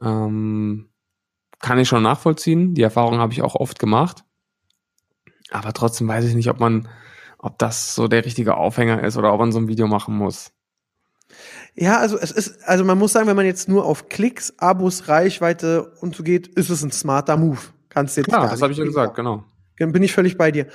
Ähm, 0.00 0.90
kann 1.60 1.78
ich 1.78 1.88
schon 1.88 2.02
nachvollziehen. 2.02 2.74
Die 2.74 2.82
Erfahrung 2.82 3.18
habe 3.18 3.32
ich 3.32 3.42
auch 3.42 3.54
oft 3.54 3.78
gemacht. 3.78 4.24
Aber 5.50 5.72
trotzdem 5.72 6.08
weiß 6.08 6.24
ich 6.24 6.34
nicht, 6.34 6.50
ob 6.50 6.60
man, 6.60 6.88
ob 7.38 7.58
das 7.58 7.94
so 7.94 8.08
der 8.08 8.24
richtige 8.24 8.56
Aufhänger 8.56 9.02
ist 9.04 9.16
oder 9.16 9.32
ob 9.32 9.40
man 9.40 9.52
so 9.52 9.58
ein 9.58 9.68
Video 9.68 9.86
machen 9.86 10.16
muss. 10.16 10.52
Ja, 11.74 11.98
also 11.98 12.18
es 12.18 12.30
ist, 12.30 12.62
also 12.68 12.84
man 12.84 12.98
muss 12.98 13.12
sagen, 13.12 13.26
wenn 13.26 13.36
man 13.36 13.46
jetzt 13.46 13.68
nur 13.68 13.84
auf 13.84 14.08
Klicks, 14.08 14.54
Abos, 14.58 15.08
Reichweite 15.08 15.92
und 16.00 16.14
so 16.14 16.22
geht, 16.22 16.48
ist 16.48 16.70
es 16.70 16.82
ein 16.82 16.92
smarter 16.92 17.36
Move. 17.36 17.58
Kannst 17.88 18.16
du 18.16 18.20
jetzt 18.20 18.30
Ja, 18.30 18.40
gar 18.40 18.50
das 18.50 18.62
habe 18.62 18.72
ich 18.72 18.78
ja 18.78 18.84
gesagt, 18.84 19.14
genau. 19.14 19.44
Dann 19.78 19.92
bin 19.92 20.02
ich 20.02 20.12
völlig 20.12 20.36
bei 20.36 20.50
dir. 20.50 20.66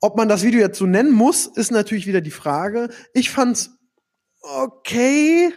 Ob 0.00 0.16
man 0.16 0.28
das 0.28 0.42
Video 0.42 0.60
jetzt 0.60 0.78
so 0.78 0.86
nennen 0.86 1.12
muss, 1.12 1.46
ist 1.46 1.70
natürlich 1.70 2.06
wieder 2.06 2.20
die 2.20 2.30
Frage. 2.30 2.88
Ich 3.12 3.30
fand's 3.30 3.70
okay. 4.42 5.52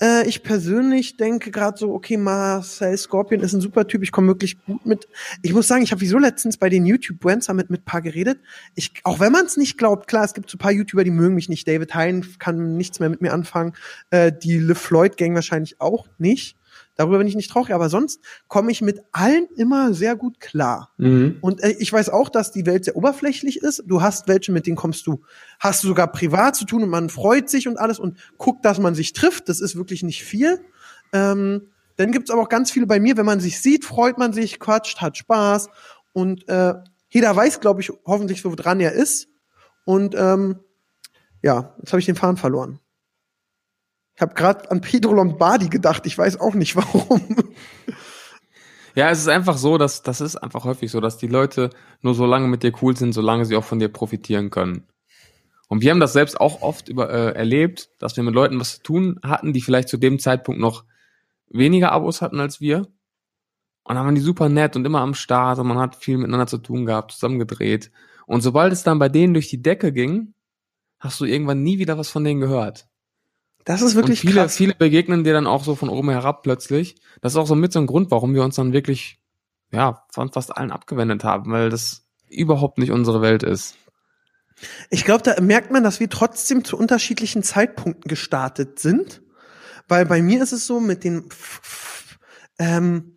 Äh, 0.00 0.26
ich 0.26 0.42
persönlich 0.42 1.16
denke 1.16 1.50
gerade 1.50 1.78
so, 1.78 1.92
okay, 1.92 2.16
Marcel 2.16 2.96
Scorpion 2.96 3.40
ist 3.40 3.52
ein 3.52 3.60
super 3.60 3.86
Typ, 3.86 4.02
ich 4.02 4.12
komme 4.12 4.28
wirklich 4.28 4.64
gut 4.64 4.84
mit. 4.86 5.08
Ich 5.42 5.52
muss 5.52 5.68
sagen, 5.68 5.82
ich 5.82 5.92
habe 5.92 6.00
wieso 6.00 6.18
letztens 6.18 6.56
bei 6.56 6.68
den 6.68 6.86
YouTube 6.86 7.20
Brands 7.20 7.46
damit 7.46 7.70
mit 7.70 7.84
paar 7.84 8.02
geredet. 8.02 8.38
Ich, 8.74 8.92
auch 9.04 9.20
wenn 9.20 9.32
man 9.32 9.46
es 9.46 9.56
nicht 9.56 9.78
glaubt, 9.78 10.06
klar, 10.08 10.24
es 10.24 10.34
gibt 10.34 10.50
so 10.50 10.58
paar 10.58 10.72
YouTuber, 10.72 11.04
die 11.04 11.10
mögen 11.10 11.34
mich 11.34 11.48
nicht. 11.48 11.68
David 11.68 11.94
Hein 11.94 12.26
kann 12.38 12.76
nichts 12.76 13.00
mehr 13.00 13.10
mit 13.10 13.20
mir 13.20 13.32
anfangen. 13.32 13.74
Äh, 14.10 14.32
die 14.32 14.58
LeFloid 14.58 15.16
Gang 15.16 15.34
wahrscheinlich 15.34 15.80
auch 15.80 16.06
nicht. 16.18 16.56
Darüber 17.00 17.16
bin 17.16 17.26
ich 17.26 17.34
nicht 17.34 17.50
traurig, 17.50 17.72
aber 17.72 17.88
sonst 17.88 18.20
komme 18.46 18.70
ich 18.70 18.82
mit 18.82 19.00
allen 19.12 19.46
immer 19.56 19.94
sehr 19.94 20.16
gut 20.16 20.38
klar. 20.38 20.92
Und 21.40 21.62
äh, 21.62 21.74
ich 21.78 21.90
weiß 21.90 22.10
auch, 22.10 22.28
dass 22.28 22.52
die 22.52 22.66
Welt 22.66 22.84
sehr 22.84 22.94
oberflächlich 22.94 23.62
ist. 23.62 23.84
Du 23.86 24.02
hast 24.02 24.28
welche, 24.28 24.52
mit 24.52 24.66
denen 24.66 24.76
kommst 24.76 25.06
du, 25.06 25.22
hast 25.58 25.82
du 25.82 25.88
sogar 25.88 26.12
privat 26.12 26.56
zu 26.56 26.66
tun 26.66 26.82
und 26.82 26.90
man 26.90 27.08
freut 27.08 27.48
sich 27.48 27.66
und 27.66 27.78
alles 27.78 27.98
und 27.98 28.18
guckt, 28.36 28.66
dass 28.66 28.78
man 28.78 28.94
sich 28.94 29.14
trifft. 29.14 29.48
Das 29.48 29.62
ist 29.62 29.76
wirklich 29.76 30.02
nicht 30.02 30.22
viel. 30.24 30.60
Ähm, 31.14 31.68
dann 31.96 32.12
gibt's 32.12 32.30
aber 32.30 32.42
auch 32.42 32.50
ganz 32.50 32.70
viele 32.70 32.86
bei 32.86 33.00
mir, 33.00 33.16
wenn 33.16 33.24
man 33.24 33.40
sich 33.40 33.62
sieht, 33.62 33.86
freut 33.86 34.18
man 34.18 34.34
sich, 34.34 34.60
quatscht, 34.60 35.00
hat 35.00 35.16
Spaß 35.16 35.70
und 36.12 36.46
äh, 36.50 36.74
jeder 37.08 37.34
weiß, 37.34 37.60
glaube 37.60 37.80
ich, 37.80 37.90
hoffentlich, 38.04 38.44
woran 38.44 38.78
er 38.78 38.92
ist. 38.92 39.26
Und 39.86 40.14
ähm, 40.18 40.56
ja, 41.40 41.74
jetzt 41.78 41.94
habe 41.94 42.00
ich 42.00 42.04
den 42.04 42.16
Faden 42.16 42.36
verloren. 42.36 42.78
Ich 44.20 44.22
habe 44.22 44.34
gerade 44.34 44.70
an 44.70 44.82
Pedro 44.82 45.14
Lombardi 45.14 45.70
gedacht. 45.70 46.04
Ich 46.04 46.18
weiß 46.18 46.40
auch 46.40 46.52
nicht 46.52 46.76
warum. 46.76 47.36
Ja, 48.94 49.08
es 49.08 49.18
ist 49.18 49.28
einfach 49.28 49.56
so, 49.56 49.78
dass 49.78 50.02
das 50.02 50.20
ist 50.20 50.36
einfach 50.36 50.64
häufig 50.64 50.90
so, 50.90 51.00
dass 51.00 51.16
die 51.16 51.26
Leute 51.26 51.70
nur 52.02 52.14
so 52.14 52.26
lange 52.26 52.46
mit 52.46 52.62
dir 52.62 52.70
cool 52.82 52.94
sind, 52.94 53.14
solange 53.14 53.46
sie 53.46 53.56
auch 53.56 53.64
von 53.64 53.78
dir 53.78 53.88
profitieren 53.88 54.50
können. 54.50 54.86
Und 55.68 55.80
wir 55.80 55.90
haben 55.90 56.00
das 56.00 56.12
selbst 56.12 56.38
auch 56.38 56.60
oft 56.60 56.90
über, 56.90 57.08
äh, 57.08 57.32
erlebt, 57.34 57.88
dass 57.98 58.14
wir 58.14 58.22
mit 58.22 58.34
Leuten 58.34 58.60
was 58.60 58.76
zu 58.76 58.82
tun 58.82 59.20
hatten, 59.22 59.54
die 59.54 59.62
vielleicht 59.62 59.88
zu 59.88 59.96
dem 59.96 60.18
Zeitpunkt 60.18 60.60
noch 60.60 60.84
weniger 61.48 61.90
Abos 61.90 62.20
hatten 62.20 62.40
als 62.40 62.60
wir. 62.60 62.88
Und 63.84 63.94
dann 63.94 64.04
waren 64.04 64.14
die 64.14 64.20
super 64.20 64.50
nett 64.50 64.76
und 64.76 64.84
immer 64.84 65.00
am 65.00 65.14
Start 65.14 65.58
und 65.58 65.66
man 65.66 65.78
hat 65.78 65.96
viel 65.96 66.18
miteinander 66.18 66.46
zu 66.46 66.58
tun 66.58 66.84
gehabt, 66.84 67.12
zusammen 67.12 67.38
gedreht. 67.38 67.90
Und 68.26 68.42
sobald 68.42 68.70
es 68.74 68.82
dann 68.82 68.98
bei 68.98 69.08
denen 69.08 69.32
durch 69.32 69.48
die 69.48 69.62
Decke 69.62 69.94
ging, 69.94 70.34
hast 70.98 71.20
du 71.20 71.24
irgendwann 71.24 71.62
nie 71.62 71.78
wieder 71.78 71.96
was 71.96 72.10
von 72.10 72.22
denen 72.22 72.40
gehört. 72.40 72.89
Das 73.64 73.82
ist 73.82 73.94
Und 73.94 73.96
wirklich 73.96 74.20
viele, 74.20 74.42
krass. 74.42 74.56
viele 74.56 74.74
begegnen 74.74 75.24
dir 75.24 75.32
dann 75.32 75.46
auch 75.46 75.64
so 75.64 75.74
von 75.74 75.88
oben 75.88 76.10
herab 76.10 76.42
plötzlich. 76.42 76.96
Das 77.20 77.32
ist 77.32 77.36
auch 77.36 77.46
so 77.46 77.54
mit 77.54 77.72
so 77.72 77.78
ein 77.78 77.86
Grund, 77.86 78.10
warum 78.10 78.34
wir 78.34 78.42
uns 78.42 78.56
dann 78.56 78.72
wirklich, 78.72 79.20
ja, 79.70 80.04
von 80.10 80.32
fast 80.32 80.56
allen 80.56 80.72
abgewendet 80.72 81.24
haben, 81.24 81.52
weil 81.52 81.70
das 81.70 82.06
überhaupt 82.28 82.78
nicht 82.78 82.90
unsere 82.90 83.20
Welt 83.20 83.42
ist. 83.42 83.76
Ich 84.90 85.04
glaube, 85.04 85.22
da 85.22 85.40
merkt 85.40 85.70
man, 85.70 85.84
dass 85.84 86.00
wir 86.00 86.08
trotzdem 86.10 86.64
zu 86.64 86.76
unterschiedlichen 86.76 87.42
Zeitpunkten 87.42 88.08
gestartet 88.08 88.78
sind. 88.78 89.22
Weil 89.88 90.06
bei 90.06 90.22
mir 90.22 90.42
ist 90.42 90.52
es 90.52 90.66
so 90.66 90.78
mit 90.80 91.02
den 91.02 91.28
ähm, 92.58 93.16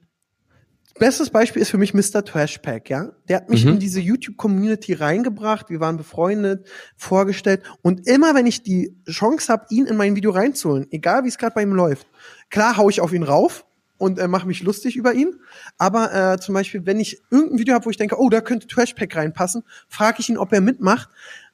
Bestes 0.99 1.31
Beispiel 1.31 1.61
ist 1.61 1.69
für 1.69 1.79
mich 1.79 1.93
Mr. 1.93 2.23
Trashpack, 2.23 2.89
ja. 2.89 3.11
Der 3.27 3.37
hat 3.37 3.49
mich 3.49 3.65
Mhm. 3.65 3.73
in 3.73 3.79
diese 3.79 3.99
YouTube-Community 3.99 4.93
reingebracht. 4.93 5.69
Wir 5.69 5.79
waren 5.79 5.97
befreundet, 5.97 6.67
vorgestellt. 6.97 7.63
Und 7.81 8.07
immer, 8.07 8.35
wenn 8.35 8.45
ich 8.45 8.61
die 8.61 8.95
Chance 9.09 9.51
habe, 9.51 9.65
ihn 9.71 9.87
in 9.87 9.97
mein 9.97 10.15
Video 10.15 10.31
reinzuholen, 10.31 10.85
egal 10.91 11.23
wie 11.23 11.29
es 11.29 11.37
gerade 11.39 11.55
bei 11.55 11.63
ihm 11.63 11.73
läuft, 11.73 12.05
klar 12.51 12.77
hau 12.77 12.89
ich 12.89 13.01
auf 13.01 13.11
ihn 13.11 13.23
rauf 13.23 13.65
und 13.97 14.19
äh, 14.19 14.27
mache 14.27 14.45
mich 14.45 14.61
lustig 14.61 14.95
über 14.95 15.13
ihn. 15.13 15.39
Aber 15.79 16.13
äh, 16.33 16.39
zum 16.39 16.53
Beispiel, 16.53 16.85
wenn 16.85 16.99
ich 16.99 17.23
irgendein 17.31 17.57
Video 17.57 17.73
habe, 17.73 17.85
wo 17.85 17.89
ich 17.89 17.97
denke, 17.97 18.19
oh, 18.19 18.29
da 18.29 18.41
könnte 18.41 18.67
Trashpack 18.67 19.15
reinpassen, 19.15 19.63
frage 19.87 20.17
ich 20.19 20.29
ihn, 20.29 20.37
ob 20.37 20.53
er 20.53 20.61
mitmacht. 20.61 21.09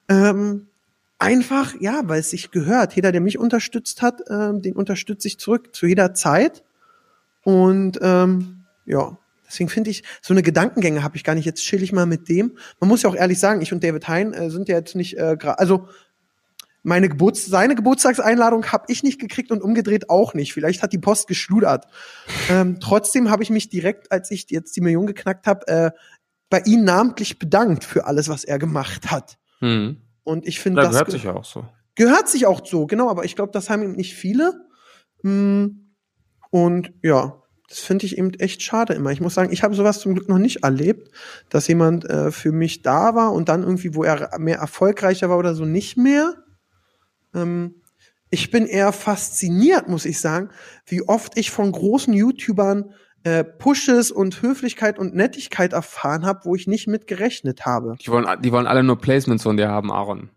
Ähm, 0.10 0.68
einfach, 1.18 1.76
ja, 1.80 2.02
weil 2.04 2.20
es 2.20 2.30
sich 2.32 2.52
gehört. 2.52 2.94
Jeder, 2.94 3.14
der 3.14 3.22
mich 3.22 3.38
unterstützt 3.40 4.02
hat, 4.02 4.22
ähm, 4.30 4.62
den 4.62 4.74
unterstütze 4.76 5.30
ich 5.30 5.40
zurück 5.40 5.74
zu 5.74 5.86
jeder 5.86 6.14
Zeit. 6.14 6.64
Und 7.44 8.00
ähm, 8.02 8.66
ja, 8.86 9.18
deswegen 9.50 9.70
finde 9.70 9.90
ich, 9.90 10.04
so 10.22 10.34
eine 10.34 10.44
Gedankengänge 10.44 11.04
habe 11.04 11.18
ich 11.18 11.24
gar 11.24 11.36
nicht. 11.36 11.46
Jetzt 11.46 11.62
chill 11.64 11.84
ich 11.84 11.92
mal 11.92 12.06
mit 12.06 12.30
dem. 12.30 12.58
Man 12.80 12.88
muss 12.88 13.02
ja 13.02 13.10
auch 13.10 13.16
ehrlich 13.16 13.40
sagen, 13.40 13.62
ich 13.62 13.74
und 13.74 13.84
David 13.84 14.08
Hein 14.08 14.34
äh, 14.34 14.50
sind 14.50 14.70
ja 14.70 14.78
jetzt 14.78 14.96
nicht 14.96 15.18
äh, 15.18 15.36
also 15.58 15.88
meine 16.82 17.10
Geburts 17.10 17.46
seine 17.46 17.76
Geburtstagseinladung 17.76 18.66
habe 18.72 18.86
ich 18.88 19.04
nicht 19.04 19.20
gekriegt 19.20 19.52
und 19.52 19.62
umgedreht 19.62 20.10
auch 20.10 20.34
nicht. 20.34 20.54
Vielleicht 20.54 20.82
hat 20.82 20.94
die 20.94 20.98
Post 20.98 21.28
geschludert. 21.28 21.88
ähm, 22.50 22.80
trotzdem 22.80 23.30
habe 23.30 23.44
ich 23.44 23.50
mich 23.50 23.68
direkt, 23.70 24.12
als 24.14 24.32
ich 24.32 24.46
jetzt 24.50 24.76
die 24.78 24.82
Million 24.82 25.06
geknackt 25.06 25.46
habe, 25.46 25.68
äh, 25.68 25.92
bei 26.50 26.62
ihm 26.66 26.86
namentlich 26.86 27.38
bedankt 27.38 27.84
für 27.84 28.06
alles, 28.06 28.30
was 28.30 28.46
er 28.46 28.60
gemacht 28.60 29.12
hat. 29.12 29.38
Hm. 29.60 29.98
Und 30.24 30.48
ich 30.48 30.60
finde, 30.62 30.82
Da 30.82 30.88
das 30.88 30.92
gehört 30.94 31.08
ge- 31.08 31.14
sich 31.16 31.24
ja 31.26 31.34
auch 31.34 31.44
so. 31.46 31.68
gehört 31.96 32.30
sich 32.30 32.46
auch 32.46 32.66
so, 32.66 32.86
genau. 32.88 33.10
Aber 33.10 33.26
ich 33.26 33.36
glaube, 33.36 33.52
das 33.52 33.70
haben 33.70 33.84
eben 33.84 33.92
nicht 33.96 34.16
viele. 34.16 34.54
Mm, 35.22 35.66
Und 36.50 36.94
ja, 37.04 37.42
das 37.70 37.80
finde 37.80 38.06
ich 38.06 38.18
eben 38.18 38.34
echt 38.36 38.64
schade 38.64 38.94
immer. 38.94 39.12
Ich 39.12 39.22
muss 39.22 39.36
sagen, 39.36 39.54
ich 39.54 39.64
habe 39.64 39.76
sowas 39.76 40.00
zum 40.00 40.16
Glück 40.16 40.28
noch 40.28 40.40
nicht 40.40 40.64
erlebt, 40.64 41.12
dass 41.50 41.68
jemand 41.68 42.04
äh, 42.10 42.32
für 42.32 42.52
mich 42.52 42.82
da 42.82 43.14
war 43.14 43.32
und 43.32 43.48
dann 43.48 43.62
irgendwie, 43.62 43.94
wo 43.94 44.04
er 44.04 44.38
mehr 44.40 44.58
erfolgreicher 44.58 45.30
war 45.30 45.38
oder 45.38 45.54
so, 45.54 45.66
nicht 45.66 45.96
mehr. 45.96 46.34
Ähm, 47.34 47.76
ich 48.32 48.52
bin 48.52 48.66
eher 48.66 48.92
fasziniert, 48.92 49.88
muss 49.88 50.06
ich 50.06 50.20
sagen, 50.20 50.50
wie 50.86 51.08
oft 51.08 51.38
ich 51.38 51.52
von 51.52 51.72
großen 51.72 52.14
YouTubern 52.14 52.94
äh, 53.24 53.44
Pushes 53.44 54.12
und 54.12 54.42
Höflichkeit 54.42 54.98
und 54.98 55.16
Nettigkeit 55.16 55.74
erfahren 55.74 56.26
habe, 56.26 56.42
wo 56.46 56.56
ich 56.56 56.68
nicht 56.68 56.88
mit 56.88 57.06
gerechnet 57.06 57.66
habe. 57.66 57.96
Die 58.02 58.10
wollen, 58.10 58.42
die 58.42 58.52
wollen 58.52 58.68
alle 58.68 58.84
nur 58.84 58.98
Placements 58.98 59.44
von 59.44 59.58
dir 59.58 59.70
haben, 59.70 59.92
Aaron. 59.92 60.30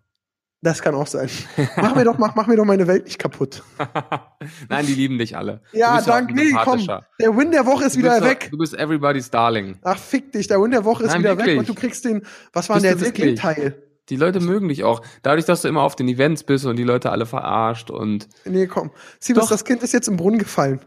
Das 0.65 0.81
kann 0.81 0.95
auch 0.95 1.09
sein. 1.09 1.29
Mach 1.77 1.97
mir 1.97 2.05
doch, 2.05 2.19
mach, 2.19 2.37
mach 2.37 2.47
mir 2.47 2.57
doch 2.57 2.65
meine 2.65 2.87
Welt 2.87 3.07
nicht 3.07 3.19
kaputt. 3.19 3.65
Nein, 4.69 4.87
die 4.87 4.95
lieben 4.95 5.19
dich 5.19 5.37
alle. 5.37 5.61
Ja, 5.73 6.01
danke. 6.01 6.35
Nee, 6.35 6.53
komm. 6.65 6.87
Der 7.21 7.37
Win 7.37 7.51
der 7.51 7.67
Woche 7.67 7.85
ist 7.87 7.99
wieder 7.99 8.21
doch- 8.21 8.27
weg. 8.29 8.49
Du 8.53 8.59
bist 8.59 8.73
everybody's 8.79 9.29
darling. 9.29 9.77
Ach, 9.83 9.99
fick 9.99 10.31
dich. 10.31 10.47
Der 10.47 10.61
Win 10.63 10.71
der 10.71 10.85
Woche 10.85 11.03
ist 11.03 11.11
Nein, 11.11 11.21
wieder 11.21 11.33
weg 11.37 11.47
wirklich. 11.47 11.59
und 11.59 11.69
du 11.69 11.75
kriegst 11.75 12.05
den, 12.05 12.23
was 12.53 12.69
war 12.69 12.77
denn 12.77 12.85
der 12.85 13.01
wirklich? 13.01 13.25
Gegenteil? 13.25 13.83
Die 14.09 14.17
Leute 14.17 14.39
mögen 14.41 14.69
dich 14.69 14.85
auch. 14.85 15.01
Dadurch, 15.23 15.47
dass 15.47 15.63
du 15.63 15.69
immer 15.69 15.83
auf 15.83 15.97
den 15.97 16.07
Events 16.09 16.45
bist 16.45 16.65
und 16.65 16.77
die 16.77 16.85
Leute 16.85 17.11
alle 17.11 17.27
verarscht 17.27 17.91
und 17.91 18.29
Nee, 18.45 18.67
komm. 18.69 18.91
Siebes, 19.19 19.49
das 19.49 19.65
Kind 19.65 19.83
ist 19.83 19.93
jetzt 19.93 20.07
im 20.07 20.17
Brunnen 20.17 20.39
gefallen. 20.39 20.81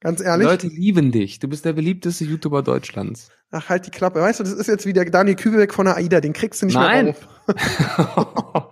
Ganz 0.00 0.18
die 0.20 0.24
ehrlich. 0.26 0.46
Leute 0.48 0.66
lieben 0.66 1.12
dich. 1.12 1.38
Du 1.38 1.46
bist 1.46 1.64
der 1.64 1.74
beliebteste 1.74 2.24
YouTuber 2.24 2.62
Deutschlands. 2.62 3.28
Ach, 3.52 3.68
halt 3.68 3.86
die 3.86 3.90
Klappe. 3.90 4.20
Weißt 4.20 4.40
du, 4.40 4.44
das 4.44 4.52
ist 4.52 4.66
jetzt 4.66 4.84
wie 4.86 4.92
der 4.92 5.04
Daniel 5.04 5.36
Kübelbeck 5.36 5.72
von 5.74 5.84
der 5.86 5.96
AIDA. 5.96 6.20
Den 6.20 6.32
kriegst 6.32 6.60
du 6.62 6.66
nicht 6.66 6.74
Nein. 6.74 7.04
mehr 7.06 7.16
auf. 8.16 8.68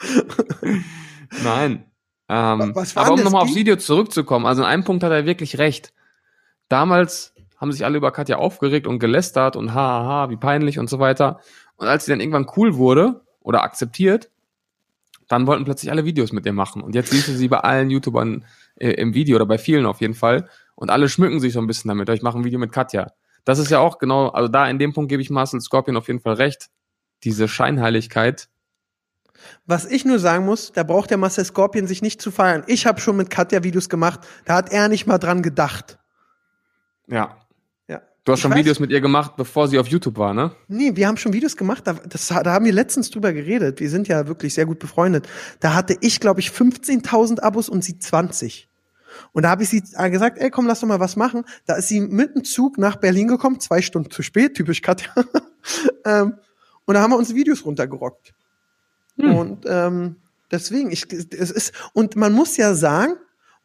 Nein. 1.42 1.90
Ähm, 2.28 2.74
aber 2.94 3.12
um 3.12 3.22
nochmal 3.22 3.42
aufs 3.42 3.54
Video 3.54 3.76
zurückzukommen, 3.76 4.46
also 4.46 4.62
in 4.62 4.68
einem 4.68 4.84
Punkt 4.84 5.02
hat 5.04 5.12
er 5.12 5.26
wirklich 5.26 5.58
recht. 5.58 5.92
Damals 6.68 7.34
haben 7.56 7.72
sich 7.72 7.84
alle 7.84 7.96
über 7.98 8.10
Katja 8.10 8.36
aufgeregt 8.36 8.86
und 8.86 8.98
gelästert 8.98 9.56
und 9.56 9.74
haha, 9.74 10.28
wie 10.30 10.36
peinlich 10.36 10.78
und 10.78 10.90
so 10.90 10.98
weiter. 10.98 11.40
Und 11.76 11.86
als 11.86 12.04
sie 12.04 12.12
dann 12.12 12.20
irgendwann 12.20 12.46
cool 12.56 12.76
wurde 12.76 13.22
oder 13.40 13.62
akzeptiert, 13.62 14.30
dann 15.28 15.46
wollten 15.46 15.64
plötzlich 15.64 15.90
alle 15.90 16.04
Videos 16.04 16.32
mit 16.32 16.46
ihr 16.46 16.52
machen. 16.52 16.82
Und 16.82 16.94
jetzt 16.94 17.10
siehst 17.10 17.28
du 17.28 17.32
sie 17.32 17.48
bei 17.48 17.58
allen 17.58 17.90
YouTubern 17.90 18.44
äh, 18.76 18.90
im 18.90 19.14
Video 19.14 19.36
oder 19.36 19.46
bei 19.46 19.58
vielen 19.58 19.86
auf 19.86 20.00
jeden 20.00 20.14
Fall. 20.14 20.48
Und 20.74 20.90
alle 20.90 21.08
schmücken 21.08 21.40
sich 21.40 21.52
so 21.52 21.60
ein 21.60 21.66
bisschen 21.66 21.88
damit. 21.88 22.08
Ich 22.10 22.22
mache 22.22 22.38
ein 22.38 22.44
Video 22.44 22.58
mit 22.58 22.72
Katja. 22.72 23.12
Das 23.44 23.58
ist 23.58 23.70
ja 23.70 23.78
auch 23.78 23.98
genau, 23.98 24.28
also 24.28 24.48
da 24.48 24.68
in 24.68 24.78
dem 24.78 24.92
Punkt 24.92 25.08
gebe 25.08 25.22
ich 25.22 25.30
Marcel 25.30 25.60
Scorpion 25.60 25.96
auf 25.96 26.08
jeden 26.08 26.20
Fall 26.20 26.34
recht. 26.34 26.68
Diese 27.24 27.48
Scheinheiligkeit. 27.48 28.48
Was 29.66 29.84
ich 29.84 30.04
nur 30.04 30.18
sagen 30.18 30.44
muss, 30.44 30.72
da 30.72 30.82
braucht 30.82 31.10
der 31.10 31.18
Marcel 31.18 31.44
Scorpion 31.44 31.86
sich 31.86 32.02
nicht 32.02 32.20
zu 32.20 32.30
feiern. 32.30 32.64
Ich 32.66 32.86
habe 32.86 33.00
schon 33.00 33.16
mit 33.16 33.30
Katja 33.30 33.62
Videos 33.64 33.88
gemacht. 33.88 34.20
Da 34.44 34.54
hat 34.54 34.72
er 34.72 34.88
nicht 34.88 35.06
mal 35.06 35.18
dran 35.18 35.42
gedacht. 35.42 35.98
Ja. 37.08 37.36
Ja. 37.88 38.02
Du 38.24 38.32
hast 38.32 38.38
Ich 38.38 38.42
schon 38.42 38.52
weiß- 38.52 38.56
Videos 38.56 38.80
mit 38.80 38.90
ihr 38.90 39.00
gemacht, 39.00 39.36
bevor 39.36 39.68
sie 39.68 39.78
auf 39.78 39.86
YouTube 39.86 40.18
war, 40.18 40.34
ne? 40.34 40.52
Nee, 40.68 40.96
wir 40.96 41.06
haben 41.06 41.16
schon 41.16 41.32
Videos 41.32 41.56
gemacht, 41.56 41.86
da, 41.86 41.94
das, 41.94 42.26
da 42.28 42.44
haben 42.52 42.64
wir 42.64 42.72
letztens 42.72 43.10
drüber 43.10 43.32
geredet. 43.32 43.80
Wir 43.80 43.90
sind 43.90 44.08
ja 44.08 44.26
wirklich 44.26 44.54
sehr 44.54 44.66
gut 44.66 44.78
befreundet. 44.78 45.28
Da 45.60 45.74
hatte 45.74 45.96
ich, 46.00 46.20
glaube 46.20 46.40
ich, 46.40 46.50
15.000 46.50 47.40
Abos 47.40 47.68
und 47.68 47.84
sie 47.84 47.98
20. 47.98 48.68
Und 49.32 49.44
da 49.44 49.50
habe 49.50 49.62
ich 49.62 49.68
sie 49.70 49.82
äh, 49.96 50.10
gesagt, 50.10 50.38
ey, 50.38 50.50
komm, 50.50 50.66
lass 50.66 50.80
doch 50.80 50.88
mal 50.88 51.00
was 51.00 51.16
machen. 51.16 51.44
Da 51.64 51.76
ist 51.76 51.88
sie 51.88 52.00
mit 52.00 52.34
dem 52.34 52.44
Zug 52.44 52.76
nach 52.78 52.96
Berlin 52.96 53.28
gekommen, 53.28 53.60
zwei 53.60 53.80
Stunden 53.80 54.10
zu 54.10 54.22
spät, 54.22 54.54
typisch 54.54 54.82
Katja. 54.82 55.10
ähm, 56.04 56.34
und 56.84 56.94
da 56.94 57.00
haben 57.00 57.10
wir 57.12 57.16
uns 57.16 57.34
Videos 57.34 57.64
runtergerockt. 57.64 58.34
Hm. 59.18 59.36
Und 59.36 59.64
ähm, 59.66 60.16
deswegen, 60.50 60.90
ich, 60.90 61.06
es 61.12 61.50
ist, 61.50 61.72
und 61.92 62.16
man 62.16 62.32
muss 62.32 62.56
ja 62.56 62.74
sagen, 62.74 63.14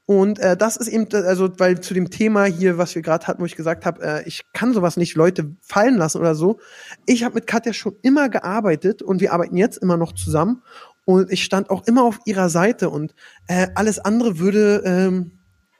und 0.06 0.39
äh, 0.39 0.58
das 0.58 0.78
ist 0.78 0.88
eben, 0.88 1.08
also, 1.14 1.49
weil 1.58 1.80
zu 1.80 1.93
dem 1.93 2.10
Thema 2.10 2.43
hier, 2.43 2.78
was 2.78 2.95
wir 2.95 3.02
gerade 3.02 3.28
hatten, 3.28 3.41
wo 3.41 3.45
ich 3.45 3.56
gesagt 3.56 3.86
habe, 3.86 4.02
äh, 4.04 4.28
ich 4.28 4.41
kann 4.52 4.74
sowas 4.74 4.97
nicht 4.97 5.16
Leute 5.16 5.56
fallen 5.62 5.95
lassen 5.95 6.18
oder 6.18 6.36
so. 6.36 6.60
Ich 7.06 7.24
habe 7.24 7.36
mit 7.36 7.47
Katja 7.47 7.72
schon 7.72 7.95
immer 8.02 8.28
gearbeitet 8.28 9.02
und 9.02 9.22
wir 9.22 9.32
arbeiten 9.32 9.56
jetzt 9.56 9.78
immer 9.78 9.97
noch 9.97 10.12
zusammen. 10.12 10.64
Und 11.06 11.32
ich 11.32 11.43
stand 11.43 11.70
auch 11.70 11.88
immer 11.88 12.04
auf 12.04 12.20
ihrer 12.26 12.49
Seite 12.49 12.89
und 12.89 13.16
äh, 13.47 13.68
alles 13.76 13.99
andere 13.99 14.38
würde, 14.38 14.84
ähm, 14.86 15.39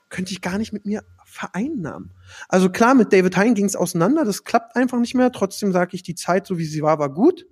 könnte 0.09 0.32
ich 0.32 0.41
gar 0.41 0.57
nicht 0.57 0.72
mit 0.72 0.86
mir 0.86 1.03
vereinnahmen. 1.26 2.11
Also 2.47 2.69
klar, 2.69 2.95
mit 2.95 3.13
David 3.13 3.38
Hein 3.38 3.53
ging 3.53 3.65
es 3.65 3.76
auseinander, 3.76 4.26
das 4.26 4.43
klappt 4.43 4.76
einfach 4.76 4.99
nicht 4.99 5.15
mehr. 5.15 5.32
Trotzdem 5.32 5.72
sage 5.72 5.95
ich, 5.95 6.03
die 6.03 6.15
Zeit, 6.15 6.47
so 6.47 6.57
wie 6.57 6.65
sie 6.65 6.82
war, 6.82 6.99
war 6.99 7.13
gut. 7.13 7.45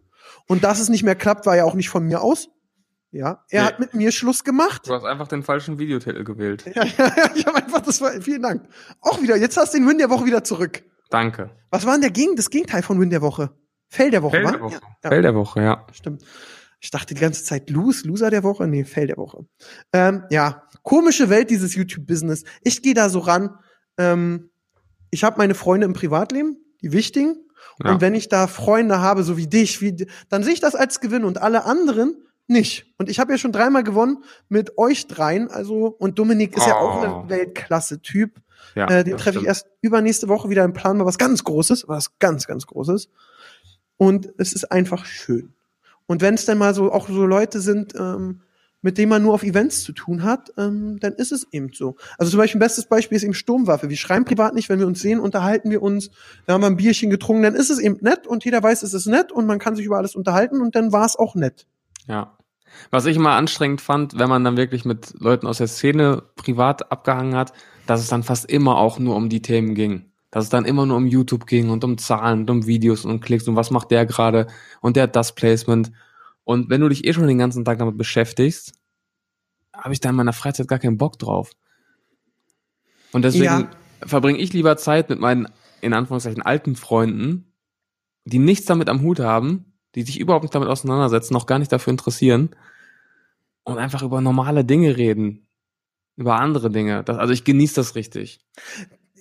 Und 0.48 0.64
dass 0.64 0.80
es 0.80 0.90
nicht 0.90 1.04
mehr 1.04 1.16
klappt, 1.16 1.46
war 1.46 1.56
ja 1.56 1.64
auch 1.66 1.74
nicht 1.76 1.90
von 1.90 2.04
mir 2.06 2.22
aus. 2.22 2.50
Ja, 3.12 3.44
er 3.50 3.62
Nee. 3.64 3.68
hat 3.68 3.80
mit 3.80 3.94
mir 3.96 4.12
Schluss 4.12 4.44
gemacht. 4.44 4.88
Du 4.88 4.94
hast 4.94 5.04
einfach 5.04 5.28
den 5.28 5.42
falschen 5.42 5.80
Videotitel 5.80 6.24
gewählt. 6.24 6.66
Ja, 6.76 6.84
ja, 6.86 7.08
ja, 7.18 7.32
ich 7.36 7.46
habe 7.48 7.58
einfach, 7.58 7.82
das 7.82 8.02
war, 8.02 8.12
vielen 8.22 8.42
Dank. 8.44 8.68
Auch 9.02 9.22
wieder, 9.22 9.36
jetzt 9.36 9.58
hast 9.58 9.74
du 9.74 9.80
den 9.80 9.88
Win 9.88 9.98
der 9.98 10.10
Woche 10.12 10.26
wieder 10.26 10.44
zurück. 10.44 10.84
Danke. 11.10 11.50
Was 11.72 11.86
war 11.88 11.94
denn 11.94 12.02
der 12.02 12.12
Gegen, 12.12 12.36
das 12.36 12.52
Gegenteil 12.52 12.84
von 12.84 13.00
Win 13.00 13.10
der 13.10 13.22
Woche? 13.24 13.50
Fell 13.88 14.12
der 14.12 14.22
Woche, 14.22 14.38
Fell 14.38 14.52
der 14.52 14.62
Woche. 14.62 14.74
Ja, 14.76 14.82
ja, 15.04 15.10
Fell 15.10 15.22
der 15.24 15.34
Woche, 15.36 15.62
ja. 15.64 15.88
stimmt. 15.92 16.24
Ich 16.82 16.92
dachte 16.92 17.16
die 17.16 17.20
ganze 17.20 17.44
Zeit 17.44 17.72
Lose, 17.72 18.08
Loser 18.08 18.30
der 18.30 18.44
Woche? 18.44 18.68
Nee, 18.68 18.84
Fell 18.86 19.08
der 19.08 19.18
Woche. 19.18 19.46
Ähm, 19.92 20.24
ja, 20.30 20.64
komische 20.84 21.30
Welt, 21.30 21.50
dieses 21.50 21.74
YouTube-Business. 21.76 22.44
Ich 22.62 22.84
gehe 22.84 22.94
da 22.94 23.10
so 23.10 23.20
ran. 23.20 23.58
Ähm, 23.98 24.52
ich 25.10 25.24
habe 25.24 25.38
meine 25.40 25.56
Freunde 25.56 25.86
im 25.86 25.94
Privatleben, 25.94 26.58
die 26.84 26.92
wichtigen. 26.92 27.36
Ja. 27.84 27.92
Und 27.92 28.02
wenn 28.02 28.14
ich 28.16 28.30
da 28.30 28.48
Freunde 28.48 29.00
habe, 29.00 29.24
so 29.24 29.38
wie 29.38 29.48
dich, 29.48 29.82
wie, 29.82 30.08
dann 30.30 30.44
sehe 30.44 30.54
ich 30.54 30.60
das 30.60 30.76
als 30.76 31.00
Gewinn 31.00 31.24
und 31.24 31.42
alle 31.42 31.66
anderen 31.66 32.16
nicht. 32.48 32.88
Und 32.98 33.10
ich 33.10 33.20
habe 33.20 33.32
ja 33.32 33.38
schon 33.38 33.52
dreimal 33.52 33.84
gewonnen 33.84 34.24
mit 34.50 34.78
euch 34.78 35.08
dreien. 35.08 35.50
Also, 35.50 35.88
und 36.00 36.18
Dominik 36.20 36.58
ist 36.58 36.68
ja 36.68 36.76
auch 36.76 37.04
Oh. 37.04 37.22
ein 37.22 37.30
Weltklasse-Typ. 37.30 38.42
ja 38.76 38.88
Äh, 38.90 39.04
den 39.04 39.18
treffe 39.18 39.40
ich 39.40 39.46
erst 39.46 39.68
übernächste 39.82 40.28
Woche 40.28 40.50
wieder 40.50 40.64
im 40.64 40.74
Plan, 40.74 40.98
mal 40.98 41.06
was 41.06 41.18
ganz 41.18 41.44
Großes, 41.44 41.88
was 41.88 42.18
ganz, 42.20 42.48
ganz 42.48 42.66
Großes. 42.66 43.10
Und 43.98 44.34
es 44.38 44.54
ist 44.54 44.72
einfach 44.72 45.06
schön. 45.06 45.54
Und 46.08 46.22
wenn 46.22 46.34
es 46.34 46.46
dann 46.46 46.58
mal 46.58 46.74
so 46.74 46.92
auch 46.92 47.08
so 47.08 47.26
Leute 47.26 47.62
sind, 47.62 47.94
ähm, 47.96 48.42
mit 48.82 48.98
denen 48.98 49.10
man 49.10 49.22
nur 49.22 49.34
auf 49.34 49.44
Events 49.44 49.84
zu 49.84 49.92
tun 49.92 50.24
hat, 50.24 50.54
ähm, 50.58 51.00
dann 51.00 51.14
ist 51.14 51.32
es 51.32 51.48
eben 51.52 51.72
so. 51.74 51.98
Also 52.18 52.32
zum 52.32 52.38
Beispiel 52.38 52.58
ein 52.58 52.64
bestes 52.64 52.86
Beispiel 52.86 53.16
ist 53.18 53.24
eben 53.24 53.34
Sturmwaffe. 53.34 53.90
Wir 53.90 53.98
schreiben 53.98 54.26
privat 54.26 54.54
nicht, 54.54 54.70
wenn 54.70 54.80
wir 54.80 54.88
uns 54.88 55.02
sehen, 55.02 55.20
unterhalten 55.20 55.70
wir 55.70 55.82
uns, 55.82 56.12
da 56.46 56.54
haben 56.54 56.62
wir 56.62 56.68
ein 56.68 56.78
Bierchen 56.78 57.10
getrunken, 57.10 57.44
dann 57.44 57.56
ist 57.56 57.70
es 57.70 57.80
eben 57.80 57.98
nett 58.02 58.28
und 58.28 58.46
jeder 58.46 58.64
weiß, 58.64 58.84
es 58.84 58.94
ist 58.94 59.08
nett 59.08 59.32
und 59.32 59.46
man 59.46 59.60
kann 59.60 59.76
sich 59.76 59.86
über 59.86 59.98
alles 59.98 60.16
unterhalten 60.16 60.62
und 60.62 60.76
dann 60.76 60.92
war 60.92 61.06
es 61.06 61.18
auch 61.18 61.36
nett. 61.36 61.68
Ja. 62.08 62.38
Was 62.92 63.06
ich 63.06 63.18
immer 63.18 63.32
anstrengend 63.32 63.82
fand, 63.82 64.18
wenn 64.18 64.30
man 64.30 64.44
dann 64.44 64.58
wirklich 64.58 64.86
mit 64.86 65.14
Leuten 65.20 65.48
aus 65.48 65.58
der 65.58 65.68
Szene 65.68 66.24
privat 66.36 66.92
abgehangen 66.92 67.36
hat, 67.36 67.54
dass 67.88 68.02
es 68.02 68.08
dann 68.08 68.24
fast 68.24 68.50
immer 68.50 68.78
auch 68.78 69.00
nur 69.00 69.16
um 69.16 69.30
die 69.30 69.42
Themen 69.42 69.76
ging. 69.76 70.06
Dass 70.32 70.44
es 70.44 70.50
dann 70.50 70.66
immer 70.66 70.86
nur 70.86 70.98
um 70.98 71.08
YouTube 71.08 71.48
ging 71.48 71.70
und 71.70 71.84
um 71.84 71.98
Zahlen 71.98 72.42
und 72.42 72.50
um 72.52 72.68
Videos 72.68 73.04
und 73.04 73.20
Klicks 73.22 73.48
und 73.48 73.56
was 73.56 73.72
macht 73.72 73.90
der 73.90 74.06
gerade 74.06 74.48
und 74.80 74.96
der 74.96 75.04
hat 75.04 75.16
das 75.16 75.34
Placement. 75.34 75.92
Und 76.44 76.70
wenn 76.70 76.82
du 76.82 76.90
dich 76.90 77.06
eh 77.06 77.14
schon 77.14 77.28
den 77.28 77.38
ganzen 77.38 77.66
Tag 77.66 77.78
damit 77.80 77.98
beschäftigst, 77.98 78.74
habe 79.74 79.94
ich 79.94 80.00
da 80.00 80.10
in 80.10 80.16
meiner 80.16 80.34
Freizeit 80.34 80.68
gar 80.68 80.80
keinen 80.80 80.98
Bock 80.98 81.20
drauf. 81.20 81.52
Und 83.12 83.24
deswegen 83.24 83.44
Ja. 83.46 83.70
verbringe 84.06 84.40
ich 84.40 84.54
lieber 84.54 84.78
Zeit 84.78 85.10
mit 85.10 85.20
meinen, 85.20 85.48
in 85.82 85.94
Anführungszeichen, 85.94 86.42
alten 86.42 86.76
Freunden, 86.76 87.54
die 88.26 88.40
nichts 88.40 88.66
damit 88.66 88.90
am 88.90 89.02
Hut 89.02 89.20
haben, 89.20 89.74
die 89.96 90.04
sich 90.04 90.20
überhaupt 90.20 90.44
nicht 90.44 90.54
damit 90.54 90.70
auseinandersetzen, 90.70 91.34
noch 91.34 91.46
gar 91.46 91.60
nicht 91.60 91.72
dafür 91.72 91.92
interessieren 91.92 92.50
und 93.64 93.78
einfach 93.78 94.02
über 94.04 94.22
normale 94.22 94.66
Dinge 94.66 94.98
reden. 94.98 95.48
Über 96.16 96.36
andere 96.40 96.70
Dinge. 96.70 97.04
Das, 97.04 97.18
also 97.18 97.34
ich 97.34 97.46
genieße 97.46 97.76
das 97.76 97.96
richtig. 97.96 98.40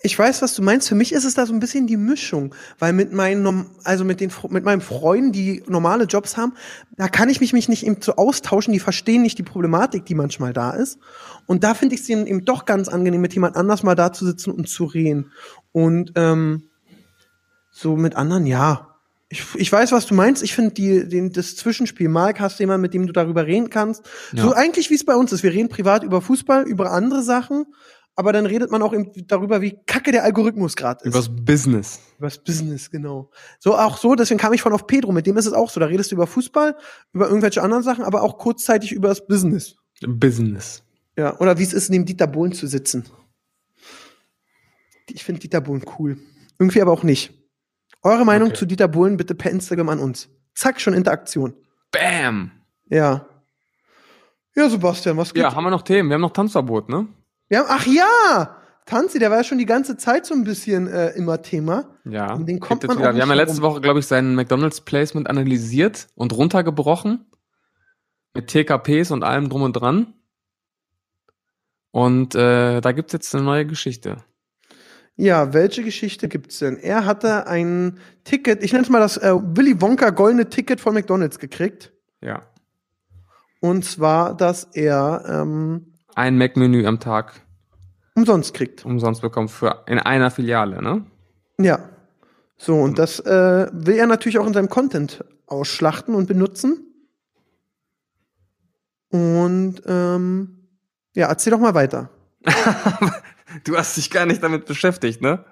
Ich 0.02 0.18
weiß, 0.18 0.42
was 0.42 0.54
du 0.54 0.62
meinst. 0.62 0.88
Für 0.88 0.94
mich 0.94 1.12
ist 1.12 1.24
es 1.24 1.34
da 1.34 1.46
so 1.46 1.52
ein 1.52 1.60
bisschen 1.60 1.86
die 1.86 1.96
Mischung, 1.96 2.54
weil 2.78 2.92
mit 2.92 3.12
meinen, 3.12 3.66
also 3.84 4.04
mit 4.04 4.20
den, 4.20 4.30
mit 4.50 4.64
meinen 4.64 4.80
Freunden, 4.80 5.32
die 5.32 5.62
normale 5.66 6.04
Jobs 6.04 6.36
haben, 6.36 6.54
da 6.96 7.08
kann 7.08 7.28
ich 7.28 7.40
mich, 7.40 7.52
mich 7.52 7.68
nicht 7.68 7.84
eben 7.84 8.00
so 8.00 8.14
austauschen. 8.16 8.72
Die 8.72 8.80
verstehen 8.80 9.22
nicht 9.22 9.38
die 9.38 9.42
Problematik, 9.42 10.04
die 10.06 10.14
manchmal 10.14 10.52
da 10.52 10.70
ist. 10.70 10.98
Und 11.46 11.64
da 11.64 11.74
finde 11.74 11.94
ich 11.94 12.02
es 12.02 12.08
eben 12.08 12.44
doch 12.44 12.64
ganz 12.64 12.88
angenehm, 12.88 13.20
mit 13.20 13.34
jemand 13.34 13.56
anders 13.56 13.82
mal 13.82 13.94
da 13.94 14.12
zu 14.12 14.24
sitzen 14.24 14.50
und 14.50 14.68
zu 14.68 14.84
reden. 14.84 15.32
Und 15.72 16.12
ähm, 16.14 16.64
so 17.70 17.96
mit 17.96 18.16
anderen, 18.16 18.46
ja. 18.46 18.84
Ich, 19.30 19.44
ich 19.56 19.70
weiß, 19.70 19.92
was 19.92 20.06
du 20.06 20.14
meinst. 20.14 20.42
Ich 20.42 20.54
finde 20.54 20.72
die, 20.72 21.06
den, 21.06 21.32
das 21.32 21.54
Zwischenspiel. 21.54 22.08
Mark 22.08 22.40
hast 22.40 22.58
du 22.58 22.62
jemanden, 22.62 22.82
mit 22.82 22.94
dem 22.94 23.06
du 23.06 23.12
darüber 23.12 23.46
reden 23.46 23.68
kannst. 23.68 24.02
Ja. 24.32 24.42
So 24.42 24.52
eigentlich, 24.54 24.90
wie 24.90 24.94
es 24.94 25.04
bei 25.04 25.14
uns 25.14 25.32
ist. 25.32 25.42
Wir 25.42 25.52
reden 25.52 25.68
privat 25.68 26.02
über 26.02 26.22
Fußball, 26.22 26.66
über 26.66 26.92
andere 26.92 27.22
Sachen. 27.22 27.66
Aber 28.18 28.32
dann 28.32 28.46
redet 28.46 28.72
man 28.72 28.82
auch 28.82 28.92
eben 28.92 29.12
darüber, 29.28 29.60
wie 29.62 29.78
kacke 29.86 30.10
der 30.10 30.24
Algorithmus 30.24 30.74
gerade 30.74 31.04
ist. 31.04 31.06
Übers 31.14 31.28
Business. 31.28 32.00
Übers 32.18 32.36
Business, 32.42 32.90
genau. 32.90 33.30
So 33.60 33.76
auch 33.78 33.96
so, 33.96 34.16
deswegen 34.16 34.40
kam 34.40 34.52
ich 34.52 34.60
von 34.60 34.72
auf 34.72 34.88
Pedro, 34.88 35.12
mit 35.12 35.24
dem 35.24 35.36
ist 35.36 35.46
es 35.46 35.52
auch 35.52 35.70
so. 35.70 35.78
Da 35.78 35.86
redest 35.86 36.10
du 36.10 36.16
über 36.16 36.26
Fußball, 36.26 36.76
über 37.12 37.28
irgendwelche 37.28 37.62
anderen 37.62 37.84
Sachen, 37.84 38.02
aber 38.02 38.22
auch 38.22 38.36
kurzzeitig 38.36 38.90
über 38.90 39.06
das 39.06 39.24
Business. 39.24 39.76
Business. 40.04 40.82
Ja, 41.16 41.38
oder 41.38 41.58
wie 41.58 41.62
es 41.62 41.72
ist, 41.72 41.90
neben 41.90 42.06
Dieter 42.06 42.26
Bohlen 42.26 42.50
zu 42.52 42.66
sitzen. 42.66 43.04
Ich 45.08 45.22
finde 45.22 45.40
Dieter 45.40 45.60
Bohlen 45.60 45.84
cool. 45.98 46.18
Irgendwie 46.58 46.82
aber 46.82 46.90
auch 46.90 47.04
nicht. 47.04 47.32
Eure 48.02 48.24
Meinung 48.24 48.48
Okay. 48.48 48.58
zu 48.58 48.66
Dieter 48.66 48.88
Bohlen 48.88 49.16
bitte 49.16 49.36
per 49.36 49.52
Instagram 49.52 49.90
an 49.90 50.00
uns. 50.00 50.28
Zack, 50.56 50.80
schon 50.80 50.92
Interaktion. 50.94 51.54
Bam. 51.92 52.50
Ja. 52.90 53.28
Ja, 54.56 54.68
Sebastian, 54.68 55.16
was 55.16 55.32
geht? 55.32 55.44
Ja, 55.44 55.54
haben 55.54 55.62
wir 55.62 55.70
noch 55.70 55.82
Themen? 55.82 56.08
Wir 56.08 56.14
haben 56.14 56.20
noch 56.22 56.32
Tanzverbot, 56.32 56.88
ne? 56.88 57.06
Wir 57.48 57.60
haben, 57.60 57.66
ach 57.68 57.86
ja! 57.86 58.56
Tanzi, 58.84 59.18
der 59.18 59.30
war 59.30 59.38
ja 59.38 59.44
schon 59.44 59.58
die 59.58 59.66
ganze 59.66 59.98
Zeit 59.98 60.24
so 60.24 60.34
ein 60.34 60.44
bisschen 60.44 60.86
äh, 60.86 61.10
immer 61.10 61.42
Thema. 61.42 61.90
Ja. 62.04 62.32
Um 62.34 62.46
den 62.46 62.58
kommt 62.58 62.86
man 62.86 62.96
auch 62.96 63.00
Wir 63.00 63.08
haben 63.08 63.18
ja 63.18 63.34
letzte 63.34 63.58
herum. 63.58 63.72
Woche, 63.72 63.80
glaube 63.82 64.00
ich, 64.00 64.06
sein 64.06 64.34
McDonalds-Placement 64.34 65.28
analysiert 65.28 66.08
und 66.14 66.32
runtergebrochen. 66.32 67.26
Mit 68.34 68.48
TKPs 68.48 69.10
und 69.10 69.24
allem 69.24 69.50
drum 69.50 69.62
und 69.62 69.74
dran. 69.74 70.14
Und 71.90 72.34
äh, 72.34 72.80
da 72.80 72.92
gibt's 72.92 73.12
jetzt 73.12 73.34
eine 73.34 73.44
neue 73.44 73.66
Geschichte. 73.66 74.24
Ja, 75.16 75.52
welche 75.52 75.82
Geschichte 75.82 76.28
gibt's 76.28 76.60
denn? 76.60 76.76
Er 76.76 77.04
hatte 77.04 77.46
ein 77.46 77.98
Ticket, 78.24 78.62
ich 78.62 78.72
nenne 78.72 78.84
es 78.84 78.90
mal 78.90 79.00
das 79.00 79.16
äh, 79.16 79.34
Willy 79.34 79.80
Wonka 79.80 80.10
goldene 80.10 80.48
Ticket 80.48 80.80
von 80.80 80.94
McDonalds 80.94 81.38
gekriegt. 81.38 81.92
Ja. 82.22 82.42
Und 83.60 83.84
zwar, 83.84 84.36
dass 84.36 84.64
er 84.72 85.24
ähm, 85.28 85.87
Ein 86.18 86.36
Mac-Menü 86.36 86.84
am 86.84 86.98
Tag 86.98 87.42
umsonst 88.16 88.52
kriegt. 88.52 88.84
umsonst 88.84 89.22
bekommen 89.22 89.48
für 89.48 89.84
in 89.86 90.00
einer 90.00 90.32
Filiale, 90.32 90.82
ne? 90.82 91.06
Ja. 91.60 91.78
So, 92.56 92.74
und 92.74 92.98
das 92.98 93.20
äh, 93.20 93.68
will 93.70 93.94
er 93.94 94.08
natürlich 94.08 94.36
auch 94.40 94.46
in 94.46 94.52
seinem 94.52 94.68
Content 94.68 95.24
ausschlachten 95.46 96.16
und 96.16 96.26
benutzen. 96.26 96.92
Und 99.10 99.80
ähm, 99.86 100.68
ja, 101.14 101.28
erzähl 101.28 101.52
doch 101.52 101.60
mal 101.60 101.74
weiter. 101.74 102.10
Du 103.64 103.78
hast 103.78 103.96
dich 103.96 104.10
gar 104.10 104.26
nicht 104.26 104.42
damit 104.42 104.66
beschäftigt, 104.66 105.22
ne? 105.22 105.42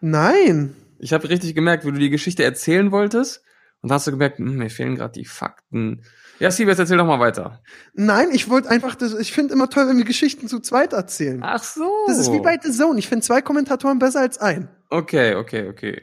Nein. 0.00 0.76
Ich 1.00 1.12
habe 1.12 1.28
richtig 1.28 1.56
gemerkt, 1.56 1.84
wie 1.84 1.90
du 1.90 1.98
die 1.98 2.10
Geschichte 2.10 2.44
erzählen 2.44 2.92
wolltest. 2.92 3.42
Und 3.80 3.92
hast 3.92 4.06
du 4.06 4.10
gemerkt, 4.10 4.38
hm, 4.38 4.56
mir 4.56 4.70
fehlen 4.70 4.96
gerade 4.96 5.12
die 5.12 5.24
Fakten. 5.24 6.02
Ja, 6.40 6.50
Siebes, 6.50 6.78
erzähl 6.78 6.96
doch 6.98 7.06
mal 7.06 7.20
weiter. 7.20 7.62
Nein, 7.94 8.28
ich 8.32 8.48
wollte 8.48 8.70
einfach, 8.70 8.94
das, 8.94 9.14
ich 9.14 9.32
finde 9.32 9.54
immer 9.54 9.70
toll, 9.70 9.88
wenn 9.88 9.96
wir 9.98 10.04
Geschichten 10.04 10.48
zu 10.48 10.60
zweit 10.60 10.92
erzählen. 10.92 11.40
Ach 11.44 11.62
so. 11.62 11.88
Das 12.06 12.18
ist 12.18 12.32
wie 12.32 12.40
bei 12.40 12.58
The 12.60 12.70
Zone. 12.72 12.98
Ich 12.98 13.08
finde 13.08 13.24
zwei 13.24 13.40
Kommentatoren 13.42 13.98
besser 13.98 14.20
als 14.20 14.38
ein. 14.38 14.68
Okay, 14.90 15.34
okay, 15.36 15.68
okay. 15.68 16.02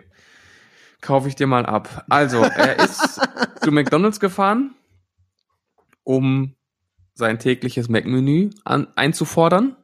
Kaufe 1.01 1.27
ich 1.27 1.35
dir 1.35 1.47
mal 1.47 1.65
ab. 1.65 2.05
Also, 2.09 2.41
er 2.43 2.79
ist 2.83 3.19
zu 3.61 3.71
McDonalds 3.71 4.19
gefahren, 4.19 4.73
um 6.03 6.55
sein 7.13 7.39
tägliches 7.39 7.87
Mac-Menü 7.89 8.49
einzufordern. 8.63 9.75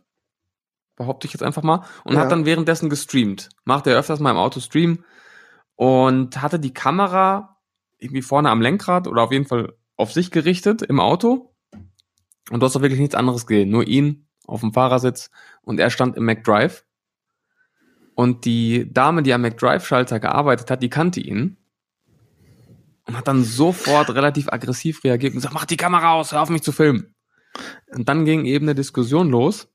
Behaupte 0.98 1.28
ich 1.28 1.34
jetzt 1.34 1.44
einfach 1.44 1.64
mal. 1.64 1.86
Und 2.04 2.16
Ja. 2.16 2.22
hat 2.22 2.32
dann 2.32 2.46
währenddessen 2.46 2.90
gestreamt. 2.90 3.50
Macht 3.64 3.88
er 3.88 3.98
öfters 3.98 4.20
mal 4.20 4.32
im 4.32 4.38
Auto 4.38 4.60
Stream. 4.60 5.04
Und 5.76 6.42
hatte 6.42 6.60
die 6.60 6.74
Kamera 6.74 7.51
irgendwie 8.02 8.22
vorne 8.22 8.50
am 8.50 8.62
Lenkrad 8.62 9.08
oder 9.08 9.24
auf 9.24 9.32
jeden 9.32 9.46
Fall 9.46 9.74
auf 9.96 10.12
sich 10.12 10.32
gerichtet 10.32 10.82
im 10.82 11.00
Auto. 11.00 11.54
Und 12.50 12.60
du 12.60 12.66
hast 12.66 12.76
auch 12.76 12.82
wirklich 12.82 13.00
nichts 13.00 13.16
anderes 13.16 13.46
gesehen. 13.46 13.70
Nur 13.70 13.88
ihn 13.88 14.28
auf 14.46 14.62
dem 14.62 14.74
Fahrersitz 14.74 15.30
und 15.62 15.80
er 15.80 15.90
stand 15.90 16.18
im 16.18 16.26
McDrive. 16.26 16.84
Und 18.16 18.46
die 18.46 18.92
Dame, 18.92 19.24
die 19.24 19.34
am 19.34 19.42
McDrive-Schalter 19.42 20.20
gearbeitet 20.20 20.70
hat, 20.70 20.84
die 20.84 20.90
kannte 20.90 21.22
ihn. 21.22 21.58
Und 23.06 23.18
hat 23.18 23.28
dann 23.28 23.44
sofort 23.44 24.10
relativ 24.12 24.50
aggressiv 24.50 25.04
reagiert 25.04 25.34
und 25.34 25.38
gesagt, 25.38 25.54
mach 25.54 25.66
die 25.66 25.78
Kamera 25.78 26.14
aus, 26.14 26.32
hör 26.32 26.42
auf 26.42 26.50
mich 26.50 26.62
zu 26.62 26.72
filmen. 26.72 27.16
Und 27.88 28.10
dann 28.10 28.26
ging 28.26 28.46
eben 28.46 28.66
eine 28.66 28.76
Diskussion 28.76 29.30
los. 29.30 29.68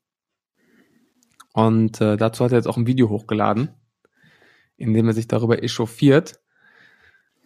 Und 1.52 2.00
äh, 2.00 2.16
dazu 2.16 2.44
hat 2.44 2.52
er 2.52 2.58
jetzt 2.58 2.66
auch 2.66 2.76
ein 2.76 2.86
Video 2.86 3.08
hochgeladen, 3.08 3.70
in 4.76 4.92
dem 4.92 5.08
er 5.08 5.14
sich 5.14 5.26
darüber 5.26 5.62
echauffiert. 5.62 6.40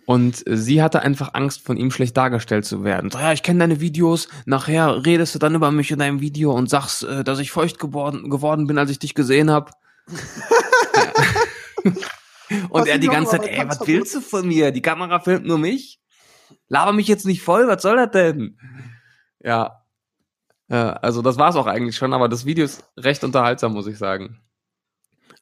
Und 0.07 0.47
äh, 0.47 0.57
sie 0.57 0.83
hatte 0.83 1.03
einfach 1.03 1.35
Angst, 1.35 1.63
von 1.63 1.77
ihm 1.77 1.91
schlecht 1.91 2.17
dargestellt 2.17 2.65
zu 2.65 2.85
werden. 2.85 3.11
So, 3.11 3.19
ja, 3.19 3.33
ich 3.33 3.43
kenne 3.43 3.61
deine 3.61 3.81
Videos, 3.81 4.29
nachher 4.45 5.05
redest 5.05 5.35
du 5.35 5.39
dann 5.39 5.55
über 5.55 5.71
mich 5.71 5.91
in 5.91 5.99
deinem 5.99 6.21
Video 6.21 6.53
und 6.53 6.69
sagst, 6.69 7.05
äh, 7.05 7.25
dass 7.25 7.39
ich 7.39 7.51
feucht 7.51 7.79
geworden, 7.79 8.31
geworden 8.31 8.67
bin, 8.67 8.79
als 8.79 8.91
ich 8.91 8.99
dich 8.99 9.15
gesehen 9.15 9.51
habe. 9.51 9.71
Und 12.69 12.83
Was 12.83 12.89
er 12.89 12.99
die 12.99 13.07
ganze 13.07 13.33
Zeit, 13.33 13.47
ey, 13.47 13.69
was 13.69 13.87
willst 13.87 14.15
du 14.15 14.21
von 14.21 14.47
mir? 14.47 14.73
Die 14.73 14.83
Kamera 14.83 15.21
filmt 15.21 15.47
nur 15.47 15.59
mich? 15.59 16.01
Laber 16.69 16.93
mich 16.93 17.07
jetzt 17.07 17.27
nicht 17.27 17.43
voll, 17.43 17.69
was 17.69 17.83
soll 17.83 17.97
das 17.97 18.11
denn? 18.11 18.59
Ja. 19.39 19.85
Ja, 20.69 20.93
also 20.95 21.23
das 21.23 21.37
war's 21.37 21.57
auch 21.57 21.67
eigentlich 21.67 21.97
schon, 21.97 22.13
aber 22.13 22.29
das 22.29 22.45
Video 22.47 22.65
ist 22.65 22.85
recht 22.97 23.25
unterhaltsam, 23.25 23.73
muss 23.73 23.87
ich 23.87 23.99
sagen. 23.99 24.41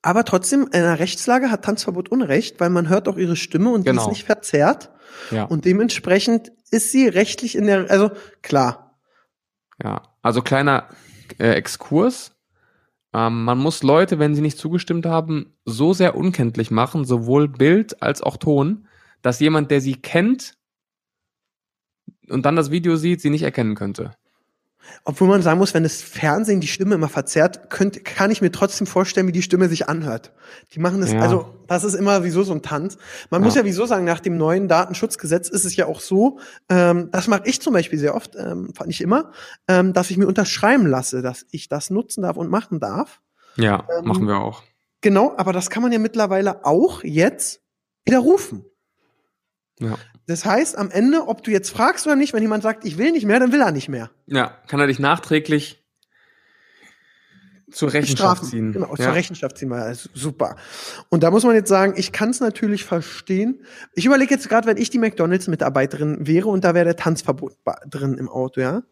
Aber 0.03 0.25
trotzdem, 0.25 0.63
in 0.65 0.71
der 0.71 0.99
Rechtslage 1.01 1.51
hat 1.51 1.65
Tanzverbot 1.65 2.09
Unrecht, 2.11 2.61
weil 2.61 2.71
man 2.71 2.89
hört 2.89 3.09
auch 3.09 3.17
ihre 3.17 3.37
Stimme 3.37 3.71
und 3.71 3.83
die 3.83 3.91
Genau. 3.91 4.03
ist 4.03 4.09
nicht 4.09 4.25
verzerrt. 4.25 4.91
Ja. 5.31 5.45
Und 5.45 5.65
dementsprechend 5.65 6.53
ist 6.71 6.93
sie 6.93 7.09
rechtlich 7.09 7.57
in 7.57 7.67
der, 7.67 7.91
also 7.91 8.11
klar. 8.43 8.99
Ja, 9.83 10.03
also 10.23 10.43
kleiner 10.43 10.89
äh, 11.39 11.51
Exkurs. 11.53 12.33
Ähm, 13.13 13.45
man 13.45 13.59
muss 13.59 13.83
Leute, 13.83 14.19
wenn 14.19 14.35
sie 14.35 14.43
nicht 14.43 14.59
zugestimmt 14.59 15.07
haben, 15.07 15.57
so 15.65 15.93
sehr 15.93 16.15
unkenntlich 16.15 16.71
machen, 16.71 17.05
sowohl 17.05 17.49
Bild 17.49 18.03
als 18.03 18.23
auch 18.23 18.37
Ton, 18.37 18.87
dass 19.23 19.41
jemand, 19.41 19.71
der 19.71 19.81
sie 19.81 19.95
kennt 19.95 20.55
und 22.29 22.45
dann 22.47 22.57
das 22.57 22.71
Video 22.71 22.97
sieht, 22.97 23.21
sie 23.21 23.31
nicht 23.31 23.43
erkennen 23.43 23.75
könnte. 23.75 24.13
Obwohl 25.05 25.29
man 25.29 25.43
sagen 25.43 25.59
muss, 25.59 25.75
wenn 25.75 25.83
das 25.83 26.03
Fernsehen 26.03 26.61
die 26.61 26.67
Stimme 26.67 26.95
immer 26.95 27.09
verzerrt, 27.09 27.71
könnt, 27.71 28.05
kann 28.05 28.31
ich 28.31 28.41
mir 28.41 28.53
trotzdem 28.53 28.87
vorstellen, 28.87 29.27
wie 29.27 29.33
die 29.33 29.43
Stimme 29.43 29.69
sich 29.69 29.89
anhört. 29.89 30.33
Die 30.73 30.81
machen 30.81 31.01
das, 31.01 31.13
Ja. 31.13 31.21
also 31.21 31.55
das 31.67 31.85
ist 31.85 31.95
immer 31.95 32.25
wieso 32.25 32.43
so 32.43 32.53
ein 32.53 32.63
Tanz. 32.63 32.99
Man 33.31 33.41
Ja. 33.41 33.45
muss 33.47 33.55
ja 33.55 33.65
wieso 33.65 33.87
sagen, 33.87 34.05
nach 34.05 34.21
dem 34.21 34.37
neuen 34.37 34.69
Datenschutzgesetz 34.69 35.49
ist 35.49 35.65
es 35.65 35.77
ja 35.77 35.87
auch 35.87 36.01
so, 36.01 36.39
ähm, 36.69 37.11
das 37.13 37.29
mache 37.29 37.43
ich 37.45 37.61
zum 37.61 37.73
Beispiel 37.73 37.99
sehr 37.99 38.15
oft, 38.15 38.37
ähm, 38.37 38.73
nicht 38.87 39.01
immer, 39.01 39.33
ähm, 39.69 39.93
dass 39.93 40.11
ich 40.11 40.17
mir 40.17 40.27
unterschreiben 40.27 40.87
lasse, 40.87 41.23
dass 41.23 41.47
ich 41.51 41.69
das 41.69 41.91
nutzen 41.91 42.23
darf 42.23 42.37
und 42.37 42.51
machen 42.51 42.81
darf. 42.81 43.21
Ja, 43.57 43.85
Ähm, 43.99 44.07
machen 44.07 44.27
wir 44.27 44.39
auch. 44.39 44.63
Genau, 45.01 45.35
aber 45.37 45.53
das 45.53 45.71
kann 45.71 45.83
man 45.83 45.93
ja 45.93 45.99
mittlerweile 45.99 46.65
auch 46.65 47.03
jetzt 47.05 47.61
widerrufen. 48.05 48.65
Ja. 49.81 49.97
Das 50.27 50.45
heißt, 50.45 50.77
am 50.77 50.91
Ende, 50.91 51.27
ob 51.29 51.43
du 51.43 51.51
jetzt 51.51 51.71
fragst 51.71 52.07
oder 52.07 52.17
nicht, 52.17 52.33
wenn 52.35 52.43
jemand 52.43 52.63
sagt, 52.63 52.85
ich 52.85 52.99
will 52.99 53.13
nicht 53.13 53.25
mehr, 53.27 53.41
dann 53.41 53.53
will 53.53 53.61
er 53.63 53.73
nicht 53.73 53.89
mehr. 53.89 54.11
Ja, 54.27 54.59
kann 54.67 54.79
er 54.81 54.87
dich 54.87 54.99
nachträglich 54.99 55.83
zur 57.71 57.93
Rechenschaft 57.93 58.39
Strafen. 58.39 58.49
ziehen. 58.49 58.73
Genau, 58.73 58.89
ja. 58.97 59.05
zur 59.05 59.15
Rechenschaft 59.15 59.59
ziehen 59.59 59.69
wir. 59.69 59.77
Also 59.83 60.09
super. 60.15 60.57
Und 61.11 61.23
da 61.23 61.31
muss 61.31 61.45
man 61.45 61.55
jetzt 61.55 61.69
sagen, 61.69 61.95
ich 61.97 62.13
kann 62.13 62.31
es 62.31 62.41
natürlich 62.41 62.85
verstehen. 62.85 63.63
Ich 63.93 64.07
überlege 64.07 64.35
jetzt 64.35 64.49
gerade, 64.49 64.67
wenn 64.67 64.79
ich 64.79 64.89
die 64.91 64.99
McDonalds-Mitarbeiterin 64.99 66.27
wäre 66.27 66.49
und 66.49 66.65
da 66.65 66.75
wäre 66.75 66.87
der 66.87 66.97
Tanzverbot 66.97 67.57
drin 67.89 68.15
im 68.15 68.29
Auto, 68.29 68.61
ja. 68.61 68.83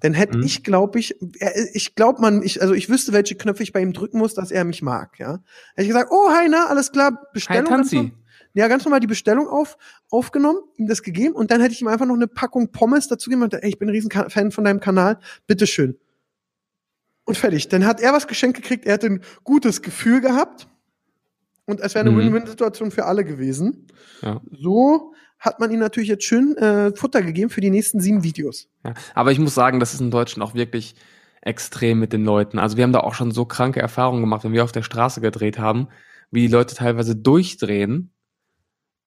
Dann 0.00 0.14
hätte 0.14 0.38
Mhm. 0.38 0.44
ich, 0.44 0.64
glaube 0.64 0.98
ich, 0.98 1.14
er- 1.38 1.74
ich 1.74 1.94
glaube 1.94 2.20
man, 2.20 2.42
ich, 2.42 2.60
also 2.60 2.74
ich 2.74 2.88
wüsste, 2.90 3.12
welche 3.12 3.36
Knöpfe 3.36 3.62
ich 3.62 3.72
bei 3.72 3.80
ihm 3.80 3.92
drücken 3.92 4.18
muss, 4.18 4.34
dass 4.34 4.50
er 4.50 4.64
mich 4.64 4.82
mag, 4.82 5.18
ja. 5.18 5.34
Hätte 5.74 5.82
ich 5.82 5.88
gesagt, 5.88 6.10
oh, 6.10 6.28
hi, 6.30 6.48
na, 6.50 6.66
alles 6.66 6.92
klar, 6.92 7.12
Hi, 7.12 7.26
Bestellung. 7.32 7.64
ganz 7.70 7.90
Tanzi. 7.90 8.12
Ja, 8.54 8.68
ganz 8.68 8.84
normal 8.84 9.00
die 9.00 9.06
Bestellung 9.06 9.48
auf, 9.48 9.76
aufgenommen, 10.10 10.58
ihm 10.76 10.86
das 10.86 11.02
gegeben 11.02 11.34
und 11.34 11.50
dann 11.50 11.60
hätte 11.60 11.72
ich 11.74 11.80
ihm 11.80 11.88
einfach 11.88 12.06
noch 12.06 12.14
eine 12.14 12.26
Packung 12.28 12.70
Pommes 12.72 13.08
dazu 13.08 13.30
gegeben 13.30 13.44
und 13.44 13.54
ey, 13.54 13.68
ich 13.68 13.78
bin 13.78 13.88
ein 13.88 13.92
riesen 13.92 14.10
Ka- 14.10 14.28
Fan 14.28 14.50
von 14.50 14.64
deinem 14.64 14.80
Kanal, 14.80 15.18
bitteschön. 15.46 15.96
Und 17.24 17.36
fertig. 17.36 17.68
Dann 17.68 17.86
hat 17.86 18.00
er 18.00 18.12
was 18.12 18.26
geschenkt 18.26 18.56
gekriegt, 18.60 18.84
er 18.84 18.94
hat 18.94 19.04
ein 19.04 19.22
gutes 19.44 19.80
Gefühl 19.82 20.20
gehabt 20.20 20.66
und 21.66 21.80
es 21.80 21.94
wäre 21.94 22.04
eine 22.04 22.10
Mhm. 22.14 22.18
Win-Win-Situation 22.34 22.90
für 22.90 23.04
alle 23.06 23.24
gewesen. 23.24 23.86
Ja. 24.22 24.40
So 24.50 25.14
hat 25.38 25.60
man 25.60 25.70
ihm 25.70 25.78
natürlich 25.80 26.08
jetzt 26.08 26.24
schön 26.24 26.56
äh, 26.56 26.94
Futter 26.94 27.22
gegeben 27.22 27.48
für 27.50 27.60
die 27.60 27.70
nächsten 27.70 28.00
sieben 28.00 28.22
Videos. 28.24 28.68
Ja. 28.84 28.94
Aber 29.14 29.32
ich 29.32 29.38
muss 29.38 29.54
sagen, 29.54 29.78
das 29.80 29.94
ist 29.94 30.00
in 30.00 30.10
Deutschland 30.10 30.48
auch 30.48 30.54
wirklich 30.54 30.94
extrem 31.40 31.98
mit 32.00 32.12
den 32.12 32.24
Leuten. 32.24 32.58
Also 32.58 32.76
wir 32.76 32.84
haben 32.84 32.92
da 32.92 33.00
auch 33.00 33.14
schon 33.14 33.30
so 33.32 33.44
kranke 33.44 33.80
Erfahrungen 33.80 34.20
gemacht, 34.20 34.44
wenn 34.44 34.52
wir 34.52 34.62
auf 34.64 34.72
der 34.72 34.82
Straße 34.82 35.20
gedreht 35.20 35.58
haben, 35.58 35.88
wie 36.30 36.42
die 36.46 36.52
Leute 36.52 36.74
teilweise 36.74 37.16
durchdrehen. 37.16 38.12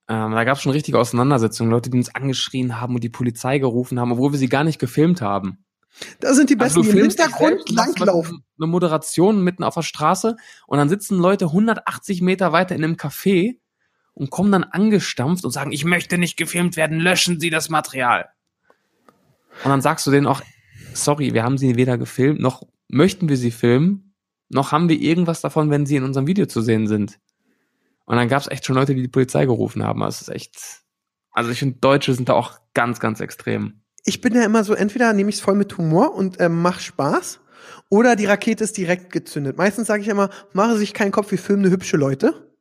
Ähm, 0.08 0.32
da 0.32 0.43
gab 0.43 0.58
es 0.58 0.64
schon 0.64 0.72
richtige 0.72 0.99
Auseinandersetzungen, 0.99 1.72
Leute, 1.72 1.89
die 1.89 1.97
uns 1.97 2.14
angeschrien 2.14 2.80
haben 2.80 2.95
und 2.95 3.03
die 3.03 3.10
Polizei 3.10 3.58
gerufen 3.58 3.99
haben, 3.99 4.12
obwohl 4.12 4.32
wir 4.34 4.39
sie 4.39 4.49
gar 4.49 4.64
nicht 4.64 4.80
gefilmt 4.80 5.22
haben. 5.22 5.66
Da 6.20 6.34
sind 6.34 6.49
die 6.49 6.56
Besten, 6.56 6.80
Also 6.80 6.91
die 6.91 6.97
im 6.97 7.06
Hintergrund 7.06 7.70
langlaufen. 7.70 8.43
Eine 8.60 8.68
Moderation 8.68 9.43
mitten 9.43 9.64
auf 9.64 9.76
der 9.76 9.82
Straße 9.82 10.36
und 10.68 10.78
dann 10.78 10.89
sitzen 10.89 11.18
Leute 11.18 11.45
180 11.45 12.22
Meter 12.22 12.51
weiter 12.51 12.76
in 12.76 12.84
einem 12.84 12.95
Café 12.95 13.58
und 14.14 14.30
kommen 14.30 14.51
dann 14.51 14.64
angestampft 14.64 15.45
und 15.45 15.51
sagen, 15.51 15.72
ich 15.72 15.86
möchte 15.86 16.18
nicht 16.18 16.38
gefilmt 16.38 16.76
werden, 16.76 16.99
löschen 16.99 17.39
Sie 17.39 17.49
das 17.49 17.70
Material. 17.70 18.30
Und 19.64 19.70
dann 19.70 19.82
sagst 19.82 20.06
du 20.06 20.12
denen 20.12 20.28
auch, 20.28 20.41
sorry, 20.93 21.34
wir 21.34 21.43
haben 21.43 21.58
sie 21.58 21.76
weder 21.76 21.97
gefilmt, 21.97 22.39
noch 22.39 22.64
möchten 22.88 23.30
wir 23.30 23.38
sie 23.38 23.51
filmen. 23.51 24.14
noch 24.49 24.72
haben 24.72 24.89
wir 24.89 24.99
irgendwas 24.99 25.41
davon, 25.41 25.70
wenn 25.70 25.86
sie 25.86 25.95
in 25.95 26.03
unserem 26.03 26.28
Video 26.28 26.45
zu 26.45 26.62
sehen 26.62 26.88
sind. 26.88 27.20
Und 28.06 28.18
dann 28.18 28.28
gab 28.28 28.41
es 28.41 28.47
echt 28.47 28.66
schon 28.66 28.76
Leute, 28.76 28.95
die 28.95 29.01
die 29.01 29.08
Polizei 29.08 29.45
gerufen 29.45 29.84
haben. 29.84 30.03
Also 30.03 30.16
es 30.16 30.22
ist 30.24 30.36
echt, 30.36 30.58
also 31.32 31.51
ich 31.51 31.60
finde, 31.60 31.80
Deutsche 31.80 32.14
sind 32.14 32.30
da 32.30 32.34
auch 32.34 32.60
ganz, 32.74 32.99
ganz 32.99 33.20
extrem. 33.20 33.82
Ich 34.06 34.22
bin 34.22 34.36
ja 34.36 34.43
immer 34.43 34.64
so, 34.64 34.74
entweder 34.74 35.12
nehme 35.14 35.30
ich 35.30 35.38
es 35.38 35.41
voll 35.41 35.56
mit 35.56 35.78
Humor 35.78 36.14
und 36.14 36.39
ähm, 36.39 36.62
mach 36.62 36.80
Spaß, 36.80 37.39
oder 37.89 38.16
die 38.16 38.26
Rakete 38.26 38.64
ist 38.64 38.78
direkt 38.78 39.12
gezündet. 39.12 39.58
Meistens 39.58 39.88
sage 39.88 40.01
ich 40.01 40.08
immer, 40.08 40.30
mache 40.53 40.78
sich 40.78 40.93
keinen 40.93 41.12
Kopf, 41.12 41.32
wir 41.32 41.39
filmen 41.39 41.66
eine 41.66 41.72
hübsche 41.72 41.97
Leute. 41.97 42.51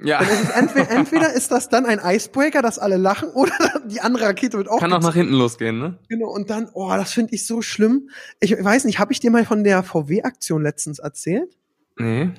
Ja. 0.00 0.20
Ist 0.20 0.50
entweder, 0.54 0.90
entweder 0.90 1.32
ist 1.32 1.50
das 1.50 1.68
dann 1.68 1.86
ein 1.86 2.00
Icebreaker, 2.02 2.62
dass 2.62 2.78
alle 2.78 2.96
lachen, 2.96 3.30
oder 3.30 3.52
die 3.86 4.00
andere 4.00 4.26
Rakete 4.26 4.58
wird 4.58 4.68
auch 4.68 4.78
Kann 4.78 4.92
auch 4.92 5.02
nach 5.02 5.14
hinten 5.14 5.34
losgehen, 5.34 5.78
ne? 5.78 5.98
Genau, 6.08 6.28
und 6.28 6.50
dann, 6.50 6.68
oh, 6.72 6.88
das 6.90 7.12
finde 7.12 7.34
ich 7.34 7.46
so 7.46 7.62
schlimm. 7.62 8.10
Ich 8.40 8.52
weiß 8.52 8.84
nicht, 8.84 8.98
habe 8.98 9.12
ich 9.12 9.20
dir 9.20 9.30
mal 9.30 9.44
von 9.44 9.64
der 9.64 9.82
VW-Aktion 9.82 10.62
letztens 10.62 10.98
erzählt? 10.98 11.56
Nee. 11.96 12.30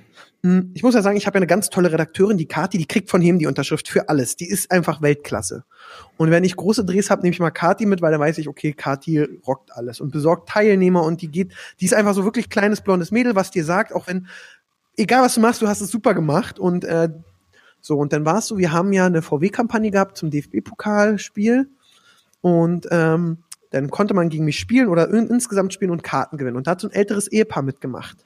Hm, 0.43 0.71
Ich 0.73 0.83
muss 0.83 0.95
ja 0.95 1.01
sagen, 1.01 1.17
ich 1.17 1.27
habe 1.27 1.35
ja 1.35 1.39
eine 1.39 1.47
ganz 1.47 1.69
tolle 1.69 1.91
Redakteurin, 1.91 2.37
die 2.37 2.45
Kati, 2.45 2.77
die 2.77 2.85
kriegt 2.85 3.09
von 3.09 3.21
ihm 3.21 3.39
die 3.39 3.47
Unterschrift 3.47 3.89
für 3.89 4.07
alles. 4.07 4.35
Die 4.37 4.47
ist 4.47 4.71
einfach 4.71 5.01
Weltklasse. 5.01 5.65
Und 6.17 6.31
wenn 6.31 6.43
ich 6.43 6.55
große 6.55 6.85
Drehs 6.85 7.09
habe, 7.09 7.21
nehme 7.23 7.33
ich 7.33 7.39
mal 7.39 7.51
Kati 7.51 7.85
mit, 7.85 8.01
weil 8.01 8.11
dann 8.11 8.21
weiß 8.21 8.37
ich, 8.37 8.47
okay, 8.47 8.71
Kati 8.73 9.21
rockt 9.45 9.75
alles 9.75 9.99
und 9.99 10.11
besorgt 10.11 10.49
Teilnehmer 10.49 11.03
und 11.03 11.21
die 11.21 11.27
geht, 11.27 11.53
die 11.79 11.85
ist 11.85 11.93
einfach 11.93 12.13
so 12.13 12.23
wirklich 12.23 12.49
kleines 12.49 12.81
blondes 12.81 13.11
Mädel, 13.11 13.35
was 13.35 13.51
dir 13.51 13.65
sagt, 13.65 13.93
auch 13.93 14.07
wenn, 14.07 14.27
egal 14.95 15.23
was 15.23 15.35
du 15.35 15.41
machst, 15.41 15.61
du 15.61 15.67
hast 15.67 15.81
es 15.81 15.91
super 15.91 16.13
gemacht 16.13 16.57
und 16.57 16.85
äh, 16.85 17.09
so, 17.81 17.97
und 17.97 18.13
dann 18.13 18.25
war 18.25 18.39
es 18.39 18.47
so, 18.47 18.57
wir 18.57 18.71
haben 18.71 18.91
ja 18.93 19.05
eine 19.05 19.21
VW-Kampagne 19.21 19.91
gehabt 19.91 20.17
zum 20.17 20.31
DFB-Pokalspiel 20.31 21.69
und 22.41 22.87
ähm, 22.91 23.39
dann 23.71 23.89
konnte 23.89 24.13
man 24.13 24.29
gegen 24.29 24.45
mich 24.45 24.59
spielen 24.59 24.87
oder 24.87 25.09
in, 25.09 25.27
insgesamt 25.27 25.73
spielen 25.73 25.91
und 25.91 26.03
Karten 26.03 26.37
gewinnen. 26.37 26.57
Und 26.57 26.67
da 26.67 26.71
hat 26.71 26.81
so 26.81 26.87
ein 26.87 26.93
älteres 26.93 27.27
Ehepaar 27.27 27.63
mitgemacht. 27.63 28.25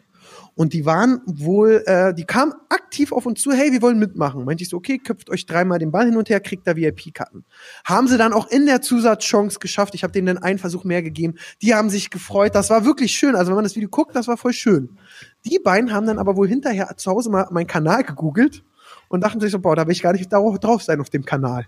Und 0.56 0.74
die 0.74 0.86
waren 0.86 1.22
wohl, 1.26 1.84
äh, 1.86 2.14
die 2.14 2.26
kamen 2.26 2.54
aktiv 2.70 3.12
auf 3.12 3.26
uns 3.26 3.42
zu, 3.42 3.52
hey, 3.52 3.72
wir 3.72 3.82
wollen 3.82 3.98
mitmachen. 3.98 4.46
Meinte 4.46 4.64
ich 4.64 4.70
so, 4.70 4.78
okay, 4.78 5.00
köpft 5.00 5.30
euch 5.30 5.46
dreimal 5.46 5.80
den 5.80 5.92
Ball 5.92 6.06
hin 6.06 6.18
und 6.18 6.30
her, 6.30 6.40
kriegt 6.40 6.68
da 6.68 6.76
VIP-Karten. 6.76 7.44
Haben 7.86 8.08
sie 8.08 8.18
dann 8.18 8.34
auch 8.34 8.48
in 8.48 8.66
der 8.66 8.82
Zusatzchance 8.82 9.60
geschafft. 9.60 9.96
Ich 9.96 10.04
habe 10.04 10.14
denen 10.14 10.28
dann 10.28 10.38
einen 10.38 10.60
Versuch 10.60 10.84
mehr 10.84 11.02
gegeben. 11.02 11.36
Die 11.62 11.74
haben 11.74 11.90
sich 11.90 12.12
gefreut. 12.12 12.54
Das 12.54 12.70
war 12.70 12.86
wirklich 12.86 13.14
schön. 13.14 13.36
Also 13.36 13.50
wenn 13.50 13.56
man 13.56 13.64
das 13.64 13.76
Video 13.76 13.90
guckt, 13.90 14.16
das 14.16 14.28
war 14.28 14.38
voll 14.38 14.54
schön. 14.54 14.98
Die 15.46 15.60
beiden 15.60 15.92
haben 15.92 16.06
dann 16.06 16.20
aber 16.20 16.38
wohl 16.38 16.48
hinterher 16.48 16.96
zu 16.98 17.12
Hause 17.12 17.30
mal 17.30 17.48
meinen 17.52 17.68
Kanal 17.68 18.04
gegoogelt 18.04 18.64
und 19.10 19.22
dachten 19.22 19.40
sich 19.40 19.52
so, 19.52 19.60
boah, 19.60 19.76
da 19.76 19.86
will 19.88 19.94
ich 19.94 20.02
gar 20.02 20.14
nicht 20.14 20.32
drauf 20.32 20.84
sein 20.84 21.02
auf 21.02 21.10
dem 21.10 21.26
Kanal. 21.26 21.66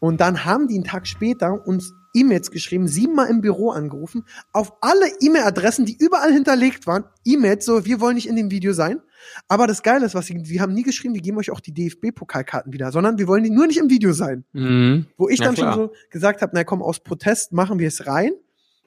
Und 0.00 0.20
dann 0.20 0.44
haben 0.44 0.68
die 0.68 0.74
einen 0.74 0.84
Tag 0.84 1.06
später 1.06 1.66
uns 1.66 1.94
E-Mails 2.14 2.50
geschrieben, 2.50 2.88
siebenmal 2.88 3.28
im 3.28 3.42
Büro 3.42 3.70
angerufen, 3.70 4.24
auf 4.52 4.72
alle 4.80 5.06
E-Mail-Adressen, 5.20 5.84
die 5.84 5.96
überall 5.98 6.32
hinterlegt 6.32 6.86
waren, 6.86 7.04
E-Mails, 7.24 7.64
so, 7.66 7.84
wir 7.84 8.00
wollen 8.00 8.14
nicht 8.14 8.28
in 8.28 8.36
dem 8.36 8.50
Video 8.50 8.72
sein. 8.72 9.00
Aber 9.48 9.66
das 9.66 9.82
Geile 9.82 10.06
ist, 10.06 10.14
was 10.14 10.26
sie, 10.26 10.40
sie 10.44 10.60
haben 10.60 10.72
nie 10.72 10.82
geschrieben, 10.82 11.14
wir 11.14 11.20
geben 11.20 11.36
euch 11.36 11.50
auch 11.50 11.60
die 11.60 11.72
DFB-Pokalkarten 11.74 12.72
wieder, 12.72 12.90
sondern 12.90 13.18
wir 13.18 13.26
wollen 13.28 13.44
die 13.44 13.50
nur 13.50 13.66
nicht 13.66 13.78
im 13.78 13.90
Video 13.90 14.12
sein. 14.12 14.44
Mhm. 14.52 15.06
Wo 15.18 15.28
ich 15.28 15.40
Ja, 15.40 15.46
dann 15.46 15.54
klar. 15.56 15.74
schon 15.74 15.88
so 15.88 15.92
gesagt 16.10 16.40
habe, 16.42 16.52
na 16.54 16.64
komm, 16.64 16.82
aus 16.82 17.00
Protest 17.00 17.52
machen 17.52 17.78
wir 17.78 17.88
es 17.88 18.06
rein. 18.06 18.32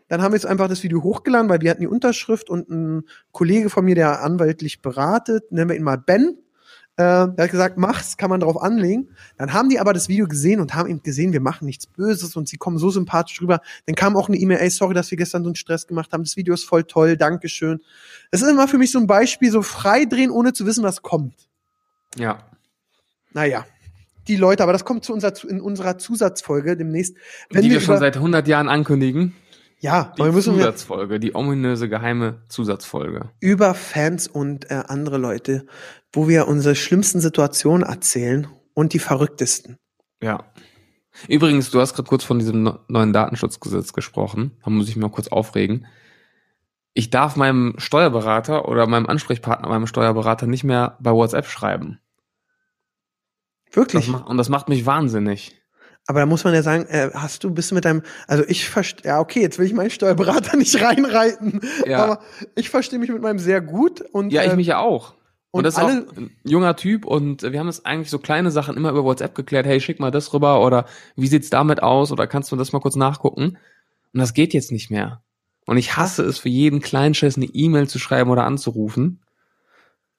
Dann 0.08 0.24
haben 0.24 0.32
wir 0.32 0.38
jetzt 0.38 0.48
einfach 0.48 0.68
das 0.68 0.82
Video 0.82 1.04
hochgeladen, 1.04 1.50
weil 1.50 1.62
wir 1.62 1.70
hatten 1.70 1.82
die 1.82 1.88
Unterschrift 1.88 2.50
und 2.50 2.68
ein 2.70 3.04
Kollege 3.32 3.70
von 3.70 3.86
mir, 3.86 3.94
der 3.94 4.24
anwaltlich 4.24 4.82
beratet, 4.82 5.52
nennen 5.52 5.70
wir 5.70 5.76
ihn 5.76 5.84
mal 5.84 5.98
Ben, 5.98 6.36
äh, 7.00 7.34
der 7.34 7.46
hat 7.46 7.52
gesagt, 7.52 7.78
mach's, 7.78 8.18
kann 8.18 8.30
man 8.30 8.42
drauf 8.42 8.62
anlegen. 8.62 9.08
Dann 9.38 9.54
haben 9.54 9.70
die 9.70 9.80
aber 9.80 9.94
das 9.94 10.10
Video 10.10 10.28
gesehen 10.28 10.60
und 10.60 10.76
haben 10.76 10.90
eben 10.90 11.02
gesehen, 11.02 11.32
wir 11.32 11.40
machen 11.40 11.64
nichts 11.64 11.88
Böses 11.88 12.36
und 12.36 12.50
sie 12.50 12.58
kommen 12.58 12.78
so 12.78 12.90
sympathisch 12.90 13.42
rüber. 13.42 13.62
Dann 13.86 13.96
kam 13.96 14.18
auch 14.18 14.28
eine 14.28 14.36
E-Mail, 14.36 14.58
ey, 14.58 14.70
sorry, 14.70 14.94
dass 14.94 15.10
wir 15.10 15.18
gestern 15.18 15.44
so 15.44 15.48
einen 15.48 15.56
Stress 15.56 15.88
gemacht 15.88 16.12
haben. 16.12 16.26
Das 16.26 16.36
Video 16.36 16.54
ist 16.54 16.66
voll 16.66 16.84
toll, 16.84 17.16
Dankeschön. 17.16 17.80
Das 18.32 18.42
ist 18.42 18.50
immer 18.50 18.68
für 18.68 18.78
mich 18.78 18.92
so 18.92 19.00
ein 19.00 19.08
Beispiel, 19.08 19.50
so 19.50 19.62
frei 19.62 20.04
drehen, 20.04 20.30
ohne 20.30 20.52
zu 20.52 20.66
wissen, 20.66 20.84
was 20.84 21.02
kommt. 21.02 21.36
Ja. 22.18 22.40
Naja. 23.32 23.66
Die 24.28 24.36
Leute, 24.36 24.64
aber 24.64 24.74
das 24.74 24.84
kommt 24.84 25.06
zu 25.06 25.14
unserer, 25.14 25.32
in 25.50 25.62
unserer 25.62 25.98
Zusatzfolge 25.98 26.76
demnächst. 26.76 27.16
Wenn 27.50 27.62
die 27.62 27.70
wir 27.70 27.76
wir 27.78 27.82
schon 27.82 27.96
über, 27.96 28.00
seit 28.00 28.18
100 28.18 28.46
Jahren 28.50 28.68
ankündigen. 28.68 29.34
Ja, 29.80 30.14
Die 30.16 30.22
aber 30.22 30.30
wir 30.30 30.34
müssen 30.34 30.56
wir 30.56 30.64
Zusatzfolge, 30.64 31.20
die 31.20 31.36
ominöse 31.36 31.90
geheime 31.90 32.44
Zusatzfolge. 32.50 33.32
über 33.40 33.74
Fans 33.74 34.28
und 34.28 34.70
äh, 34.70 34.84
andere 34.88 35.18
Leute, 35.18 35.66
wo 36.12 36.28
wir 36.28 36.48
unsere 36.48 36.76
schlimmsten 36.76 37.20
Situationen 37.22 37.88
erzählen 37.88 38.48
und 38.74 38.94
die 38.94 39.00
verrücktesten. 39.00 39.78
Ja. 40.22 40.44
Übrigens, 41.28 41.72
du 41.72 41.80
hast 41.80 41.96
gerade 41.96 42.08
kurz 42.08 42.24
von 42.24 42.40
diesem 42.40 42.78
neuen 42.88 43.14
Datenschutzgesetz 43.14 43.94
gesprochen. 43.94 44.58
Da 44.64 44.70
muss 44.70 44.90
ich 44.90 44.96
mich 44.96 45.02
mal 45.04 45.12
kurz 45.12 45.28
aufregen. 45.30 45.88
Ich 46.94 47.10
darf 47.10 47.36
meinem 47.36 47.76
Steuerberater 47.78 48.68
oder 48.68 48.86
meinem 48.88 49.06
Ansprechpartner, 49.06 49.70
meinem 49.70 49.88
Steuerberater 49.88 50.48
nicht 50.48 50.64
mehr 50.64 50.98
bei 51.00 51.12
WhatsApp 51.12 51.46
schreiben. 51.48 52.00
Das 53.68 53.76
Wirklich. 53.76 54.08
macht, 54.08 54.28
und 54.28 54.38
das 54.38 54.50
macht 54.50 54.70
mich 54.70 54.86
wahnsinnig. 54.86 55.59
Aber 56.10 56.22
da 56.22 56.26
muss 56.26 56.44
man 56.44 56.56
ja 56.56 56.64
sagen, 56.64 56.88
äh, 56.88 57.12
hast 57.14 57.44
du, 57.44 57.52
bist 57.52 57.70
du 57.70 57.76
mit 57.76 57.86
deinem, 57.86 58.02
also 58.26 58.44
ich 58.48 58.68
verstehe, 58.68 59.12
ja, 59.12 59.20
okay, 59.20 59.42
jetzt 59.42 59.60
will 59.60 59.68
ich 59.68 59.74
meinen 59.74 59.92
Steuerberater 59.92 60.58
nicht 60.58 60.82
reinreiten, 60.82 61.62
Ja. 61.86 62.04
aber 62.04 62.20
ich 62.56 62.72
verstehe 62.72 62.98
mich 62.98 63.12
mit 63.12 63.22
meinem 63.22 63.38
sehr 63.38 63.62
gut 63.62 64.02
und 64.12 64.34
Ja, 64.34 64.44
ich 64.44 64.54
äh, 64.54 64.56
mich 64.56 64.66
ja 64.66 64.80
auch. 64.80 65.14
Und, 65.52 65.60
und 65.60 65.64
das 65.66 65.76
ist 65.76 65.84
auch 65.84 65.88
ein 65.88 66.32
junger 66.44 66.76
Typ 66.76 67.06
und 67.06 67.44
wir 67.44 67.60
haben 67.60 67.68
es 67.68 67.86
eigentlich 67.86 68.10
so 68.10 68.18
kleine 68.18 68.50
Sachen 68.50 68.76
immer 68.76 68.90
über 68.90 69.04
WhatsApp 69.04 69.36
geklärt. 69.36 69.68
Hey, 69.68 69.80
schick 69.80 70.00
mal 70.00 70.10
das 70.10 70.34
rüber 70.34 70.66
oder 70.66 70.86
wie 71.16 71.28
sieht's 71.28 71.52
damit 71.52 71.84
aus 71.84 72.12
oder 72.12 72.26
kannst 72.26 72.52
du 72.52 72.56
das 72.56 72.72
mal 72.74 72.80
kurz 72.80 72.96
nachgucken? 72.96 73.60
Und 74.12 74.20
das 74.20 74.34
geht 74.34 74.56
jetzt 74.56 74.72
nicht 74.72 74.90
mehr. 74.90 75.22
Und 75.68 75.78
ich 75.78 75.96
hasse 75.96 76.24
es 76.24 76.40
für 76.40 76.50
jeden 76.50 76.82
Kleinschiss 76.82 77.38
eine 77.38 77.46
E-Mail 77.46 77.88
zu 77.88 78.00
schreiben 78.00 78.32
oder 78.32 78.46
anzurufen. 78.46 79.20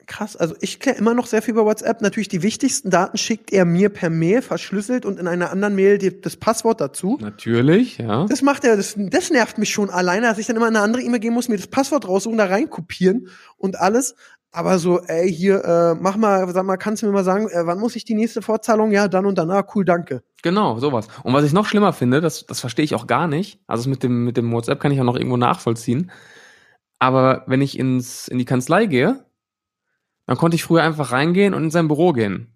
Krass, 0.07 0.37
also 0.37 0.55
ich 0.61 0.81
kläre 0.81 0.99
immer 0.99 1.15
noch 1.15 1.27
sehr 1.27 1.43
viel 1.43 1.53
über 1.53 1.65
WhatsApp. 1.65 2.01
Natürlich 2.01 2.29
die 2.29 2.43
wichtigsten 2.43 2.91
Daten 2.91 3.19
schickt 3.19 3.53
er 3.53 3.65
mir 3.65 3.89
per 3.89 4.11
Mail 4.11 4.43
verschlüsselt 4.43 5.05
und 5.07 5.19
in 5.19 5.27
einer 5.27 5.51
anderen 5.51 5.75
Mail 5.75 5.99
die, 5.99 6.21
das 6.21 6.37
Passwort 6.37 6.81
dazu. 6.81 7.19
Natürlich, 7.21 7.99
ja. 7.99 8.27
Das 8.27 8.43
macht 8.43 8.65
er, 8.65 8.77
das, 8.77 8.95
das 8.97 9.31
nervt 9.31 9.59
mich 9.59 9.71
schon 9.71 9.91
alleine, 9.91 10.27
dass 10.27 10.39
ich 10.39 10.47
dann 10.47 10.57
immer 10.57 10.67
eine 10.67 10.81
andere 10.81 11.03
E-Mail 11.03 11.21
geben 11.21 11.35
muss, 11.35 11.49
mir 11.49 11.57
das 11.57 11.69
Passwort 11.69 12.07
raussuchen, 12.07 12.39
da 12.39 12.47
reinkopieren 12.47 13.29
und 13.57 13.79
alles. 13.79 14.15
Aber 14.53 14.81
so, 14.81 15.01
ey, 15.01 15.33
hier, 15.33 15.65
äh, 15.65 15.95
mach 15.95 16.17
mal, 16.17 16.49
sag 16.53 16.67
mal, 16.67 16.77
kannst 16.77 17.03
du 17.03 17.07
mir 17.07 17.13
mal 17.13 17.23
sagen, 17.23 17.49
äh, 17.49 17.67
wann 17.67 17.79
muss 17.79 17.95
ich 17.95 18.05
die 18.05 18.15
nächste 18.15 18.43
Fortzahlung? 18.43 18.91
Ja, 18.91 19.07
dann 19.07 19.27
und 19.27 19.39
dann. 19.39 19.51
Ah, 19.51 19.65
cool, 19.75 19.85
danke. 19.85 20.23
Genau, 20.43 20.79
sowas. 20.79 21.07
Und 21.23 21.33
was 21.33 21.45
ich 21.45 21.53
noch 21.53 21.67
schlimmer 21.67 21.93
finde, 21.93 22.21
das, 22.21 22.47
das 22.47 22.59
verstehe 22.59 22.85
ich 22.85 22.97
auch 22.97 23.07
gar 23.07 23.29
nicht. 23.29 23.61
Also 23.69 23.89
mit 23.89 24.03
dem, 24.03 24.25
mit 24.25 24.37
dem 24.37 24.51
WhatsApp 24.53 24.81
kann 24.81 24.91
ich 24.91 25.01
auch 25.01 25.05
noch 25.05 25.17
irgendwo 25.17 25.37
nachvollziehen. 25.37 26.11
Aber 26.99 27.45
wenn 27.47 27.63
ich 27.63 27.79
ins, 27.79 28.27
in 28.27 28.39
die 28.39 28.45
Kanzlei 28.45 28.87
gehe, 28.87 29.25
dann 30.31 30.39
konnte 30.39 30.55
ich 30.55 30.63
früher 30.63 30.85
einfach 30.85 31.11
reingehen 31.11 31.55
und 31.55 31.65
in 31.65 31.71
sein 31.73 31.89
Büro 31.89 32.13
gehen. 32.13 32.55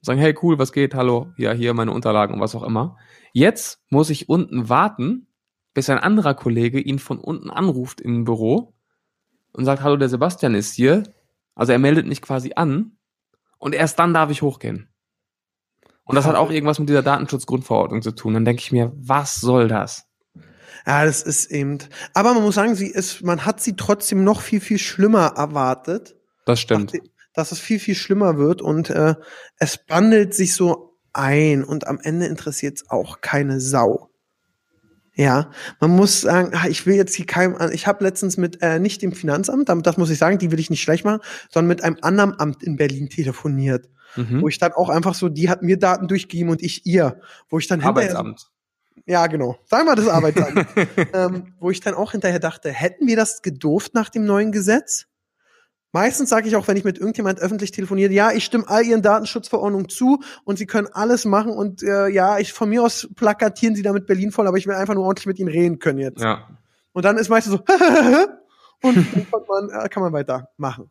Sagen, 0.00 0.20
hey, 0.20 0.32
cool, 0.42 0.60
was 0.60 0.70
geht? 0.70 0.94
Hallo, 0.94 1.32
ja, 1.36 1.50
hier 1.50 1.74
meine 1.74 1.90
Unterlagen 1.90 2.34
und 2.34 2.40
was 2.40 2.54
auch 2.54 2.62
immer. 2.62 2.98
Jetzt 3.32 3.80
muss 3.90 4.10
ich 4.10 4.28
unten 4.28 4.68
warten, 4.68 5.26
bis 5.74 5.90
ein 5.90 5.98
anderer 5.98 6.34
Kollege 6.34 6.78
ihn 6.78 7.00
von 7.00 7.18
unten 7.18 7.50
anruft 7.50 8.00
im 8.00 8.22
Büro 8.22 8.74
und 9.52 9.64
sagt, 9.64 9.82
hallo, 9.82 9.96
der 9.96 10.08
Sebastian 10.08 10.54
ist 10.54 10.74
hier. 10.74 11.02
Also 11.56 11.72
er 11.72 11.80
meldet 11.80 12.06
mich 12.06 12.22
quasi 12.22 12.52
an 12.54 12.96
und 13.58 13.74
erst 13.74 13.98
dann 13.98 14.14
darf 14.14 14.30
ich 14.30 14.42
hochgehen. 14.42 14.88
Und 16.04 16.14
das 16.14 16.26
hat 16.26 16.36
auch 16.36 16.52
irgendwas 16.52 16.78
mit 16.78 16.88
dieser 16.88 17.02
Datenschutzgrundverordnung 17.02 18.02
zu 18.02 18.12
tun. 18.12 18.34
Dann 18.34 18.44
denke 18.44 18.62
ich 18.62 18.70
mir, 18.70 18.92
was 18.94 19.34
soll 19.34 19.66
das? 19.66 20.06
Ja, 20.86 21.04
das 21.04 21.24
ist 21.24 21.50
eben. 21.50 21.78
Aber 22.14 22.34
man 22.34 22.44
muss 22.44 22.54
sagen, 22.54 22.76
sie 22.76 22.86
ist, 22.86 23.24
man 23.24 23.44
hat 23.44 23.60
sie 23.60 23.74
trotzdem 23.74 24.22
noch 24.22 24.42
viel, 24.42 24.60
viel 24.60 24.78
schlimmer 24.78 25.32
erwartet. 25.34 26.14
Das 26.44 26.60
stimmt. 26.60 26.94
Dachte, 26.94 27.15
Dass 27.36 27.52
es 27.52 27.60
viel, 27.60 27.78
viel 27.78 27.94
schlimmer 27.94 28.38
wird 28.38 28.60
und 28.62 28.90
äh, 28.90 29.14
es 29.58 29.78
bandelt 29.86 30.34
sich 30.34 30.54
so 30.54 30.98
ein 31.12 31.62
und 31.64 31.86
am 31.86 32.00
Ende 32.02 32.26
interessiert 32.26 32.76
es 32.78 32.90
auch 32.90 33.20
keine 33.20 33.60
Sau. 33.60 34.10
Ja, 35.14 35.50
man 35.80 35.90
muss 35.92 36.20
sagen, 36.22 36.50
ah, 36.54 36.66
ich 36.68 36.84
will 36.84 36.94
jetzt 36.94 37.14
hier 37.14 37.24
keinem, 37.24 37.56
ich 37.72 37.86
habe 37.86 38.04
letztens 38.04 38.36
mit 38.36 38.60
äh, 38.60 38.78
nicht 38.78 39.00
dem 39.00 39.12
Finanzamt, 39.12 39.68
damit- 39.70 39.86
das 39.86 39.96
muss 39.96 40.10
ich 40.10 40.18
sagen, 40.18 40.36
die 40.38 40.50
will 40.50 40.60
ich 40.60 40.68
nicht 40.68 40.82
schlecht 40.82 41.04
machen, 41.06 41.20
sondern 41.50 41.68
mit 41.68 41.82
einem 41.82 41.96
anderen 42.02 42.38
Amt 42.38 42.62
in 42.62 42.76
Berlin 42.76 43.08
telefoniert, 43.08 43.88
Mhm. 44.16 44.42
wo 44.42 44.48
ich 44.48 44.58
dann 44.58 44.72
auch 44.72 44.88
einfach 44.90 45.14
so, 45.14 45.28
die 45.30 45.48
hat 45.48 45.62
mir 45.62 45.78
Daten 45.78 46.06
durchgegeben 46.08 46.50
und 46.50 46.62
ich 46.62 46.84
ihr, 46.86 47.20
wo 47.48 47.58
ich 47.58 47.66
dann 47.66 47.80
hinterher, 47.82 48.10
Arbeitsamt. 48.10 48.50
ja 49.06 49.26
genau, 49.26 49.56
sagen 49.66 49.86
wir 49.86 49.94
das 49.94 50.08
Arbeitsamt, 50.08 50.66
ähm, 51.14 51.54
wo 51.60 51.70
ich 51.70 51.80
dann 51.80 51.94
auch 51.94 52.12
hinterher 52.12 52.38
dachte, 52.40 52.70
hätten 52.70 53.06
wir 53.06 53.16
das 53.16 53.40
gedurft 53.40 53.94
nach 53.94 54.10
dem 54.10 54.24
neuen 54.26 54.52
Gesetz? 54.52 55.06
Meistens 55.92 56.28
sage 56.28 56.48
ich 56.48 56.56
auch, 56.56 56.68
wenn 56.68 56.76
ich 56.76 56.84
mit 56.84 56.98
irgendjemand 56.98 57.40
öffentlich 57.40 57.70
telefoniere, 57.70 58.12
ja, 58.12 58.32
ich 58.32 58.44
stimme 58.44 58.68
all 58.68 58.84
ihren 58.84 59.02
Datenschutzverordnungen 59.02 59.88
zu 59.88 60.20
und 60.44 60.58
sie 60.58 60.66
können 60.66 60.88
alles 60.92 61.24
machen 61.24 61.52
und 61.52 61.82
äh, 61.82 62.08
ja, 62.08 62.38
ich 62.38 62.52
von 62.52 62.68
mir 62.68 62.82
aus 62.82 63.08
plakatieren 63.16 63.74
sie 63.74 63.82
damit 63.82 64.06
Berlin 64.06 64.30
voll, 64.30 64.46
aber 64.46 64.58
ich 64.58 64.66
will 64.66 64.74
einfach 64.74 64.94
nur 64.94 65.04
ordentlich 65.04 65.26
mit 65.26 65.38
ihnen 65.38 65.48
reden 65.48 65.78
können 65.78 65.98
jetzt. 65.98 66.20
Ja. 66.22 66.48
Und 66.92 67.04
dann 67.04 67.16
ist 67.16 67.28
meistens 67.30 67.52
so 67.54 67.58
und 68.82 68.96
dann 68.96 69.26
kann 69.30 69.40
man, 69.48 69.70
äh, 69.84 69.88
kann 69.88 70.02
man 70.02 70.12
weitermachen. 70.12 70.90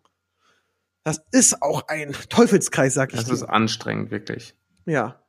Das 1.04 1.22
ist 1.32 1.62
auch 1.62 1.88
ein 1.88 2.14
Teufelskreis, 2.30 2.96
sag 2.96 3.12
ich 3.14 3.20
Das 3.20 3.28
dir. 3.28 3.34
ist 3.34 3.44
anstrengend, 3.44 4.10
wirklich. 4.10 4.56
Ja. 4.86 5.22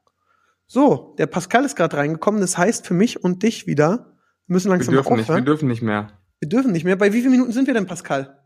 So, 0.67 1.15
der 1.19 1.27
Pascal 1.27 1.65
ist 1.67 1.77
gerade 1.77 1.97
reingekommen. 1.99 2.41
Das 2.41 2.57
heißt 2.57 2.87
für 2.87 2.95
mich 2.95 3.23
und 3.23 3.43
dich 3.43 3.67
wieder, 3.67 4.15
wir 4.47 4.55
müssen 4.55 4.69
Wir 4.69 4.77
langsam 4.77 4.95
mal 4.95 5.03
dürfen 5.03 5.17
nicht, 5.17 5.29
wir 5.29 5.33
aufhören. 5.35 5.45
dürfen 5.45 5.69
nicht 5.69 5.83
mehr. 5.83 6.13
wir 6.41 6.49
dürfen 6.49 6.73
nicht 6.73 6.85
mehr. 6.85 6.97
Bei 6.97 7.13
wie 7.13 7.21
vielen 7.21 7.33
Minuten 7.33 7.53
sind 7.53 7.67
wir 7.67 7.75
denn, 7.75 7.87
Pascal? 7.87 8.39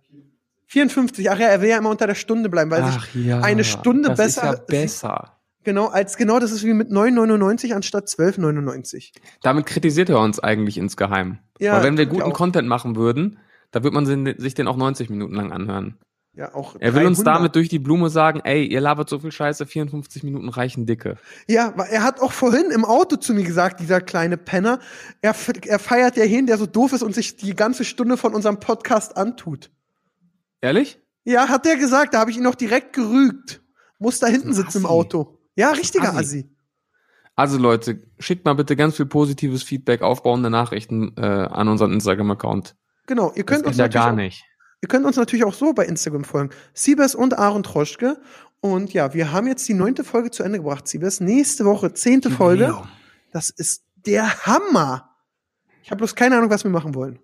54. 0.71 1.31
Ach 1.31 1.39
ja, 1.39 1.49
er 1.49 1.61
will 1.61 1.69
ja 1.69 1.79
immer 1.79 1.91
unter 1.91 2.07
der 2.07 2.15
Stunde 2.15 2.49
bleiben, 2.49 2.71
weil 2.71 2.83
Ach 2.83 3.05
sich 3.13 3.27
ja, 3.27 3.41
eine 3.41 3.65
Stunde 3.65 4.11
besser- 4.11 4.25
Ist 4.25 4.43
ja 4.43 4.65
besser. 4.67 5.37
genau 5.65 5.89
als 5.89 6.17
genau 6.17 6.39
das 6.39 6.53
ist 6.53 6.65
wie 6.65 6.73
mit 6.75 6.91
9,99 6.91 7.75
anstatt 7.75 8.07
12,99. 8.09 9.13
Damit 9.43 9.67
kritisiert 9.67 10.09
er 10.09 10.21
uns 10.21 10.39
eigentlich 10.41 10.79
insgeheim. 10.79 11.39
Ja, 11.59 11.75
Weil 11.77 11.83
wenn 11.85 11.99
wir 11.99 12.07
guten. 12.07 12.33
Content 12.33 12.69
machen 12.69 12.97
würden, 12.97 13.39
da 13.73 13.83
wird 13.83 13.93
man 13.95 14.07
sich 14.39 14.55
den 14.55 14.69
auch 14.69 14.77
90 14.77 15.11
Minuten 15.11 15.35
lang 15.35 15.53
anhören. 15.53 15.99
Ja, 16.33 16.55
auch 16.55 16.77
Er 16.79 16.95
will 16.95 17.07
uns 17.07 17.19
300. 17.19 17.37
damit 17.37 17.57
durch 17.57 17.69
die 17.69 17.81
Blume 17.81 18.09
sagen, 18.09 18.41
ey, 18.45 18.65
ihr 18.65 18.81
labert 18.81 19.09
so 19.09 19.19
viel 19.19 19.33
Scheiße, 19.33 19.67
54 19.67 20.23
Minuten 20.23 20.49
reichen 20.49 20.87
dicke. 20.87 21.17
Ja, 21.49 21.73
weil 21.77 21.89
er 21.91 22.05
hat 22.05 22.21
auch 22.21 22.31
vorhin 22.31 22.71
im 22.73 22.85
Auto 22.85 23.17
zu 23.17 23.35
mir 23.35 23.43
gesagt, 23.43 23.81
dieser 23.81 24.01
kleine 24.01 24.37
Penner, 24.37 24.79
er, 25.23 25.35
er 25.67 25.79
feiert 25.81 26.17
ja 26.17 26.23
hin, 26.23 26.47
der 26.47 26.57
so 26.57 26.67
doof 26.67 26.93
ist 26.93 27.03
und 27.03 27.17
sich 27.17 27.37
die 27.37 27.57
ganze 27.57 27.85
Stunde 27.85 28.17
von 28.17 28.33
unserem 28.33 28.61
Podcast 28.61 29.17
antut. 29.17 29.71
Ehrlich? 30.61 31.01
Ja, 31.25 31.49
hat 31.49 31.67
er 31.67 31.77
gesagt, 31.77 32.15
da 32.15 32.21
habe 32.21 32.31
ich 32.31 32.37
ihn 32.37 32.43
noch 32.43 32.55
direkt 32.55 32.93
gerügt. 32.95 33.63
Muss 33.99 34.19
da 34.19 34.27
hinten 34.27 34.53
sitzen 34.55 34.79
im. 34.79 34.87
Auto. 34.87 35.39
Ja, 35.57 35.71
richtiger 35.71 36.11
Assi. 36.15 36.19
Assi. 36.19 36.57
Also 37.37 37.59
Leute, 37.59 38.03
schickt 38.19 38.45
mal 38.45 38.55
bitte 38.55 38.77
ganz 38.77 38.97
viel 38.97 39.07
positives 39.07 39.63
Feedback, 39.63 40.03
aufbauende 40.03 40.51
Nachrichten 40.51 41.15
äh, 41.17 41.21
an 41.23 41.69
unseren 41.69 41.93
Instagram-Account. 41.93 42.77
Genau, 43.07 43.33
ihr 43.35 43.45
Das 43.45 43.47
könnt 43.47 43.61
geht 43.63 43.67
uns 43.69 43.77
ja 43.79 43.85
natürlich 43.85 43.95
gar 44.05 44.13
auch- 44.13 44.17
nicht. 44.17 44.45
Ihr 44.83 44.89
könnt 44.89 45.05
uns 45.05 45.17
natürlich 45.17 45.45
auch 45.45 45.53
so 45.53 45.75
bei 45.75 45.85
Instagram 45.85 46.25
folgen. 46.25 46.51
Siebes 46.73 47.15
und 47.15 47.39
Aaron 47.39 47.63
Troschke. 47.63 48.19
Und 48.61 48.93
ja, 48.95 49.13
wir 49.13 49.31
haben 49.33 49.47
jetzt 49.47 49.69
die 49.69 49.75
neunte 49.75 50.05
Folge 50.05 50.31
zu 50.31 50.43
Ende 50.43 50.59
gebracht, 50.59 50.89
Siebes. 50.89 51.21
Nächste 51.21 51.67
Woche, 51.67 51.93
zehnte 51.93 52.31
Folge. 52.31 52.75
Das 53.33 53.51
ist 53.51 53.85
der 54.07 54.47
Hammer. 54.47 55.15
Ich 55.83 55.91
habe 55.91 55.99
bloß 55.99 56.15
keine 56.15 56.37
Ahnung, 56.39 56.49
was 56.51 56.65
wir 56.65 56.71
machen 56.71 56.95
wollen. 56.95 57.19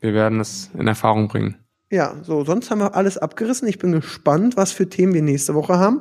Wir 0.00 0.14
werden 0.14 0.40
es 0.40 0.70
in 0.74 0.86
Erfahrung 0.86 1.28
bringen. 1.28 1.58
Ja, 1.90 2.16
so, 2.22 2.44
sonst 2.44 2.70
haben 2.70 2.80
wir 2.80 2.94
alles 2.94 3.16
abgerissen. 3.18 3.68
Ich 3.68 3.78
bin 3.78 3.92
gespannt, 3.92 4.56
was 4.56 4.72
für 4.72 4.88
Themen 4.88 5.14
wir 5.14 5.22
nächste 5.22 5.54
Woche 5.54 5.78
haben. 5.78 6.00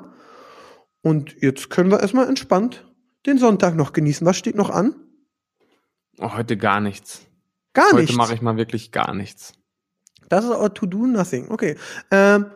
Und 1.02 1.36
jetzt 1.42 1.70
können 1.70 1.92
wir 1.92 2.00
erstmal 2.00 2.28
entspannt 2.28 2.86
den 3.26 3.38
Sonntag 3.38 3.76
noch 3.76 3.94
genießen. 3.94 4.26
Was 4.26 4.38
steht 4.38 4.56
noch 4.56 4.70
an? 4.72 4.96
Oh, 6.20 6.34
heute 6.36 6.58
gar 6.58 6.80
nichts. 6.80 7.22
Gar 7.74 7.88
heute 7.88 7.98
nichts. 7.98 8.16
mache 8.16 8.34
ich 8.34 8.42
mal 8.42 8.58
wirklich 8.58 8.92
gar 8.92 9.14
nichts. 9.14 9.54
Das 10.30 10.44
ist 10.46 10.52
auch 10.52 10.70
to 10.70 10.86
do 10.88 11.06
nothing. 11.06 11.50
Okay. 11.52 11.76
Ähm, 12.10 12.48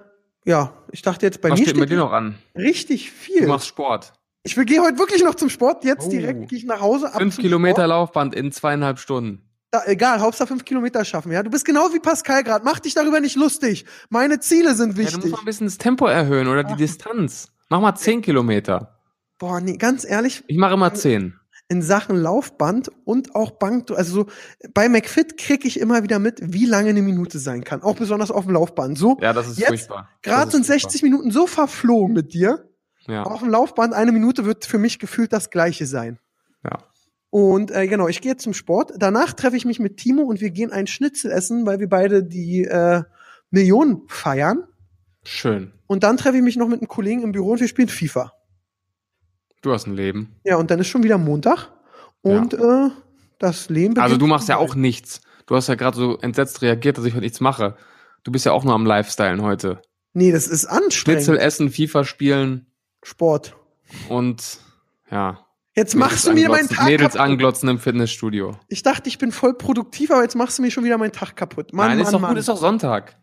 ja, 0.46 0.74
ich 0.92 1.02
dachte 1.04 1.26
jetzt 1.26 1.42
bei 1.42 1.50
Was 1.52 1.60
mir 1.60 1.66
steht 1.66 1.76
steht 1.76 1.82
mit 1.82 1.90
dir 1.92 1.98
noch 1.98 2.12
an? 2.12 2.36
richtig 2.56 3.10
Du 3.10 3.16
viel. 3.16 3.48
machst 3.48 3.68
Sport. 3.68 4.14
Ich 4.42 4.56
will 4.58 4.66
gehe 4.66 4.82
heute 4.82 4.98
wirklich 4.98 5.24
noch 5.24 5.36
zum 5.36 5.50
Sport. 5.50 5.84
Jetzt 5.84 6.08
Oh. 6.08 6.10
direkt 6.10 6.48
gehe 6.50 6.58
ich 6.58 6.66
nach 6.66 6.80
Hause. 6.82 7.08
ab 7.14 7.18
Fünf 7.20 7.38
Kilometer 7.38 7.82
Sport. 7.84 7.90
Laufband 7.90 8.34
in 8.36 8.52
zweieinhalb 8.52 8.98
Stunden. 8.98 9.49
Da, 9.72 9.84
egal, 9.86 10.20
Hauptsache 10.20 10.48
fünf 10.48 10.66
Kilometer 10.66 11.06
schaffen. 11.06 11.32
Ja, 11.32 11.44
du 11.44 11.50
bist 11.52 11.64
genau 11.64 11.94
wie 11.94 12.00
Pascal 12.00 12.44
gerade. 12.44 12.66
Mach 12.66 12.80
dich 12.80 12.96
darüber 12.96 13.20
nicht 13.20 13.36
lustig. 13.36 13.86
Meine 14.10 14.40
Ziele 14.40 14.74
sind 14.74 14.90
Ja, 14.90 14.96
du 14.96 15.02
musst 15.04 15.16
wichtig. 15.18 15.32
mal 15.32 15.40
ein 15.40 15.46
bisschen 15.46 15.68
das 15.68 15.78
Tempo 15.78 16.08
erhöhen 16.08 16.48
oder 16.48 16.64
die 16.64 16.74
Ach. 16.74 16.78
Distanz. 16.78 17.50
Mach 17.70 17.80
mal 17.80 17.96
zehn 17.96 18.22
Kilometer. 18.22 19.00
Boah, 19.38 19.62
nee, 19.62 19.78
ganz 19.78 20.04
ehrlich, 20.06 20.44
Ich 20.48 20.58
mache 20.58 20.74
immer 20.74 20.94
zehn. 20.96 21.36
in 21.68 21.84
Sachen 21.84 22.18
Laufband 22.18 22.90
und 23.06 23.36
auch 23.36 23.52
Bank, 23.52 23.92
also 23.92 24.12
so 24.12 24.26
bei 24.74 24.90
McFit 24.90 25.38
krieg 25.38 25.64
ich 25.66 25.80
immer 25.80 26.02
wieder 26.02 26.18
mit, 26.18 26.40
wie 26.42 26.66
lange 26.66 26.90
eine 26.90 27.04
Minute 27.04 27.38
sein 27.38 27.64
kann. 27.64 27.84
Auch 27.84 27.96
besonders 27.96 28.32
auf 28.32 28.46
dem 28.46 28.54
Laufband. 28.56 28.98
So, 28.98 29.18
Ja, 29.22 29.34
das 29.34 29.48
ist 29.50 29.60
Jetzt 29.60 29.68
furchtbar. 29.68 30.10
gerade 30.24 30.50
sind 30.50 30.62
ist 30.62 30.68
furchtbar. 30.68 30.90
60 30.90 31.04
Minuten 31.04 31.30
so 31.30 31.46
verflogen 31.46 32.16
mit 32.16 32.34
dir. 32.34 32.66
Ja, 33.08 33.22
Auf 33.24 33.40
dem 33.42 33.50
Laufband 33.50 33.94
eine 33.94 34.12
Minute 34.12 34.46
wird 34.46 34.66
für 34.66 34.80
mich 34.80 34.98
gefühlt 34.98 35.32
das 35.32 35.52
gleiche 35.52 35.86
sein. 35.86 36.18
Ja. 37.32 37.40
Und 37.40 37.72
äh, 37.72 37.88
genau, 37.88 38.08
ich 38.08 38.22
gehe 38.22 38.32
jetzt 38.32 38.44
zum 38.44 38.54
Sport. 38.54 38.94
Danach 38.98 39.34
treffe 39.34 39.56
ich 39.56 39.66
mich 39.66 39.80
mit 39.80 39.98
Timo 39.98 40.24
und 40.24 40.42
wir 40.42 40.50
gehen 40.50 40.72
ein 40.72 40.88
Schnitzel 40.88 41.32
essen, 41.32 41.66
weil 41.66 41.80
wir 41.80 41.90
beide 41.90 42.24
die 42.24 42.66
äh, 42.66 43.04
Millionen 43.52 44.02
feiern. 44.08 44.64
Schön. 45.24 45.72
Und 45.88 46.04
dann 46.04 46.18
treffe 46.18 46.38
ich 46.38 46.44
mich 46.44 46.56
noch 46.56 46.68
mit 46.68 46.82
einem 46.82 46.88
Kollegen 46.88 47.24
im 47.24 47.32
Büro 47.32 47.52
und 47.52 47.60
wir 47.60 47.68
spielen 47.68 47.90
FIFA. 47.90 48.34
Du 49.62 49.74
hast 49.74 49.88
ein 49.88 49.96
Leben. 49.96 50.36
Ja, 50.44 50.58
und 50.58 50.72
dann 50.72 50.80
ist 50.80 50.88
schon 50.88 51.04
wieder 51.04 51.18
Montag. 51.18 51.70
Und 52.22 52.54
äh, 52.54 52.90
das 53.38 53.70
Leben 53.70 53.98
Also 53.98 54.18
du 54.18 54.28
machst 54.28 54.50
ja 54.50 54.58
auch 54.58 54.76
nichts. 54.76 55.22
Du 55.46 55.56
hast 55.56 55.68
ja 55.68 55.76
gerade 55.76 55.98
so 55.98 56.18
entsetzt 56.20 56.62
reagiert, 56.62 56.98
dass 56.98 57.06
ich 57.06 57.14
heute 57.14 57.24
nichts 57.24 57.40
mache. 57.40 57.76
Du 58.24 58.32
bist 58.32 58.46
ja 58.46 58.52
auch 58.52 58.64
nur 58.64 58.74
am 58.74 58.86
Lifestylen 58.86 59.42
heute. 59.42 59.82
Nee, 60.14 60.32
das 60.32 60.48
ist 60.48 60.66
anstrengend. 60.66 61.24
Schnitzel 61.24 61.38
essen, 61.38 61.72
FIFA 61.72 62.04
spielen 62.04 62.68
Sport. 63.04 63.56
und 64.10 64.60
ja. 65.10 65.46
Jetzt 65.80 65.96
machst 65.96 66.28
du 66.28 66.34
mir 66.34 66.50
meinen 66.50 66.68
Tag 66.68 66.86
Mädels 66.86 67.14
kaputt. 67.14 67.22
anglotzen 67.30 67.70
im 67.70 67.80
Fitnessstudio. 67.80 68.58
Ich 68.68 68.84
dachte, 68.84 69.08
ich 69.08 69.18
bin 69.18 69.32
voll 69.32 69.54
produktiv, 69.54 70.12
aber 70.12 70.24
jetzt 70.24 70.36
machst 70.36 70.58
du 70.58 70.62
mir 70.62 70.72
schon 70.72 70.84
wieder 70.84 70.98
meinen 70.98 71.14
Tag 71.14 71.36
kaputt. 71.38 71.72
Mann, 71.74 71.88
Nein, 71.88 71.98
Mann, 71.98 72.06
ist 72.06 72.14
doch 72.14 72.20
Mann. 72.20 72.32
gut, 72.32 72.40
ist 72.40 72.50
doch 72.50 72.58
Sonntag. 72.58 73.16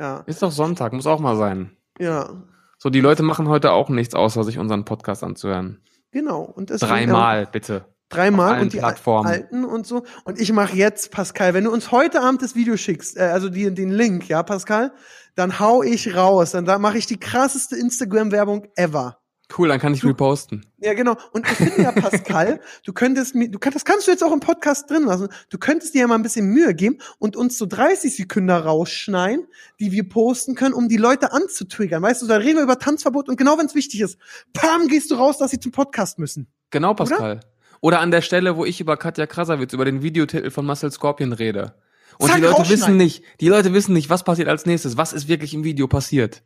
ja, 0.00 0.22
Ist 0.26 0.42
doch 0.42 0.50
Sonntag, 0.50 0.92
muss 0.94 1.06
auch 1.06 1.20
mal 1.20 1.36
sein. 1.36 1.76
ja, 1.98 2.30
So, 2.78 2.88
die 2.88 3.00
Leute 3.00 3.22
machen 3.22 3.48
heute 3.48 3.72
auch 3.72 3.90
nichts, 3.90 4.14
außer 4.14 4.42
sich 4.44 4.58
unseren 4.58 4.84
Podcast 4.86 5.22
anzuhören. 5.22 5.82
genau. 6.10 6.40
Und 6.42 6.70
deswegen, 6.70 6.90
Dreimal, 6.90 7.46
bitte. 7.46 7.84
dreimal 8.08 8.62
und 8.62 8.72
die 8.72 8.78
Plattformen. 8.78 9.26
alten 9.28 9.64
und 9.66 9.86
so. 9.86 10.04
Und 10.24 10.40
ich 10.40 10.50
mache 10.52 10.74
jetzt, 10.76 11.10
Pascal, 11.10 11.52
wenn 11.52 11.64
du 11.64 11.70
uns 11.70 11.92
heute 11.92 12.22
Abend 12.22 12.40
das 12.40 12.54
Video 12.54 12.76
schickst, 12.78 13.18
äh, 13.18 13.24
also 13.24 13.50
die, 13.50 13.72
den 13.74 13.90
Link, 13.90 14.28
ja, 14.28 14.42
Pascal, 14.42 14.92
dann 15.34 15.58
hau 15.60 15.82
ich 15.82 16.16
raus. 16.16 16.52
Dann 16.52 16.64
da 16.64 16.78
mache 16.78 16.96
ich 16.96 17.04
die 17.06 17.20
krasseste 17.20 17.76
Instagram-Werbung 17.76 18.66
ever. 18.76 19.18
Cool, 19.56 19.68
dann 19.68 19.80
kann 19.80 19.94
ich 19.94 20.04
reposten. 20.04 20.66
Ja, 20.78 20.92
genau. 20.92 21.16
Und 21.32 21.46
ich 21.46 21.56
finde 21.56 21.82
ja, 21.82 21.92
Pascal, 21.92 22.60
du 22.84 22.92
könntest 22.92 23.34
mir, 23.34 23.50
du 23.50 23.58
kannst, 23.58 23.76
das 23.76 23.84
kannst 23.84 24.06
du 24.06 24.10
jetzt 24.10 24.22
auch 24.22 24.32
im 24.32 24.40
Podcast 24.40 24.90
drin 24.90 25.04
lassen. 25.04 25.28
Du 25.48 25.56
könntest 25.56 25.94
dir 25.94 26.02
ja 26.02 26.06
mal 26.06 26.16
ein 26.16 26.22
bisschen 26.22 26.46
Mühe 26.46 26.74
geben 26.74 26.98
und 27.18 27.34
uns 27.34 27.56
so 27.56 27.64
30 27.64 28.14
Sekunden 28.14 28.50
rausschneiden, 28.50 29.46
die 29.80 29.90
wir 29.90 30.06
posten 30.06 30.54
können, 30.54 30.74
um 30.74 30.88
die 30.88 30.98
Leute 30.98 31.32
anzutriggern. 31.32 32.02
Weißt 32.02 32.20
du, 32.20 32.26
da 32.26 32.36
reden 32.36 32.56
wir 32.56 32.62
über 32.62 32.78
Tanzverbot 32.78 33.28
und 33.28 33.36
genau 33.36 33.58
wenn 33.58 33.66
es 33.66 33.74
wichtig 33.74 34.02
ist, 34.02 34.18
pam, 34.52 34.86
gehst 34.86 35.10
du 35.10 35.14
raus, 35.14 35.38
dass 35.38 35.50
sie 35.50 35.60
zum 35.60 35.72
Podcast 35.72 36.18
müssen. 36.18 36.46
Genau, 36.70 36.92
Pascal. 36.92 37.40
Oder, 37.80 38.00
an 38.00 38.10
der 38.10 38.22
Stelle, 38.22 38.56
wo 38.56 38.64
ich 38.64 38.80
über 38.80 38.96
Katja 38.96 39.26
Krasavitz, 39.26 39.72
über 39.72 39.84
den 39.84 40.02
Videotitel 40.02 40.50
von 40.50 40.66
Marcel 40.66 40.90
Scorpion 40.90 41.32
rede. 41.32 41.74
Und 42.18 42.28
Zack, 42.28 42.36
die 42.38 42.42
Leute 42.42 42.68
wissen 42.68 42.96
nicht, 42.96 43.22
die 43.40 43.48
Leute 43.48 43.72
wissen 43.72 43.92
nicht, 43.92 44.10
was 44.10 44.24
passiert 44.24 44.48
als 44.48 44.66
nächstes, 44.66 44.96
was 44.96 45.12
ist 45.12 45.28
wirklich 45.28 45.54
im 45.54 45.64
Video 45.64 45.86
passiert. 45.86 46.42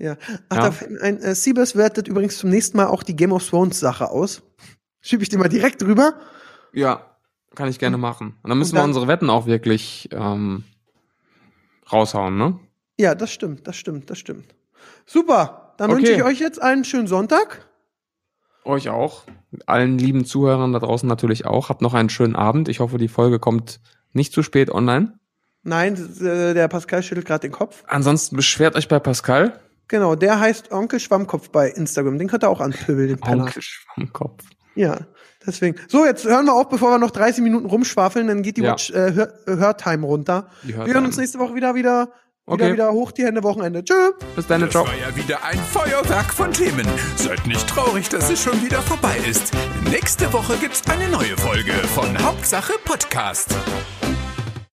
Ja. 0.00 0.16
Ach, 0.48 0.56
Ja. 0.56 0.62
da 0.62 0.72
fällt 0.72 1.00
ein, 1.02 1.18
äh, 1.20 1.34
Siebes 1.34 1.76
wertet 1.76 2.08
übrigens 2.08 2.38
zum 2.38 2.50
nächsten 2.50 2.76
Mal 2.76 2.86
auch 2.86 3.02
die 3.02 3.14
Game 3.14 3.32
of 3.32 3.46
Thrones 3.48 3.78
Sache 3.78 4.10
aus. 4.10 4.42
Schieb 5.02 5.22
ich 5.22 5.28
dir 5.28 5.38
mal 5.38 5.48
direkt 5.48 5.82
rüber. 5.82 6.14
Ja, 6.72 7.06
kann 7.54 7.68
ich 7.68 7.78
gerne 7.78 7.98
machen. 7.98 8.34
Und 8.42 8.48
dann 8.50 8.58
müssen 8.58 8.70
Und 8.72 8.76
wir 8.76 8.80
dann- 8.80 8.90
unsere 8.90 9.08
Wetten 9.08 9.28
auch 9.30 9.46
wirklich 9.46 10.08
ähm, 10.12 10.64
raushauen, 11.92 12.36
ne? 12.36 12.58
Ja, 12.98 13.14
das 13.14 13.32
stimmt, 13.32 13.66
das 13.66 13.76
stimmt, 13.76 14.10
das 14.10 14.18
stimmt. 14.18 14.54
Super. 15.06 15.74
Dann 15.78 15.90
Okay. 15.90 15.98
wünsche 16.00 16.12
ich 16.12 16.22
euch 16.22 16.38
jetzt 16.40 16.60
einen 16.60 16.84
schönen 16.84 17.06
Sonntag. 17.06 17.66
Euch 18.64 18.90
auch. 18.90 19.24
Allen 19.66 19.98
lieben 19.98 20.24
Zuhörern 20.26 20.72
da 20.72 20.78
draußen 20.78 21.08
natürlich 21.08 21.46
auch. 21.46 21.70
Habt 21.70 21.80
noch 21.82 21.94
einen 21.94 22.10
schönen 22.10 22.36
Abend. 22.36 22.68
Ich 22.68 22.80
hoffe, 22.80 22.98
die 22.98 23.08
Folge 23.08 23.38
kommt 23.38 23.80
nicht 24.12 24.32
zu 24.32 24.42
spät 24.42 24.70
online. 24.70 25.18
Nein, 25.62 25.94
äh, 26.20 26.54
der 26.54 26.68
Pascal 26.68 27.02
schüttelt 27.02 27.26
gerade 27.26 27.40
den 27.48 27.52
Kopf. 27.52 27.82
Ansonsten 27.86 28.36
beschwert 28.36 28.76
euch 28.76 28.88
bei 28.88 28.98
Pascal. 28.98 29.58
Genau, 29.90 30.14
der 30.14 30.38
heißt 30.38 30.70
Onkel 30.70 31.00
Schwammkopf 31.00 31.50
bei 31.50 31.68
Instagram. 31.68 32.16
Den 32.16 32.28
könnt 32.28 32.44
ihr 32.44 32.48
auch 32.48 32.60
anpöbeln, 32.60 33.08
den 33.08 33.18
Penner. 33.18 33.42
Onkel 33.46 33.60
Schwammkopf. 33.60 34.44
Ja, 34.76 34.98
deswegen. 35.44 35.76
So, 35.88 36.06
jetzt 36.06 36.24
hören 36.24 36.46
wir 36.46 36.54
auf, 36.54 36.68
bevor 36.68 36.92
wir 36.92 36.98
noch 36.98 37.10
30 37.10 37.42
Minuten 37.42 37.66
rumschwafeln, 37.66 38.28
dann 38.28 38.42
geht 38.42 38.56
die 38.56 38.62
Ja. 38.62 38.70
Watch, 38.72 38.90
äh, 38.90 39.12
Hör 39.12 39.34
Hörtime 39.46 40.06
runter. 40.06 40.46
Wir 40.62 40.76
hören 40.76 41.04
uns 41.06 41.16
nächste 41.16 41.40
Woche 41.40 41.56
wieder, 41.56 41.74
wieder, 41.74 42.02
wieder, 42.04 42.12
Okay. 42.46 42.72
wieder 42.72 42.92
hoch 42.92 43.10
die 43.10 43.24
Hände 43.24 43.42
Wochenende. 43.42 43.84
Tschö. 43.84 44.12
Bis 44.36 44.46
dann, 44.46 44.60
Das 44.60 44.70
ciao. 44.70 44.86
war 44.86 44.94
ja 44.94 45.14
wieder 45.16 45.42
ein 45.44 45.58
Feuerwerk 45.58 46.32
von 46.32 46.52
Themen. 46.52 46.86
Seid 47.16 47.44
nicht 47.48 47.68
traurig, 47.68 48.08
dass 48.10 48.30
es 48.30 48.40
schon 48.40 48.62
wieder 48.64 48.80
vorbei 48.82 49.16
ist. 49.28 49.52
Nächste 49.90 50.32
Woche 50.32 50.56
gibt's 50.58 50.82
eine 50.88 51.08
neue 51.08 51.36
Folge 51.36 51.72
von 51.94 52.16
Hauptsache 52.24 52.74
Podcast. 52.84 53.48